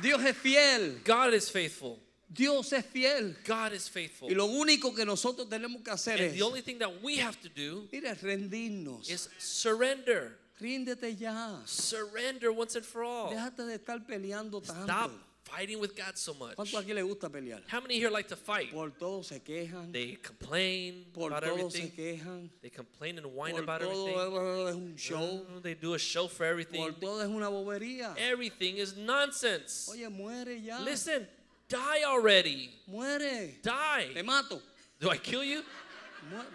Dios 0.00 0.22
es 0.24 0.34
fiel. 0.36 0.98
God 1.04 1.34
is 1.34 1.50
faithful. 1.50 1.98
Dios 2.28 2.72
es 2.72 2.84
fiel. 2.84 3.36
God 3.46 3.72
is 3.72 3.88
faithful. 3.88 4.28
Y 4.30 4.34
lo 4.34 4.46
único 4.46 4.94
que 4.94 5.04
nosotros 5.04 5.48
tenemos 5.48 5.82
que 5.84 5.90
hacer 5.92 6.14
And 6.20 6.30
es, 6.30 6.34
the 6.34 6.42
only 6.42 6.60
thing 6.60 6.78
that 6.78 7.02
we 7.02 7.16
have 7.18 7.40
to 7.40 7.48
do 7.48 7.88
mire, 7.92 8.14
rendirnos. 8.16 9.08
is 9.08 9.28
surrender. 9.38 10.36
Ríndete 10.60 11.16
ya. 11.18 11.58
Surrender 11.66 12.50
once 12.50 12.74
and 12.76 12.84
for 12.84 13.04
all. 13.04 13.30
Déjate 13.30 13.66
de 13.66 13.74
estar 13.78 14.04
peleando 14.06 14.60
tanto. 14.62 14.84
Stop 14.84 15.10
fighting 15.44 15.78
with 15.78 15.94
God 15.94 16.16
so 16.16 16.32
much. 16.34 16.56
¿Cuánto 16.56 16.78
aquí 16.78 16.94
le 16.94 17.02
gusta 17.02 17.28
pelear? 17.28 17.60
How 17.68 17.80
many 17.80 17.98
here 17.98 18.10
like 18.10 18.26
to 18.28 18.36
fight? 18.36 18.72
Por 18.72 18.90
todo 18.90 19.22
se 19.22 19.38
quejan, 19.40 19.92
They 19.92 20.16
complain 20.16 21.04
por 21.12 21.30
about 21.30 21.44
todo 21.44 21.68
se 21.70 21.90
quejan, 21.90 22.50
They 22.62 22.70
complain 22.70 23.18
and 23.18 23.26
whine 23.36 23.52
por 23.54 23.62
about 23.62 23.82
todo 23.82 24.08
everything. 24.08 24.68
es 24.68 24.74
un 24.74 24.96
show, 24.96 25.46
Uh, 25.56 25.60
They 25.60 25.74
do 25.74 25.94
a 25.94 25.98
show 25.98 26.26
for 26.26 26.44
everything. 26.46 26.80
por 26.80 26.92
todo 26.94 27.20
es 27.20 27.28
una 27.28 27.48
bobería. 27.50 28.14
Everything 28.18 28.78
is 28.78 28.96
nonsense. 28.96 29.88
Oye, 29.92 30.08
muere 30.08 30.60
ya. 30.60 30.80
Listen, 30.80 31.28
die 31.68 32.04
already. 32.04 32.70
Muere. 32.90 33.60
Die. 33.62 34.10
Te 34.14 34.22
mato. 34.22 34.60
Do 35.00 35.10
I 35.10 35.18
kill 35.18 35.44
you? 35.44 35.62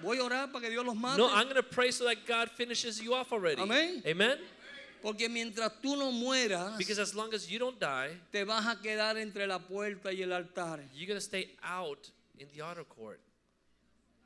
Voy 0.04 0.18
a 0.18 0.24
orar 0.24 0.52
para 0.52 0.62
que 0.62 0.70
Dios 0.70 0.86
los 0.86 0.96
mate. 0.96 1.18
No, 1.18 1.30
I'm 1.30 1.44
going 1.44 1.56
to 1.56 1.64
pray 1.64 1.92
so 1.92 2.04
that 2.06 2.26
God 2.28 2.50
finishes 2.50 3.02
you 3.02 3.14
off 3.14 3.32
already. 3.32 3.62
Amén. 3.62 4.02
Amen? 4.06 4.38
Porque 5.02 5.30
mientras 5.30 5.72
tú 5.82 5.98
no 5.98 6.12
mueras, 6.12 6.78
Because 6.78 7.00
as 7.00 7.16
long 7.16 7.34
as 7.34 7.50
you 7.50 7.58
don't 7.58 7.80
die, 7.80 8.10
te 8.32 8.44
vas 8.44 8.66
a 8.68 8.76
quedar 8.76 9.18
entre 9.18 9.48
la 9.48 9.60
puerta 9.60 10.12
y 10.14 10.22
el 10.22 10.34
altar. 10.34 10.80
you're 10.94 11.08
going 11.08 11.18
to 11.18 11.22
stay 11.22 11.50
out 11.64 12.10
in 12.38 12.48
the 12.54 12.62
outer 12.64 12.84
court. 12.84 13.20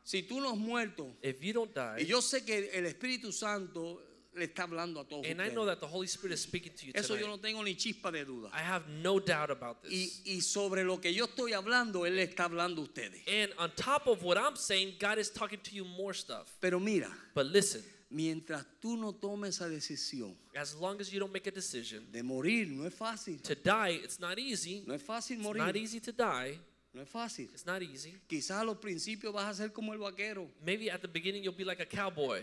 Si 0.03 0.23
tú 0.23 0.41
no 0.41 0.51
has 0.51 0.57
muerto, 0.57 1.07
If 1.21 1.43
you 1.43 1.53
don't 1.53 1.73
die, 1.73 1.97
y 1.99 2.05
yo 2.05 2.19
sé 2.19 2.45
que 2.45 2.69
el 2.73 2.85
Espíritu 2.85 3.31
Santo 3.31 4.01
le 4.35 4.45
está 4.45 4.63
hablando 4.63 4.99
a 4.99 5.05
todos 5.07 5.25
and 5.25 5.39
I 5.41 5.45
ustedes. 5.45 5.53
know 5.53 5.65
that 5.65 5.79
the 5.79 5.87
Holy 5.87 6.07
Spirit 6.07 6.33
is 6.33 6.41
speaking 6.41 6.73
to 6.73 6.85
you 6.87 6.91
Eso 6.95 7.15
yo 7.15 7.27
no 7.27 7.37
tengo 7.37 7.61
ni 7.63 7.75
chispa 7.75 8.11
de 8.11 8.25
duda. 8.25 8.49
I 8.53 8.59
have 8.61 8.83
no 9.01 9.19
doubt 9.19 9.49
about 9.49 9.77
Y, 9.85 9.89
this. 9.89 10.21
y 10.25 10.39
sobre 10.41 10.83
lo 10.83 10.97
que 10.99 11.11
yo 11.13 11.25
estoy 11.25 11.53
hablando, 11.53 12.05
Él 12.05 12.15
le 12.15 12.23
está 12.27 12.45
hablando 12.45 12.81
a 12.81 12.85
ustedes. 12.85 13.21
And 13.27 13.51
on 13.57 13.71
top 13.75 14.07
of 14.07 14.23
what 14.23 14.37
I'm 14.37 14.55
saying, 14.55 14.95
God 14.99 15.17
is 15.19 15.29
talking 15.31 15.59
to 15.63 15.71
you 15.75 15.85
more 15.85 16.13
stuff. 16.13 16.51
Pero 16.59 16.79
mira, 16.79 17.09
But 17.33 17.47
listen, 17.47 17.83
mientras 18.09 18.65
tú 18.81 18.97
no 18.97 19.13
tomes 19.13 19.55
esa 19.55 19.67
decisión 19.69 20.35
as 20.55 20.75
long 20.75 20.99
as 21.01 21.11
you 21.11 21.19
don't 21.19 21.33
make 21.33 21.47
a 21.47 21.51
decision 21.51 22.05
de 22.11 22.21
morir, 22.23 22.67
no 22.69 22.85
es 22.85 22.93
fácil. 22.93 23.41
to 23.43 23.55
die, 23.55 23.99
it's 24.03 24.19
not 24.19 24.37
easy. 24.39 24.83
No 24.85 24.93
es 24.93 25.01
fácil 25.01 25.37
It's 25.37 25.43
morir. 25.43 25.57
not 25.65 25.75
easy 25.75 25.99
to 25.99 26.11
die. 26.11 26.57
No 26.93 27.01
es 27.01 27.09
fácil. 27.09 27.49
It's 27.53 27.65
not 27.65 27.81
easy. 27.81 28.15
Quizás 28.29 28.61
a 28.61 28.63
los 28.63 28.77
principios 28.77 29.33
vas 29.33 29.45
a 29.49 29.53
ser 29.63 29.73
como 29.73 29.91
el 29.91 29.99
vaquero, 29.99 30.49
Maybe 30.65 30.89
at 30.89 31.01
the 31.01 31.09
beginning 31.09 31.43
you'll 31.43 31.51
be 31.57 31.65
like 31.65 31.81
a 31.81 31.85
cowboy, 31.85 32.41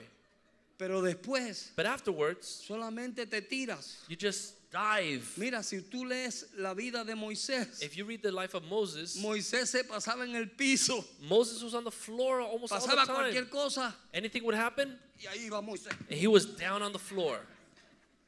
pero 0.78 1.00
después 1.02 1.70
but 1.76 1.86
afterwards 1.86 2.46
solamente 2.68 3.28
te 3.28 3.40
tiras. 3.42 3.98
you 4.08 4.16
just 4.16 4.54
dive. 4.70 5.22
Mira, 5.36 5.62
si 5.62 5.80
tú 5.82 6.04
lees 6.06 6.46
la 6.56 6.72
vida 6.74 7.04
de 7.04 7.14
Moisés, 7.14 7.82
If 7.82 7.94
you 7.96 8.04
read 8.06 8.22
the 8.22 8.32
life 8.32 8.54
of 8.54 8.64
Moses, 8.64 9.16
Moisés 9.22 9.66
se 9.68 9.82
pasaba 9.84 10.24
en 10.24 10.34
el 10.34 10.46
piso, 10.46 11.04
Moses 11.20 11.62
was 11.62 11.74
on 11.74 11.84
the 11.84 11.90
floor 11.90 12.40
almost 12.40 12.72
all 12.72 12.80
the 12.80 12.86
pasaba 12.86 13.06
time. 13.06 13.14
cualquier 13.16 13.44
cosa 13.50 13.94
Anything 14.14 14.44
would 14.44 14.54
happen, 14.54 14.98
y 15.20 15.26
ahí 15.26 15.46
iba 15.50 15.60
Moisés. 15.62 15.92
and 16.08 16.18
he 16.18 16.26
was 16.26 16.46
down 16.46 16.82
on 16.82 16.92
the 16.92 16.98
floor. 16.98 17.38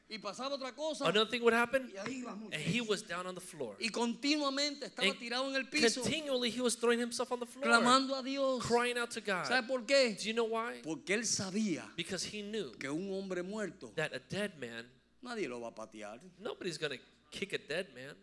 Y 0.07 0.19
pasaba 0.19 0.53
otra 0.53 0.71
cosa 0.75 1.05
Another 1.07 1.27
thing 1.27 1.41
would 1.41 1.53
happen, 1.55 1.91
y 1.91 1.97
ahí 1.97 2.19
iba 2.21 2.31
and 2.31 2.53
he 2.53 2.79
was 2.79 3.01
down 3.01 3.25
on 3.25 3.33
the 3.33 3.41
floor. 3.41 3.75
Y 3.79 3.89
continuamente 3.89 4.85
estaba 4.85 5.07
And 5.09 5.17
tirado 5.17 5.49
en 5.49 5.55
el 5.55 5.67
piso, 5.67 6.01
Continually, 6.01 6.51
he 6.51 6.61
was 6.61 6.75
throwing 6.75 6.99
himself 6.99 7.31
on 7.31 7.39
the 7.39 7.45
floor, 7.47 7.65
clamando 7.65 8.13
a 8.15 8.21
Dios. 8.21 8.61
crying 8.63 8.97
out 8.99 9.09
to 9.09 9.19
God. 9.19 9.45
¿Sabe 9.47 9.67
por 9.67 9.81
qué? 9.81 10.15
Do 10.15 10.23
you 10.27 10.33
know 10.33 10.45
why? 10.45 10.79
Porque 10.83 11.15
él 11.15 11.25
sabía 11.25 11.83
Because 11.95 12.23
he 12.23 12.43
knew 12.43 12.71
que 12.77 12.87
un 12.89 13.09
hombre 13.11 13.41
muerto 13.41 13.91
that 13.95 14.13
a 14.13 14.19
dead 14.19 14.51
man, 14.59 14.85
nadie 15.23 15.49
lo 15.49 15.59
va 15.59 15.69
a 15.69 15.71
patear. 15.75 16.19
nobody's 16.39 16.77
going 16.77 16.91
to 16.91 16.99
kick 17.31 17.53
a 17.53 17.57
dead 17.57 17.87
man. 17.95 18.15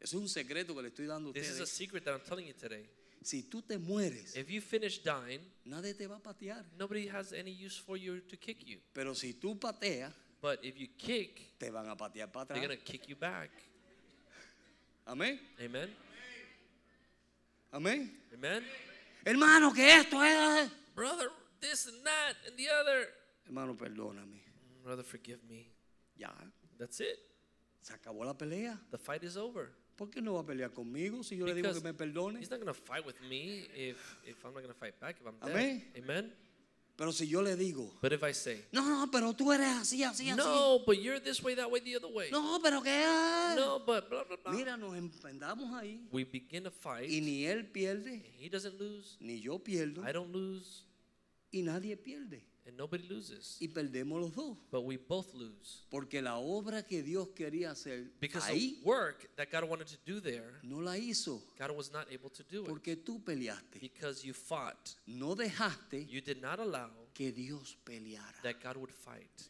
Es 0.00 0.14
un 0.14 0.26
secreto 0.28 0.74
que 0.74 0.82
le 0.82 0.88
estoy 0.88 1.06
dando 1.06 1.30
a 1.30 1.32
This 1.32 1.48
is 1.48 1.60
a 1.60 1.66
secret 1.66 2.04
that 2.04 2.12
I'm 2.12 2.22
telling 2.26 2.48
you 2.48 2.54
today. 2.54 2.88
Si 3.24 3.42
tú 3.44 3.62
te 3.62 3.78
mueres, 3.78 4.36
If 4.36 4.50
you 4.50 4.60
finish 4.60 4.98
dying, 5.02 5.40
nadie 5.64 5.94
te 5.96 6.06
va 6.06 6.16
a 6.16 6.20
patear. 6.20 6.64
nobody 6.78 7.06
has 7.06 7.32
any 7.32 7.50
use 7.52 7.78
for 7.78 7.96
you 7.96 8.20
to 8.20 8.36
kick 8.36 8.66
you. 8.66 8.78
Pero 8.92 9.14
si 9.14 9.34
tú 9.34 9.58
pateas, 9.58 10.12
But 10.40 10.58
if 10.64 10.76
you 10.76 10.88
kick, 10.98 11.56
te 11.58 11.70
van 11.70 11.88
a 11.88 11.94
patear 11.96 12.26
para 12.32 12.46
they're 12.46 12.56
atrás. 12.58 12.66
going 12.68 12.78
to 12.78 12.84
kick 12.84 13.08
you 13.08 13.14
back. 13.16 13.50
Amén. 15.06 15.38
Amen? 15.60 15.88
Amén. 17.72 18.10
Amen? 18.34 18.62
Hermano, 19.24 19.72
que 19.72 19.86
esto 19.88 20.20
es. 20.22 20.68
Brother, 20.94 21.28
this 21.60 21.86
and 21.86 22.04
that 22.04 22.34
and 22.46 22.56
the 22.56 22.68
other. 22.68 23.06
Hermano, 23.46 23.74
perdóname. 23.76 24.40
Brother, 24.84 25.04
forgive 25.04 25.38
me. 25.48 25.68
Ya, 26.16 26.30
That's 26.78 27.00
it. 27.00 27.18
se 27.80 27.94
acabó 27.94 28.24
la 28.24 28.34
pelea. 28.34 28.78
The 28.90 28.98
fight 28.98 29.22
is 29.22 29.36
over. 29.36 29.70
¿Por 29.96 30.10
qué 30.10 30.20
no 30.22 30.34
va 30.34 30.40
a 30.40 30.46
pelear 30.46 30.72
conmigo 30.72 31.22
si 31.22 31.36
yo 31.36 31.46
le 31.46 31.54
digo 31.54 31.72
que 31.72 31.80
me 31.80 31.92
perdone? 31.94 32.38
He's 32.40 32.50
not 32.50 32.58
going 32.60 32.72
to 32.72 32.74
fight 32.74 33.04
with 33.04 33.16
me 33.28 33.66
if, 33.74 33.96
if 34.26 34.44
I'm 34.44 34.52
not 34.54 34.62
going 34.62 34.72
to 34.72 34.78
fight 34.78 34.98
back 35.00 35.16
if 35.20 35.26
I'm 35.26 35.38
dead. 35.38 35.50
Amén. 35.56 35.92
Amen? 35.96 36.32
Pero 36.96 37.10
si 37.10 37.26
yo 37.26 37.40
le 37.40 37.56
digo, 37.56 37.90
But 38.02 38.12
if 38.12 38.22
I 38.22 38.32
say, 38.32 38.64
no, 38.70 38.82
no, 38.86 39.10
pero 39.10 39.32
tú 39.32 39.50
eres 39.52 39.66
así, 39.66 40.02
así, 40.04 40.28
así. 40.28 40.36
no, 40.36 40.80
but 40.86 40.98
you're 41.00 41.18
this 41.20 41.42
way, 41.42 41.54
that 41.54 41.70
way, 41.70 41.80
the 41.80 41.96
other 41.96 42.08
way. 42.12 42.30
No, 42.30 42.60
pero 42.62 42.82
que. 42.82 42.90
No, 43.56 43.78
but 43.80 44.08
blah, 44.10 44.24
blah, 44.24 44.36
blah. 44.36 44.52
Mira, 44.52 44.76
nos 44.76 44.94
empendamos 44.96 45.72
ahí. 45.74 46.06
We 46.12 46.24
begin 46.24 46.64
to 46.64 46.70
fight. 46.70 47.08
Y 47.10 47.20
ni 47.20 47.44
él 47.46 47.66
pierde, 47.72 48.22
He 48.38 48.48
doesn't 48.50 48.78
lose. 48.78 49.16
ni 49.20 49.40
yo 49.40 49.58
pierdo, 49.58 50.06
I 50.06 50.12
don't 50.12 50.32
lose. 50.32 50.84
y 51.50 51.62
nadie 51.62 51.96
pierde. 51.96 52.44
And 52.64 52.76
nobody 52.76 53.08
loses. 53.08 53.56
Y 53.60 53.66
perdemos 53.68 54.20
los 54.20 54.34
dos. 54.34 54.56
But 54.70 54.82
we 54.84 54.96
both 54.96 55.34
lose. 55.34 55.82
Porque 55.90 56.22
la 56.22 56.36
obra 56.38 56.86
que 56.86 57.02
Dios 57.02 57.28
quería 57.34 57.72
hacer 57.72 58.12
Because 58.20 58.46
ahí 58.46 58.76
the 58.78 58.84
work 58.84 59.34
that 59.34 59.50
God 59.50 59.64
wanted 59.68 59.88
to 59.88 59.96
do 60.06 60.20
there, 60.20 60.60
no 60.62 60.78
la 60.78 60.96
hizo. 60.96 61.42
God 61.58 61.72
was 61.76 61.90
not 61.92 62.06
able 62.12 62.30
to 62.30 62.44
do 62.44 62.62
it. 62.62 62.68
Porque 62.68 62.96
tú 62.96 63.20
peleaste. 63.24 63.80
Because 63.80 64.24
you 64.24 64.32
fought. 64.32 64.94
No 65.06 65.34
dejaste 65.34 66.06
You 66.08 66.20
did 66.20 66.40
not 66.40 66.60
allow 66.60 66.90
que 67.14 67.32
Dios 67.32 67.76
peleara. 67.84 68.42
that 68.42 68.60
God 68.62 68.76
would 68.76 68.92
fight. 68.92 69.48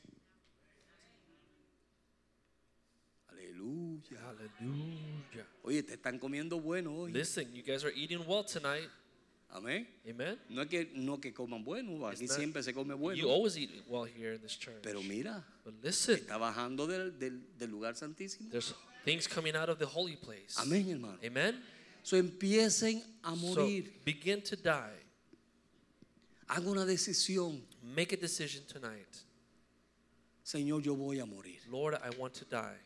Aleluya. 3.31 4.19
Hallelujah. 4.21 5.47
Oye, 5.63 5.83
te 5.83 5.95
están 5.95 6.19
comiendo 6.19 6.61
bueno 6.61 6.95
hoy. 6.95 7.13
Listen, 7.13 7.47
you 7.55 7.63
guys 7.63 7.85
are 7.85 7.93
eating 7.95 8.25
well 8.27 8.45
tonight. 8.45 8.89
Amén. 9.53 9.86
Amen. 10.09 10.38
No 10.48 10.62
es 10.62 10.68
que, 10.68 10.90
no 10.94 11.20
que 11.20 11.32
coman 11.34 11.62
bueno, 11.62 12.07
aquí 12.07 12.24
It's 12.24 12.34
siempre 12.34 12.62
se 12.62 12.72
come 12.72 12.94
You 13.14 13.28
always 13.28 13.57
eat 13.57 13.70
well 13.86 14.05
here 14.05 14.34
in 14.34 14.40
this 14.40 14.57
church. 14.59 14.82
Pero 14.82 15.03
mira, 15.03 15.44
But 15.62 15.74
listen, 15.82 16.16
está 16.16 16.38
bajando 16.38 16.86
del, 16.86 17.18
del, 17.18 17.42
del 17.59 17.70
lugar 17.70 17.94
santísimo. 17.94 18.50
there's 18.50 18.74
things 19.05 19.28
coming 19.28 19.55
out 19.55 19.68
of 19.68 19.78
the 19.78 19.86
holy 19.86 20.16
place. 20.16 20.57
Amén, 20.57 20.88
hermano. 20.88 21.18
Amen. 21.22 21.62
So 22.03 22.16
empiecen 22.16 23.03
a 23.22 23.36
So 23.36 23.68
begin 24.05 24.42
to 24.42 24.57
die. 24.57 24.98
Haga 26.48 26.70
una 26.70 26.86
decisión. 26.86 27.61
Make 27.82 28.14
a 28.14 28.16
decision 28.16 28.64
tonight. 28.66 29.09
Señor, 30.44 30.82
yo 30.82 30.94
voy 30.94 31.20
a 31.20 31.26
morir. 31.26 31.61
Lord, 31.70 31.94
I 32.03 32.11
want 32.18 32.34
to 32.34 32.44
die. 32.46 32.78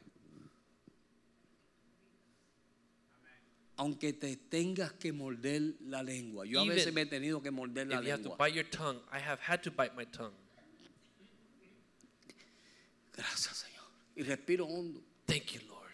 Aunque 3.78 4.12
te 4.14 4.36
tengas 4.36 4.92
que 4.94 5.12
morder 5.12 5.74
la 5.80 6.02
lengua. 6.02 6.46
Yo 6.46 6.60
a 6.60 6.64
Even 6.64 6.76
veces 6.76 6.94
me 6.94 7.02
he 7.02 7.06
tenido 7.06 7.42
que 7.42 7.50
morder 7.50 7.86
la 7.86 7.96
If 8.00 8.06
you 8.06 8.10
have 8.12 8.22
to 8.22 8.28
lengua. 8.30 8.46
bite 8.46 8.54
your 8.54 8.70
tongue, 8.70 8.98
I 9.12 9.18
have 9.18 9.38
had 9.40 9.62
to 9.64 9.70
bite 9.70 9.94
my 9.94 10.04
tongue. 10.06 10.34
Gracias, 13.12 13.64
Señor. 13.66 13.84
Y 14.16 14.22
respiro 14.22 14.66
hondo. 14.66 15.02
Thank 15.26 15.52
you, 15.52 15.60
Lord. 15.68 15.92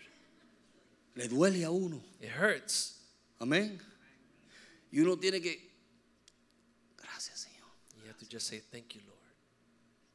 Le 1.14 1.28
duele 1.28 1.64
a 1.64 1.70
uno. 1.70 2.00
It 2.20 2.30
hurts. 2.30 3.00
Amén. 3.40 3.80
Y 4.92 5.00
uno 5.00 5.16
tiene 5.18 5.40
que. 5.40 5.70
Gracias, 6.96 7.40
Señor. 7.40 7.68
You 8.02 8.08
have 8.08 8.18
to 8.18 8.26
just 8.26 8.46
say, 8.48 8.60
Thank 8.60 8.94
you, 8.94 9.00
Lord. 9.06 9.18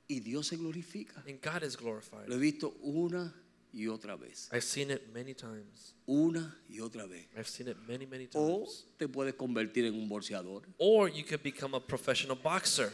Y 0.09 0.19
Dios 0.19 0.47
se 0.47 0.55
glorifica. 0.57 1.21
And 1.27 1.41
God 1.41 1.63
is 1.63 1.75
glorified. 1.75 2.27
Lo 2.29 2.35
he 2.35 2.39
visto 2.39 2.75
una 2.83 3.33
y 3.73 3.87
otra 3.87 4.15
vez. 4.15 4.49
I've 4.51 4.63
seen 4.63 4.91
it 4.91 5.01
many 5.13 5.33
times. 5.33 5.93
Una 6.07 6.57
y 6.69 6.79
otra 6.79 7.05
vez. 7.05 7.27
I've 7.35 7.47
seen 7.47 7.67
it 7.69 7.77
many, 7.87 8.05
many 8.05 8.27
O 8.33 8.59
times. 8.59 8.85
te 8.97 9.07
puedes 9.07 9.33
convertir 9.35 9.85
en 9.85 9.93
un 9.95 10.07
bolseador 10.07 10.63
Or 10.77 11.09
you 11.09 11.23
could 11.23 11.43
become 11.43 11.75
a 11.75 11.79
professional 11.79 12.37
boxer 12.41 12.91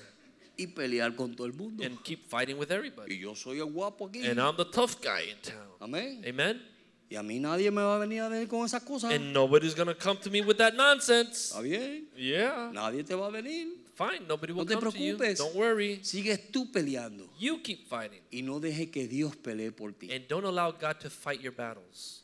y 0.57 0.67
pelear 0.67 1.15
con 1.15 1.35
todo 1.35 1.47
el 1.47 1.53
mundo. 1.53 1.83
and 1.83 2.01
keep 2.03 2.27
fighting 2.27 2.57
with 2.57 2.71
everybody. 2.71 3.15
Y 3.15 3.19
yo 3.19 3.35
soy 3.35 3.59
el 3.59 3.71
guapo 3.71 4.07
aquí. 4.07 4.25
And 4.25 4.39
I'm 4.39 4.55
the 4.57 4.65
tough 4.65 5.01
guy 5.01 5.29
in 5.31 5.37
town. 5.41 5.67
Amén. 5.79 6.23
Amen. 6.27 6.61
Y 7.09 7.15
a 7.15 7.21
mí 7.21 7.39
nadie 7.39 7.69
me 7.69 7.81
va 7.81 7.97
a 7.97 7.99
venir 7.99 8.21
a 8.21 8.29
ver 8.29 8.47
con 8.47 8.65
esas 8.65 8.81
cosas. 8.81 9.11
And 9.11 9.33
nobody's 9.33 9.75
to 9.75 9.85
come 9.95 10.19
to 10.19 10.31
me 10.31 10.41
with 10.41 10.57
that 10.57 10.73
nonsense. 10.73 11.51
Está 11.51 11.61
bien. 11.61 12.09
Yeah. 12.15 12.71
Nadie 12.73 13.03
te 13.03 13.13
va 13.13 13.27
a 13.27 13.29
venir. 13.29 13.82
Fine. 13.95 14.27
Nobody 14.27 14.53
will 14.53 14.65
No 14.65 14.69
te 14.69 14.73
come 14.79 14.91
to 14.91 14.97
you. 14.97 15.15
preocupes. 15.17 15.39
Don't 15.39 15.55
worry. 15.55 15.99
Sigues 16.03 16.51
tú 16.51 16.71
peleando. 16.71 17.29
You 17.39 17.59
keep 17.61 17.87
fighting. 17.87 18.21
Y 18.31 18.41
no 18.41 18.59
deje 18.59 18.89
que 18.91 19.07
Dios 19.07 19.35
pelee 19.35 19.71
por 19.71 19.91
ti. 19.91 20.11
And 20.11 20.27
don't 20.27 20.45
allow 20.45 20.71
God 20.71 20.99
to 21.01 21.09
fight 21.09 21.41
your 21.41 21.53
battles. 21.53 22.21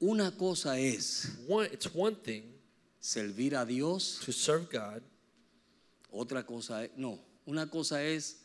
Una 0.00 0.30
cosa 0.30 0.78
es 0.78 1.36
One, 1.48 1.66
it's 1.72 1.86
one 1.92 2.14
thing 2.14 2.42
servir 3.00 3.54
a 3.54 3.64
Dios. 3.64 4.20
to 4.24 4.32
serve 4.32 4.68
God. 4.70 5.02
Otra 6.12 6.44
cosa 6.46 6.84
es, 6.84 6.90
no, 6.96 7.18
una 7.46 7.68
cosa 7.68 8.02
es 8.02 8.36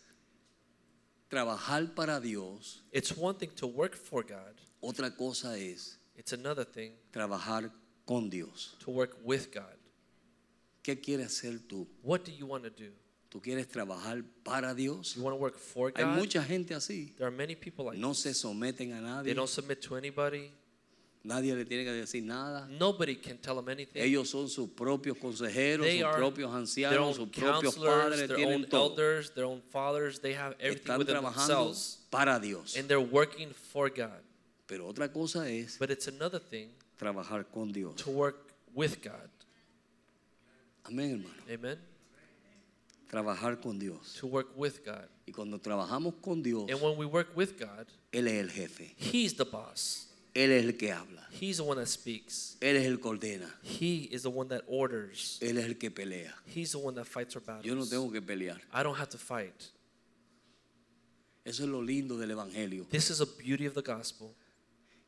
trabajar 1.30 1.94
para 1.96 2.20
Dios. 2.20 2.82
It's 2.92 3.16
one 3.16 3.36
thing 3.38 3.50
to 3.58 3.68
work 3.68 3.96
for 3.96 4.24
God. 4.24 4.56
Otra 4.82 5.16
cosa 5.16 5.58
es 5.58 5.98
It's 6.16 6.34
another 6.34 6.64
thing 6.66 6.92
trabajar 7.12 7.72
con 8.06 8.30
Dios. 8.30 8.76
to 8.80 8.92
work 8.92 9.18
with 9.24 9.52
God. 9.54 9.78
¿Qué 10.84 11.00
quieres 11.00 11.28
hacer 11.28 11.60
tú? 11.68 11.88
What 12.04 12.22
do 12.26 12.32
you 12.32 12.46
want 12.46 12.64
to 12.66 12.70
do? 12.70 12.92
¿Tú 13.30 13.42
quieres 13.42 13.68
trabajar 13.68 14.24
para 14.44 14.76
Dios? 14.76 15.16
You 15.16 15.24
want 15.24 15.36
to 15.36 15.42
work 15.42 15.58
for 15.58 15.92
Hay 15.96 16.04
God? 16.04 16.18
mucha 16.18 16.44
gente 16.44 16.76
así. 16.76 17.16
There 17.18 17.26
are 17.26 17.36
many 17.36 17.56
people 17.56 17.86
like 17.86 17.98
No 17.98 18.10
this. 18.10 18.20
se 18.20 18.34
someten 18.34 18.92
a 18.94 18.98
They 18.98 19.02
nadie. 19.02 19.34
don't 19.34 19.50
submit 19.50 19.82
to 19.82 19.96
anybody. 19.96 20.52
Nadie 21.26 21.56
le 21.56 21.64
tiene 21.64 21.86
que 21.86 21.94
decir 21.94 22.22
nada. 22.24 22.68
Nobody 22.70 23.16
can 23.16 23.38
tell 23.38 23.56
them 23.56 23.70
anything. 23.70 24.02
Ellos 24.04 24.30
son 24.30 24.50
sus 24.50 24.68
propios 24.70 25.18
consejeros, 25.18 25.86
they 25.86 26.02
sus 26.02 26.10
propios 26.16 26.52
ancianos, 26.54 27.16
sus 27.16 27.30
propios 27.30 27.76
padres, 27.78 28.28
their 28.28 28.36
tienen 28.36 28.56
own 28.56 28.66
todo. 28.70 28.90
elders, 28.92 29.32
their 29.34 29.46
own 29.46 29.62
fathers. 29.72 30.20
They 30.20 30.34
have 30.34 30.54
everything 30.60 30.82
Están 30.84 31.00
within 31.00 31.16
trabajando 31.16 31.48
themselves. 31.48 32.00
para 32.12 32.40
Dios. 32.42 32.76
And 32.76 32.90
they're 32.90 33.00
working 33.00 33.52
for 33.72 33.90
God. 33.90 34.22
Pero 34.68 34.86
otra 34.94 35.12
cosa 35.14 35.50
es 35.50 35.78
But 35.80 35.92
it's 35.92 36.08
another 36.10 36.40
thing 36.42 36.72
trabajar 36.98 37.46
con 37.54 37.72
Dios. 37.72 37.96
to 38.04 38.12
work 38.12 38.52
with 38.76 39.02
God. 39.02 39.30
Amén, 40.86 41.12
hermano. 41.12 41.36
Amen? 41.50 41.80
Trabajar 43.10 43.62
con 43.62 43.78
Dios. 43.80 44.18
To 44.20 44.28
work 44.28 44.50
with 44.58 44.84
God. 44.86 45.08
Y 45.28 45.32
cuando 45.32 45.60
trabajamos 45.60 46.16
con 46.22 46.42
Dios, 46.42 46.70
And 46.70 46.82
when 46.82 46.98
we 46.98 47.06
work 47.06 47.36
with 47.36 47.58
God, 47.60 47.88
Él 48.12 48.28
es 48.28 48.42
el 48.42 48.50
jefe. 48.50 48.96
He's 48.98 49.36
the 49.36 49.46
boss. 49.46 50.08
Él 50.34 50.50
es 50.52 50.66
el 50.66 50.74
que 50.78 50.92
habla. 50.92 51.28
He's 51.32 51.58
the 51.58 51.64
one 51.64 51.78
that 51.78 51.88
speaks. 51.88 52.58
Él 52.60 52.76
es 52.76 52.86
el 52.88 52.98
que 53.00 53.08
ordena. 53.10 53.48
He 53.62 54.10
is 54.12 54.24
the 54.24 54.32
one 54.32 54.50
that 54.50 54.64
orders. 54.68 55.38
Él 55.42 55.58
es 55.58 55.66
el 55.66 55.76
que 55.78 55.92
pelea. 55.92 56.34
He's 56.48 56.72
the 56.72 56.80
one 56.80 56.96
that 56.96 57.06
fights 57.06 57.36
our 57.36 57.42
battles. 57.44 57.66
Yo 57.66 57.76
no 57.76 57.86
tengo 57.86 58.12
que 58.12 58.22
pelear. 58.22 58.60
I 58.74 58.82
don't 58.82 58.98
have 58.98 59.10
to 59.10 59.18
fight. 59.20 59.54
Eso 61.46 61.64
es 61.64 61.70
lo 61.70 61.82
lindo 61.82 62.18
del 62.18 62.32
Evangelio. 62.32 62.88
This 62.90 63.10
is 63.12 63.22
a 63.22 63.26
beauty 63.26 63.66
of 63.68 63.74
the 63.76 63.82
gospel 63.82 64.34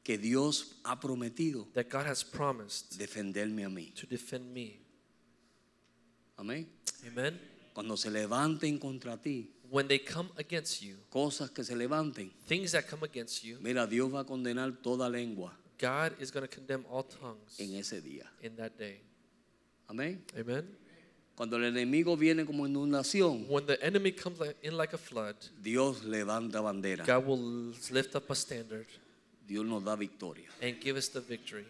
Que 0.03 0.17
Dios 0.19 0.75
ha 0.83 0.99
prometido 0.99 1.65
that 1.73 1.89
God 1.89 2.05
has 2.05 2.23
promised 2.23 2.99
defenderme 2.99 3.65
a 3.65 3.69
mí. 3.69 3.95
to 3.95 4.05
defend 4.05 4.53
me. 4.53 4.79
Amén. 6.37 6.67
Amen? 7.07 7.39
Cuando 7.73 7.97
se 7.97 8.09
levanten 8.09 8.77
contra 8.79 9.17
ti, 9.21 9.51
When 9.71 9.87
they 9.87 9.99
come 9.99 10.29
against 10.37 10.81
you, 10.81 10.95
cosas 11.09 11.49
que 11.49 11.63
se 11.63 11.75
levanten, 11.75 12.31
things 12.47 12.71
that 12.73 12.87
come 12.87 13.03
against 13.03 13.43
you, 13.43 13.57
mira, 13.61 13.87
Dios 13.87 14.13
va 14.13 14.21
a 14.21 14.23
condenar 14.25 14.81
toda 14.81 15.09
lengua 15.09 15.53
God 15.77 16.13
is 16.21 16.31
going 16.31 16.47
to 16.47 16.53
condemn 16.55 16.85
all 16.89 17.03
tongues 17.03 17.59
en 17.59 17.75
ese 17.75 18.01
día. 18.01 18.25
in 18.41 18.55
that 18.55 18.77
day. 18.77 19.01
Amén. 19.89 20.23
Amen? 20.37 20.65
Cuando 21.35 21.57
el 21.57 21.65
enemigo 21.65 22.15
viene 22.15 22.45
como 22.45 22.65
inundación, 22.65 23.45
When 23.49 23.65
the 23.65 23.77
enemy 23.83 24.13
comes 24.13 24.39
in 24.61 24.77
like 24.77 24.93
a 24.93 24.97
flood, 24.97 25.35
Dios 25.61 26.03
levanta 26.05 26.61
bandera. 26.61 27.05
God 27.05 27.25
will 27.25 27.73
lift 27.91 28.15
up 28.15 28.29
a 28.29 28.35
standard 28.35 28.87
Dios 29.45 29.65
nos 29.65 29.83
da 29.83 29.95
victoria. 29.95 30.47
and 30.61 30.79
give 30.79 30.95
us 30.97 31.09
the 31.09 31.19
victory. 31.19 31.65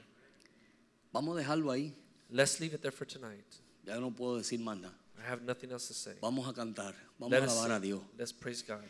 Vamos 1.11 1.35
a 1.37 1.39
dejarlo 1.39 1.71
ahí. 1.71 1.91
Let's 2.29 2.59
leave 2.59 2.73
it 2.75 2.81
there 2.81 2.91
for 2.91 3.05
tonight. 3.05 3.45
Ya 3.85 3.99
no 3.99 4.11
puedo 4.11 4.37
decir 4.37 4.59
más 4.59 4.77
nada. 4.79 4.93
I 5.17 5.31
have 5.31 5.41
nothing 5.43 5.71
else 5.71 5.87
to 5.87 5.93
say. 5.93 6.13
Vamos 6.21 6.47
a 6.47 6.53
cantar. 6.53 6.93
Vamos 7.19 7.31
Let 7.31 7.43
a 7.43 7.45
us 7.45 7.51
alabar 7.53 7.71
a 7.71 7.75
sing. 7.79 7.81
Dios. 7.83 8.01
Let's 8.17 8.33
praise 8.33 8.61
God. 8.63 8.83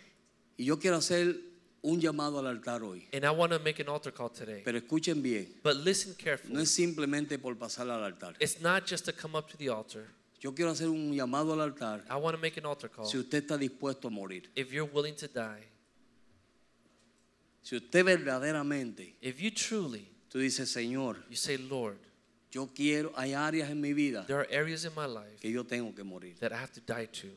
Y 0.57 0.65
yo 0.65 0.77
quiero 0.77 0.97
hacer 0.97 1.35
un 1.81 1.99
llamado 2.01 2.39
al 2.39 2.47
altar 2.47 2.81
hoy. 2.83 3.07
And 3.13 3.25
I 3.25 3.29
want 3.31 3.51
to 3.51 3.59
make 3.59 3.79
an 3.79 3.87
altar 3.89 4.11
call 4.11 4.29
today. 4.29 4.61
Pero 4.63 4.77
escuchen 4.79 5.21
bien. 5.21 5.47
But 5.63 5.75
listen 5.77 6.11
No 6.11 6.17
carefully. 6.23 6.61
es 6.63 6.71
simplemente 6.71 7.37
por 7.39 7.55
pasar 7.55 7.89
al 7.89 8.03
altar. 8.03 8.35
It's 8.39 8.59
not 8.61 8.85
just 8.85 9.05
to 9.05 9.13
come 9.13 9.35
up 9.37 9.49
to 9.51 9.57
the 9.57 9.69
altar. 9.69 10.07
Yo 10.41 10.53
quiero 10.53 10.71
hacer 10.71 10.87
un 10.89 11.11
llamado 11.13 11.53
al 11.53 11.61
altar. 11.61 12.03
I 12.09 12.15
want 12.15 12.35
to 12.35 12.41
make 12.41 12.57
an 12.57 12.65
altar 12.65 12.89
call. 12.89 13.05
Si 13.05 13.17
usted 13.17 13.43
está 13.43 13.57
dispuesto 13.57 14.07
a 14.07 14.11
morir. 14.11 14.49
If 14.55 14.71
you're 14.71 14.89
willing 14.91 15.15
to 15.15 15.27
die, 15.27 15.63
Si 17.61 17.75
usted 17.75 18.05
verdaderamente, 18.05 19.15
if 19.21 19.39
you 19.41 19.49
truly, 19.51 20.07
tú 20.29 20.37
dices, 20.39 20.69
Señor, 20.71 21.17
you 21.29 21.35
say, 21.35 21.57
Lord, 21.57 21.97
yo 22.55 22.69
quiero, 22.73 23.11
hay 23.17 23.33
áreas 23.33 23.69
en 23.69 23.81
mi 23.81 23.91
vida 23.93 24.25
there 24.27 24.39
are 24.39 24.47
areas 24.49 24.85
in 24.85 24.91
my 24.95 25.05
life 25.05 25.41
que 25.41 25.51
yo 25.51 25.63
tengo 25.63 25.93
que 25.93 26.03
morir. 26.03 26.39
that 26.39 26.53
I 26.53 26.57
have 26.57 26.71
to 26.71 26.79
die 26.79 27.07
to. 27.21 27.27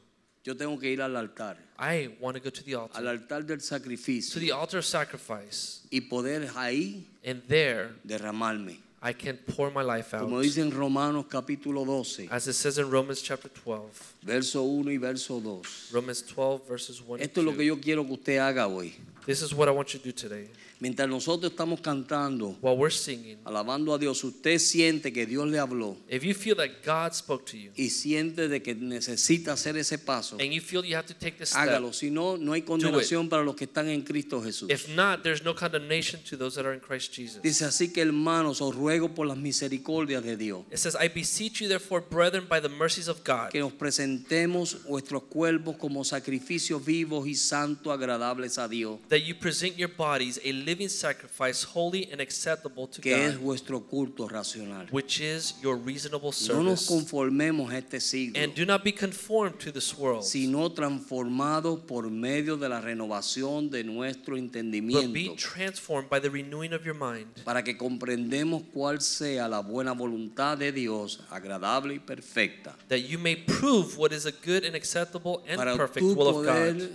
Yo 0.44 0.54
tengo 0.54 0.78
que 0.78 0.88
ir 0.88 1.02
al 1.02 1.16
altar, 1.16 1.56
I 1.78 2.10
want 2.20 2.36
to 2.36 2.40
go 2.42 2.50
to 2.50 2.62
the 2.62 2.74
al 2.74 2.82
altar, 2.82 3.08
altar 3.08 3.42
del 3.42 3.58
to 3.58 3.64
sacrificio 3.64 4.40
the 4.40 4.52
altar 4.52 4.78
of 4.78 4.84
sacrifice, 4.84 5.80
y 5.90 6.00
poder 6.00 6.48
ahí 6.54 7.02
and 7.24 7.42
there 7.48 7.90
derramarme. 8.06 8.76
I 9.00 9.12
can 9.12 9.36
pour 9.36 9.70
my 9.70 9.82
life 9.82 10.14
out. 10.14 10.22
Como 10.22 10.40
dice 10.40 10.58
en 10.58 10.70
Romanos 10.72 11.26
capítulo 11.28 11.84
12, 11.84 12.28
As 12.30 12.48
it 12.48 12.54
says 12.54 12.78
in 12.78 12.90
Romans 12.90 13.20
chapter 13.20 13.48
12, 13.48 14.14
verso 14.24 14.62
1 14.62 14.90
y 14.90 14.96
verso 14.98 15.40
2. 15.40 15.92
Romans 15.92 16.22
12 16.22 16.66
verses 16.66 17.00
1 17.00 17.20
and 17.20 17.22
Esto 17.22 17.40
es 17.40 17.46
lo 17.46 17.52
que 17.52 17.58
2. 17.58 17.66
yo 17.66 17.80
quiero 17.80 18.04
que 18.04 18.12
usted 18.14 18.38
haga 18.38 18.66
hoy. 18.66 18.94
This 19.26 19.42
is 19.42 19.52
what 19.54 19.68
I 19.68 19.72
want 19.72 19.92
you 19.92 20.00
to 20.00 20.04
do 20.06 20.12
today. 20.12 20.48
Mientras 20.80 21.08
nosotros 21.08 21.50
estamos 21.50 21.80
cantando, 21.80 22.56
While 22.60 22.76
we're 22.76 22.94
singing, 22.94 23.38
alabando 23.44 23.92
a 23.92 23.98
Dios, 23.98 24.22
usted 24.22 24.58
siente 24.58 25.12
que 25.12 25.26
Dios 25.26 25.48
le 25.48 25.58
habló 25.58 25.96
if 26.08 26.22
you 26.22 26.34
feel 26.34 26.56
that 26.56 26.84
God 26.84 27.12
spoke 27.12 27.44
to 27.50 27.56
you 27.56 27.72
y 27.76 27.90
siente 27.90 28.48
de 28.48 28.62
que 28.62 28.74
necesita 28.74 29.52
hacer 29.52 29.76
ese 29.76 29.98
paso, 29.98 30.36
and 30.40 30.52
you 30.52 30.60
feel 30.60 30.84
you 30.84 30.96
have 30.96 31.06
to 31.06 31.14
take 31.14 31.36
this 31.38 31.50
step, 31.50 31.62
hágalo. 31.62 31.92
Si 31.92 32.10
no, 32.10 32.36
no 32.36 32.52
hay 32.52 32.62
condenación 32.62 33.28
para 33.28 33.42
los 33.42 33.56
que 33.56 33.64
están 33.64 33.88
en 33.88 34.02
Cristo 34.02 34.40
Jesús. 34.40 34.70
if 34.70 34.88
not, 34.94 35.22
there's 35.22 35.42
no 35.42 35.54
condemnation 35.54 36.20
to 36.22 36.36
those 36.36 36.54
that 36.54 36.64
are 36.64 36.74
in 36.74 36.80
Christ 36.80 37.12
Jesus. 37.12 37.42
Dice 37.42 37.64
así 37.64 37.92
que 37.92 38.02
hermanos, 38.02 38.60
os 38.60 38.74
ruego 38.74 39.14
por 39.14 39.26
las 39.26 39.36
misericordias 39.36 40.22
de 40.22 40.36
Dios 40.36 40.64
It 40.70 40.78
says, 40.78 40.94
I 40.94 41.08
beseech 41.08 41.60
you, 41.60 41.68
therefore, 41.68 42.00
brethren, 42.00 42.46
by 42.48 42.60
the 42.60 42.68
mercies 42.68 43.08
of 43.08 43.24
God, 43.24 43.50
que 43.50 43.60
nos 43.60 43.72
presentemos 43.72 44.84
vuestros 44.84 45.24
cuerpos 45.24 45.76
como 45.76 46.04
sacrificios 46.04 46.84
vivos 46.84 47.26
y 47.26 47.34
santos, 47.34 47.92
agradables 47.92 48.58
a 48.58 48.68
Dios, 48.68 48.98
that 49.08 49.20
you 49.20 49.34
present 49.34 49.76
your 49.76 49.88
bodies 49.88 50.38
a 50.44 50.52
living 50.68 50.88
sacrifice, 50.90 51.64
holy 51.64 52.08
and 52.12 52.20
acceptable 52.20 52.86
to 52.86 53.00
que 53.00 53.14
es 53.14 53.36
God, 53.36 53.42
vuestro 53.42 53.80
culto 53.80 54.28
racional. 54.28 54.86
which 54.90 55.18
is 55.20 55.54
your 55.62 55.76
reasonable 55.76 56.30
No 56.48 56.62
nos 56.62 56.80
service. 56.82 56.86
conformemos 56.88 57.70
a 57.72 57.78
este 57.78 58.00
siglo, 58.00 58.38
And 58.38 58.54
do 58.54 58.66
not 58.66 58.84
be 58.84 58.92
conformed 58.92 59.58
to 59.60 59.72
this 59.72 59.96
world, 59.96 60.24
sino 60.24 60.70
transformados 60.72 61.80
por 61.86 62.10
medio 62.10 62.56
de 62.58 62.68
la 62.68 62.80
renovación 62.82 63.70
de 63.70 63.82
nuestro 63.84 64.34
but 64.34 64.42
be 64.42 64.46
entendimiento, 64.46 65.36
transformed 65.36 66.10
by 66.10 66.20
the 66.20 66.28
renewing 66.28 66.74
of 66.74 66.84
your 66.84 66.94
mind, 66.94 67.26
para 67.44 67.62
que 67.64 67.76
comprendemos 67.78 68.62
cuál 68.74 69.00
sea 69.00 69.48
la 69.48 69.60
buena 69.60 69.92
voluntad 69.92 70.58
de 70.58 70.70
Dios, 70.72 71.20
agradable 71.30 71.94
y 71.94 71.98
perfecta. 71.98 72.76
that 72.88 72.98
you 73.08 73.18
may 73.18 73.36
prove 73.36 73.96
what 73.96 74.12
is 74.12 74.26
a 74.26 74.32
good 74.44 74.64
and 74.64 74.74
acceptable 74.74 75.42
and 75.48 75.56
Para 75.56 75.76
perfect 75.76 76.04
tú 76.04 76.14
will 76.14 76.28
of 76.28 76.34
poder 76.44 76.74
God, 76.74 76.90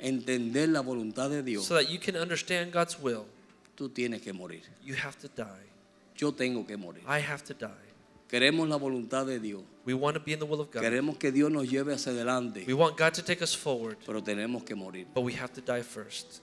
entender 0.00 0.68
la 0.68 0.80
voluntad 0.80 1.30
de 1.30 1.42
Dios, 1.42 1.64
so 1.66 1.74
that 1.74 1.88
you 1.90 1.98
can 1.98 2.16
understand 2.16 2.72
God's 2.72 2.98
will. 2.98 3.24
tú 3.76 3.88
tienes 3.88 4.20
que 4.22 4.32
morir. 4.32 4.62
You 4.84 4.94
have 4.94 5.16
to 5.20 5.28
die. 5.28 5.66
Yo 6.16 6.32
tengo 6.32 6.66
que 6.66 6.76
morir. 6.76 7.02
I 7.06 7.20
have 7.20 7.42
to 7.44 7.54
die. 7.54 7.88
Queremos 8.28 8.68
la 8.68 8.76
voluntad 8.76 9.26
de 9.26 9.40
Dios. 9.40 9.62
We 9.84 9.94
want 9.94 10.14
to 10.16 10.22
be 10.22 10.32
in 10.32 10.38
the 10.38 10.44
will 10.44 10.60
of 10.60 10.70
God. 10.70 10.82
Queremos 10.82 11.18
que 11.18 11.32
Dios 11.32 11.50
nos 11.50 11.66
lleve 11.68 11.94
hacia 11.94 12.12
adelante, 12.12 12.64
We 12.66 12.74
want 12.74 12.96
God 12.96 13.12
to 13.14 13.22
take 13.24 13.42
us 13.42 13.56
forward, 13.56 13.96
pero 14.06 14.22
tenemos 14.22 14.62
que 14.64 14.74
morir. 14.76 15.06
but 15.14 15.22
we 15.24 15.32
have 15.34 15.52
to 15.54 15.60
die 15.60 15.82
first. 15.82 16.40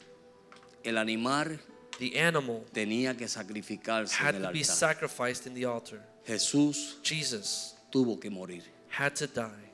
El 0.84 0.98
animal 0.98 1.60
The 2.00 2.20
animal 2.20 2.64
tenía 2.74 3.18
que 3.18 3.28
sacrificarse 3.28 4.14
had 4.14 4.36
en 4.36 4.42
el 4.44 4.48
to 4.50 4.54
be 4.54 4.60
altar. 4.60 4.76
sacrificed 4.76 5.48
in 5.48 5.54
the 5.56 5.66
altar. 5.66 6.00
Jesús 6.28 6.98
Jesus 7.04 7.76
tuvo 7.92 8.20
que 8.20 8.30
morir. 8.30 8.64
had 8.90 9.16
to 9.16 9.26
die. 9.28 9.67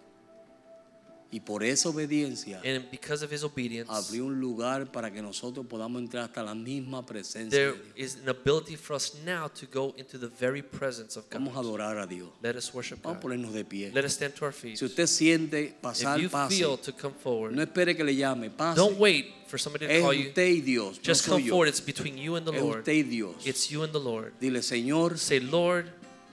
Y 1.33 1.39
por 1.39 1.63
esa 1.63 1.89
obediencia 1.89 2.61
And 2.63 2.91
because 2.91 3.25
of 3.25 3.33
his 3.33 3.43
obedience, 3.43 3.89
abrió 3.91 4.25
un 4.25 4.39
lugar 4.39 4.91
para 4.91 5.11
que 5.11 5.19
nosotros 5.19 5.65
podamos 5.65 5.99
entrar 5.99 6.25
hasta 6.25 6.43
la 6.43 6.53
misma 6.53 7.03
presencia 7.03 7.49
there 7.49 7.71
de 7.71 7.83
Dios. 7.95 7.95
is 7.95 8.15
an 8.21 8.29
ability 8.29 8.75
for 8.75 8.95
us 8.95 9.15
now 9.25 9.47
to 9.47 9.65
go 9.65 9.95
into 9.97 10.19
the 10.19 10.27
very 10.27 10.61
presence 10.61 11.17
of 11.17 11.25
Vamos 11.31 11.49
a 11.53 11.55
God. 11.55 11.65
adorar 11.65 11.97
a 11.97 12.05
Dios. 12.05 12.29
Let 12.43 12.55
us 12.55 12.71
worship 12.71 12.99
Vamos 13.01 13.17
a 13.17 13.19
God. 13.19 13.21
ponernos 13.31 13.51
de 13.51 13.65
pie. 13.65 13.89
Let 13.91 14.05
us 14.05 14.13
stand 14.13 14.35
to 14.35 14.45
our 14.45 14.53
feet. 14.53 14.77
Si 14.77 14.85
usted 14.85 15.07
siente 15.07 15.69
If 15.69 15.81
pasar, 15.81 16.19
you 16.21 16.29
pase. 16.29 16.55
feel 16.55 16.77
to 16.77 16.91
come 16.93 17.15
forward, 17.15 17.55
No 17.55 17.63
espere 17.63 17.95
que 17.95 18.03
le 18.03 18.13
llame, 18.15 18.51
pase. 18.51 18.75
don't 18.79 18.99
wait 18.99 19.25
for 19.47 19.57
somebody 19.59 19.87
to 19.87 19.91
Es 19.91 20.01
call 20.03 20.13
you. 20.13 20.27
usted 20.27 20.47
y 20.47 20.61
Dios, 20.61 20.99
Just 21.01 21.25
come 21.25 21.41
yo. 21.41 21.49
forward. 21.49 21.69
It's 21.69 21.81
between 21.83 22.15
you 22.15 22.35
and 22.35 22.45
the 22.45 22.53
Es 22.55 22.61
Lord. 22.61 22.77
usted 22.81 22.93
y 22.93 23.01
Dios. 23.01 23.35
It's 23.43 23.71
you 23.71 23.81
and 23.83 23.91
the 23.91 23.99
Lord. 23.99 24.33
Dile, 24.39 24.61
Señor, 24.61 25.17
Say, 25.17 25.39
Lord, 25.39 25.87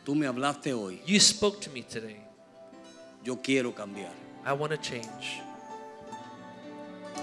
tú 0.04 0.14
me 0.14 0.26
hablaste 0.26 0.74
hoy. 0.74 1.00
you 1.06 1.18
spoke 1.20 1.58
to 1.62 1.70
me 1.70 1.80
today. 1.82 2.18
Yo 3.24 3.40
quiero 3.42 3.74
cambiar. 3.74 4.12
I 4.44 4.52
want 4.52 4.72
to 4.72 4.78
change. 4.78 5.42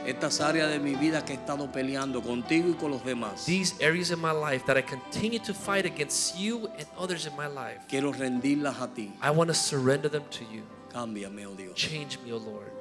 Estas 0.05 0.39
áreas 0.39 0.70
de 0.70 0.80
mi 0.80 0.95
vida 0.95 1.26
que 1.26 1.34
he 1.34 1.36
estado 1.36 1.70
peleando 1.70 2.22
contigo 2.22 2.70
y 2.70 2.74
con 2.76 2.91
los 2.91 3.03
demás. 3.03 3.45
These 3.45 3.76
areas 3.82 4.09
in 4.11 4.22
my 4.22 4.32
life 4.32 4.65
that 4.65 4.78
I 4.78 4.82
continue 4.82 5.39
to 5.39 5.53
fight 5.53 5.86
against 5.86 6.38
you 6.38 6.70
and 6.78 6.88
others 6.97 7.26
in 7.26 7.36
my 7.36 7.47
life, 7.47 7.82
Quiero 7.89 8.13
rendirlas 8.13 8.80
a 8.82 8.88
ti. 8.88 9.11
I 9.22 9.32
want 9.32 9.49
to 9.49 9.53
surrender 9.53 10.07
them 10.07 10.24
to 10.32 10.45
you. 10.45 10.63
Cámbiame, 10.93 11.45
oh 11.45 11.55
Dios. 11.55 11.76
Change 11.76 12.20
me, 12.24 12.32
O 12.32 12.38
Lord. 12.38 12.72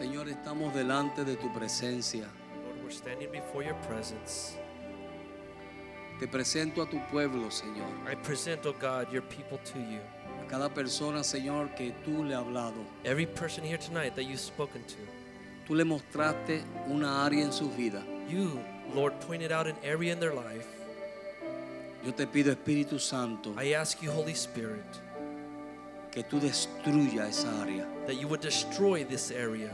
Señor, 0.00 0.30
estamos 0.30 0.72
delante 0.72 1.26
de 1.26 1.36
tu 1.36 1.52
presencia. 1.52 2.26
Lord, 2.64 2.82
we're 2.82 2.90
standing 2.90 3.30
before 3.30 3.62
your 3.62 3.76
presence. 3.86 4.56
Te 6.18 6.26
presento 6.26 6.80
a 6.80 6.88
tu 6.88 6.98
pueblo, 7.10 7.50
Señor. 7.50 8.10
I 8.10 8.14
present, 8.14 8.64
oh 8.64 8.72
God, 8.72 9.12
your 9.12 9.20
people 9.20 9.58
to 9.58 9.78
you. 9.78 10.00
A 10.42 10.48
cada 10.48 10.70
persona, 10.70 11.22
Señor, 11.22 11.76
que 11.76 11.92
tú 12.02 12.24
le 12.26 12.34
has 12.34 12.42
hablado. 12.42 12.82
Every 13.04 13.26
person 13.26 13.62
here 13.62 13.76
tonight 13.76 14.16
that 14.16 14.24
you've 14.24 14.40
spoken 14.40 14.82
to. 14.84 14.96
Tú 15.68 15.76
le 15.76 15.84
mostraste 15.84 16.62
una 16.88 17.22
área 17.26 17.44
en 17.44 17.52
su 17.52 17.68
vida. 17.68 18.02
You, 18.26 18.58
Lord, 18.94 19.20
pointed 19.20 19.52
out 19.52 19.66
an 19.66 19.76
area 19.84 20.14
in 20.14 20.18
their 20.18 20.32
life. 20.32 20.66
Yo 22.02 22.12
te 22.12 22.24
pido, 22.24 22.50
Espíritu 22.56 22.98
Santo, 22.98 23.54
I 23.58 23.74
ask 23.74 24.00
you, 24.00 24.10
Holy 24.10 24.34
Spirit, 24.34 24.98
que 26.10 26.22
tú 26.22 26.40
destruya 26.40 27.28
esa 27.28 27.48
área. 27.60 27.86
that 28.06 28.16
you 28.16 28.26
would 28.26 28.40
destroy 28.40 29.04
this 29.04 29.30
area. 29.30 29.70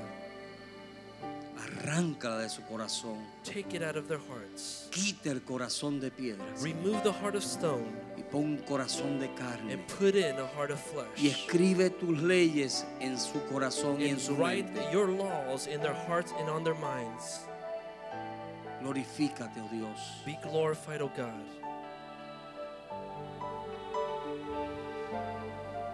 Arráncala 1.79 2.39
de 2.39 2.49
su 2.49 2.63
corazón. 2.63 3.19
Take 3.45 3.77
it 3.77 3.83
out 3.83 3.97
of 3.97 4.07
their 4.09 4.21
hearts. 4.21 4.89
Quita 4.91 5.31
el 5.31 5.43
corazón 5.43 6.01
de 6.01 6.11
piedra 6.11 6.45
Remove 6.63 7.03
the 7.03 7.13
heart 7.13 7.35
of 7.37 7.43
stone 7.45 7.87
y 8.17 8.23
pon 8.23 8.45
un 8.45 8.59
corazón 8.59 9.19
de 9.21 9.29
carne. 9.35 9.73
and 9.73 9.87
put 9.99 10.15
in 10.15 10.37
a 10.39 10.47
heart 10.57 10.71
of 10.71 10.79
Y 11.17 11.29
flesh. 11.29 11.33
escribe 11.35 11.91
tus 11.91 12.19
leyes 12.23 12.85
en 13.01 13.19
su 13.19 13.41
corazón 13.51 14.01
y 14.01 14.07
en 14.09 14.19
su 14.19 14.33
And 14.35 14.41
write 14.41 14.65
mente. 14.73 14.93
your 14.93 15.09
laws 15.09 15.67
in 15.67 15.81
their 15.81 15.95
hearts 16.09 16.33
and 16.39 16.49
on 16.49 16.65
their 16.65 16.75
minds. 16.77 17.41
Glorifícate, 18.83 19.59
oh 19.61 19.69
Dios. 19.73 19.99
Be 20.25 20.39
glorified, 20.43 21.01
O 21.03 21.09
God. 21.17 21.43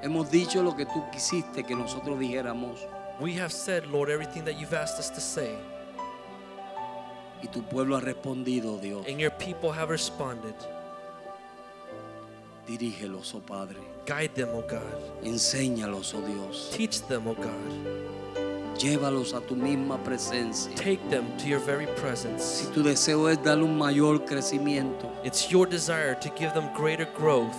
Hemos 0.03 0.31
dicho 0.31 0.63
lo 0.63 0.75
que 0.75 0.85
tú 0.85 1.05
quisiste 1.13 1.63
que 1.65 1.77
nosotros 1.77 2.19
dijéramos 2.19 2.81
We 3.21 3.35
have 3.35 3.53
said, 3.53 3.87
Lord, 3.89 4.11
everything 4.11 4.45
that 4.45 4.59
you've 4.59 4.75
asked 4.75 4.99
us 4.99 5.11
to 5.11 5.21
say, 5.21 5.55
y 7.43 7.49
tu 7.53 7.63
pueblo 7.63 7.97
ha 7.97 8.01
respondido, 8.01 8.77
oh 8.77 8.79
Dios. 8.81 9.07
and 9.09 9.21
your 9.21 9.31
people 9.33 9.71
have 9.73 9.91
responded. 9.91 10.55
Dirígelos, 12.67 13.35
oh 13.35 13.41
Padre. 13.41 13.79
Guide 14.07 14.35
them, 14.35 14.49
O 14.55 14.63
God. 14.63 14.95
Enséñalos, 15.25 16.15
oh 16.15 16.21
Dios. 16.21 16.71
Teach 16.73 17.03
them, 17.07 17.27
O 17.29 17.35
God. 17.35 18.79
Llévalos 18.79 19.35
a 19.35 19.41
tu 19.41 19.55
misma 19.55 19.99
presencia. 20.03 20.75
Take 20.77 21.01
them 21.11 21.27
to 21.39 21.47
your 21.47 21.61
very 21.61 21.87
Si 21.87 21.93
presence. 22.01 22.69
tu 22.73 22.83
deseo 22.83 23.29
es 23.29 23.39
darle 23.43 23.65
un 23.65 23.77
mayor 23.79 24.25
crecimiento, 24.25 25.11
It's 25.25 25.51
your 25.51 25.67
desire 25.67 26.15
to 26.17 26.29
give 26.31 26.53
them 26.55 26.69
greater 26.75 27.07
growth. 27.17 27.57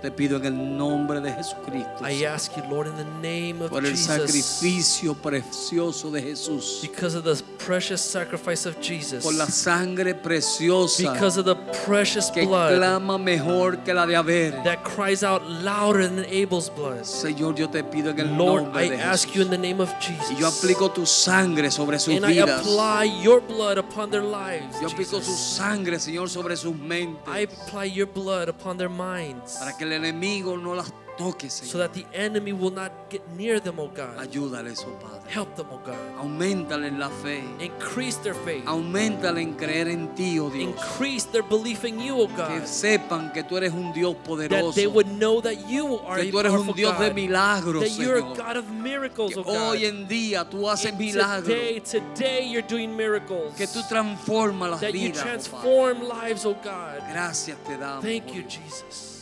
Te 0.00 0.10
pido 0.10 0.36
en 0.36 0.44
el 0.46 0.76
nombre 0.76 1.20
de 1.20 1.32
Jesucristo, 1.32 2.04
I 2.08 2.24
ask 2.24 2.54
you, 2.56 2.62
Lord, 2.70 2.86
in 2.88 2.96
the 2.96 3.04
name 3.22 3.62
of 3.62 3.70
por 3.70 3.84
el 3.84 3.90
Jesus, 3.92 4.06
sacrificio 4.06 5.14
precioso 5.14 6.10
de 6.10 6.22
Jesús, 6.22 6.80
because 6.82 7.14
of 7.16 7.24
the 7.24 7.42
precious 7.58 8.00
sacrifice 8.00 8.66
of 8.66 8.80
Jesus, 8.80 9.22
por 9.24 9.32
la 9.34 9.46
sangre 9.46 10.14
preciosa 10.14 11.12
because 11.12 11.38
of 11.38 11.44
the 11.46 11.56
precious 11.86 12.30
que 12.30 12.44
blood 12.46 12.76
clama 12.76 13.18
mejor 13.18 13.78
que 13.84 13.92
la 13.94 14.06
de 14.06 14.14
Abel. 14.16 14.62
that 14.64 14.84
cries 14.84 15.22
out 15.22 15.42
louder 15.48 16.06
than 16.06 16.24
Abel's 16.26 16.68
blood. 16.70 17.04
Señor, 17.04 17.54
yo 17.56 17.68
te 17.68 17.82
pido 17.82 18.10
en 18.10 18.20
el 18.20 18.36
Lord, 18.36 18.64
nombre 18.64 18.86
I 18.86 18.88
de 18.90 18.96
ask 19.02 19.34
you 19.34 19.42
in 19.42 19.48
Jesús. 19.48 19.50
the 19.50 19.58
name 19.58 19.80
of 19.80 19.88
Y 20.00 20.34
yo 20.38 20.48
Jesus. 20.48 20.62
aplico 20.62 20.90
tu 20.92 21.06
sangre 21.06 21.70
sobre 21.70 21.98
sus 21.98 22.14
And 22.14 22.26
I 22.26 22.32
vidas. 22.34 22.60
apply 22.60 23.04
your 23.22 23.40
blood 23.40 23.78
upon 23.78 24.10
their 24.10 24.22
lives. 24.22 24.80
Yo 24.80 24.88
aplico 24.88 25.18
tu 25.18 25.24
Jesus. 25.24 25.56
sangre, 25.56 25.98
Señor, 25.98 26.28
sobre 26.28 26.56
sus 26.56 26.74
I 26.74 26.78
mentes. 26.78 27.26
apply 27.44 27.84
your 27.86 28.06
blood 28.06 28.48
upon 28.48 28.76
their 28.76 28.88
minds 28.90 29.56
Para 29.58 29.76
que 29.76 29.84
el 29.84 29.92
enemigo 29.96 30.56
no 30.56 30.74
las 30.74 30.92
toque, 31.16 31.48
so 31.48 31.64
Señor. 31.64 31.78
that 31.78 31.92
the 31.94 32.04
enemy 32.12 32.52
will 32.52 32.70
not 32.70 32.92
get 33.08 33.22
near 33.38 33.58
them, 33.58 33.78
O 33.80 33.88
God. 33.88 34.18
Ayúdales, 34.18 34.84
oh 34.86 34.98
Padre. 35.00 35.22
Help 35.32 35.56
them, 35.56 35.66
O 35.70 35.78
God. 35.78 35.96
Aumentale 36.18 36.88
en 36.88 36.98
la 37.00 37.08
fe. 37.08 37.42
Increase 37.58 38.16
their 38.22 38.34
faith. 38.34 38.62
Aumentale 38.66 39.40
en 39.40 39.54
creer 39.54 39.88
en 39.88 40.14
ti, 40.14 40.38
oh 40.38 40.50
Dios. 40.50 40.68
Increase 40.76 41.24
their 41.24 41.42
belief 41.42 41.84
in 41.86 41.98
you, 42.00 42.20
O 42.20 42.26
Que 42.28 42.36
God. 42.58 42.66
sepan 42.66 43.32
que 43.32 43.42
tú 43.44 43.56
eres 43.56 43.72
un 43.72 43.94
Dios 43.94 44.14
That 44.14 44.24
poderoso. 44.24 44.74
they 44.74 44.86
would 44.86 45.06
know 45.18 45.40
that 45.40 45.66
you 45.66 45.98
are 46.06 46.20
Que 46.20 46.28
a 46.28 46.32
tú 46.32 46.38
eres 46.40 46.52
un 46.52 46.72
Dios 46.74 46.98
de 46.98 47.14
milagros, 47.14 47.82
That 47.82 47.98
you're 47.98 48.18
a 48.18 48.20
Señor. 48.20 48.36
God 48.36 48.56
of 48.58 48.68
miracles, 48.70 49.32
Que 49.32 49.40
O 49.40 49.42
God. 49.44 49.70
hoy 49.70 49.86
en 49.86 50.06
día 50.06 50.44
tú 50.50 50.68
haces 50.68 50.90
And 50.92 50.98
milagros. 51.00 51.44
Today, 51.48 51.80
today 51.80 52.46
you're 52.46 52.60
doing 52.68 52.94
miracles. 52.94 53.54
Que 53.56 53.66
tú 53.66 53.80
transformas 53.88 54.68
las 54.70 54.80
that 54.82 54.92
you 54.92 55.00
vidas. 55.12 55.16
oh 55.16 55.24
Padre. 55.24 55.32
transform 55.32 56.02
lives, 56.02 56.44
oh 56.44 56.54
God. 56.62 57.00
Gracias 57.10 57.56
te 57.66 57.78
damos. 57.78 58.04
Thank 58.04 58.24
oh 58.28 58.34
you. 58.34 58.42
Jesus. 58.42 59.15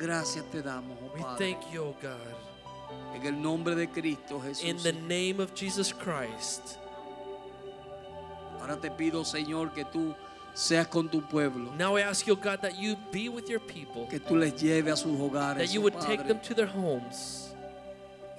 Gracias 0.00 0.44
te 0.50 0.62
damos, 0.62 0.96
oh 1.02 1.12
We 1.14 1.20
Padre. 1.20 1.52
thank 1.52 1.70
you, 1.72 1.82
oh 1.82 1.94
God. 2.00 3.14
En 3.14 3.26
el 3.26 3.40
nombre 3.40 3.74
de 3.74 3.86
Cristo 3.88 4.40
Jesús. 4.40 4.64
In 4.64 4.76
the 4.82 4.92
name 4.92 5.40
of 5.42 5.52
Jesus 5.54 5.92
Christ. 5.92 6.78
Ahora 8.60 8.76
te 8.76 8.90
pido, 8.90 9.24
Señor, 9.24 9.72
que 9.72 9.84
tú 9.84 10.14
seas 10.54 10.86
con 10.88 11.08
tu 11.08 11.22
pueblo. 11.22 11.72
Now 11.76 11.96
I 11.96 12.02
ask 12.02 12.26
you, 12.26 12.34
God, 12.36 12.60
that 12.62 12.76
you 12.78 12.96
be 13.12 13.28
with 13.28 13.48
your 13.48 13.60
people, 13.60 14.06
Que 14.08 14.18
tú 14.20 14.36
les 14.36 14.54
lleves 14.60 14.92
a 14.92 14.96
sus 14.96 15.18
hogares. 15.18 15.58
that 15.58 15.72
you 15.74 15.80
oh 15.80 15.84
would 15.84 15.98
take 16.00 16.26
them 16.26 16.40
to 16.40 16.54
their 16.54 16.66
homes, 16.66 17.49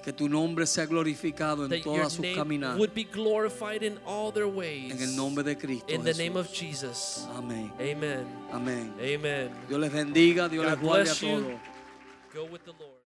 Que 0.03 0.11
tu 0.11 0.28
nombre 0.28 0.65
sea 0.65 0.86
glorificado 0.86 1.65
en 1.65 1.82
todas 1.82 2.14
sus 2.14 2.22
name 2.22 2.36
caminar. 2.36 2.78
would 2.78 2.94
be 2.94 3.03
glorified 3.03 3.84
in 3.84 3.99
all 4.06 4.32
their 4.32 4.48
ways. 4.48 4.91
En 4.91 5.02
el 5.02 5.15
nombre 5.15 5.44
de 5.44 5.56
Cristo. 5.56 5.94
In 5.94 6.03
the 6.03 6.14
name 6.14 6.36
of 6.36 6.52
Jesus. 6.52 7.28
Amén. 7.36 7.72
Amen. 7.80 8.26
Amén. 8.52 8.94
Amen. 8.99 9.52
Dios 9.68 9.80
les 9.80 9.91
bendiga, 9.91 10.49
Dios 10.49 10.65
God 10.65 10.72
les 10.72 10.80
guarde 10.82 11.02
a 11.02 11.14
bless 11.14 11.22
you. 11.22 11.60
todos. 12.65 12.90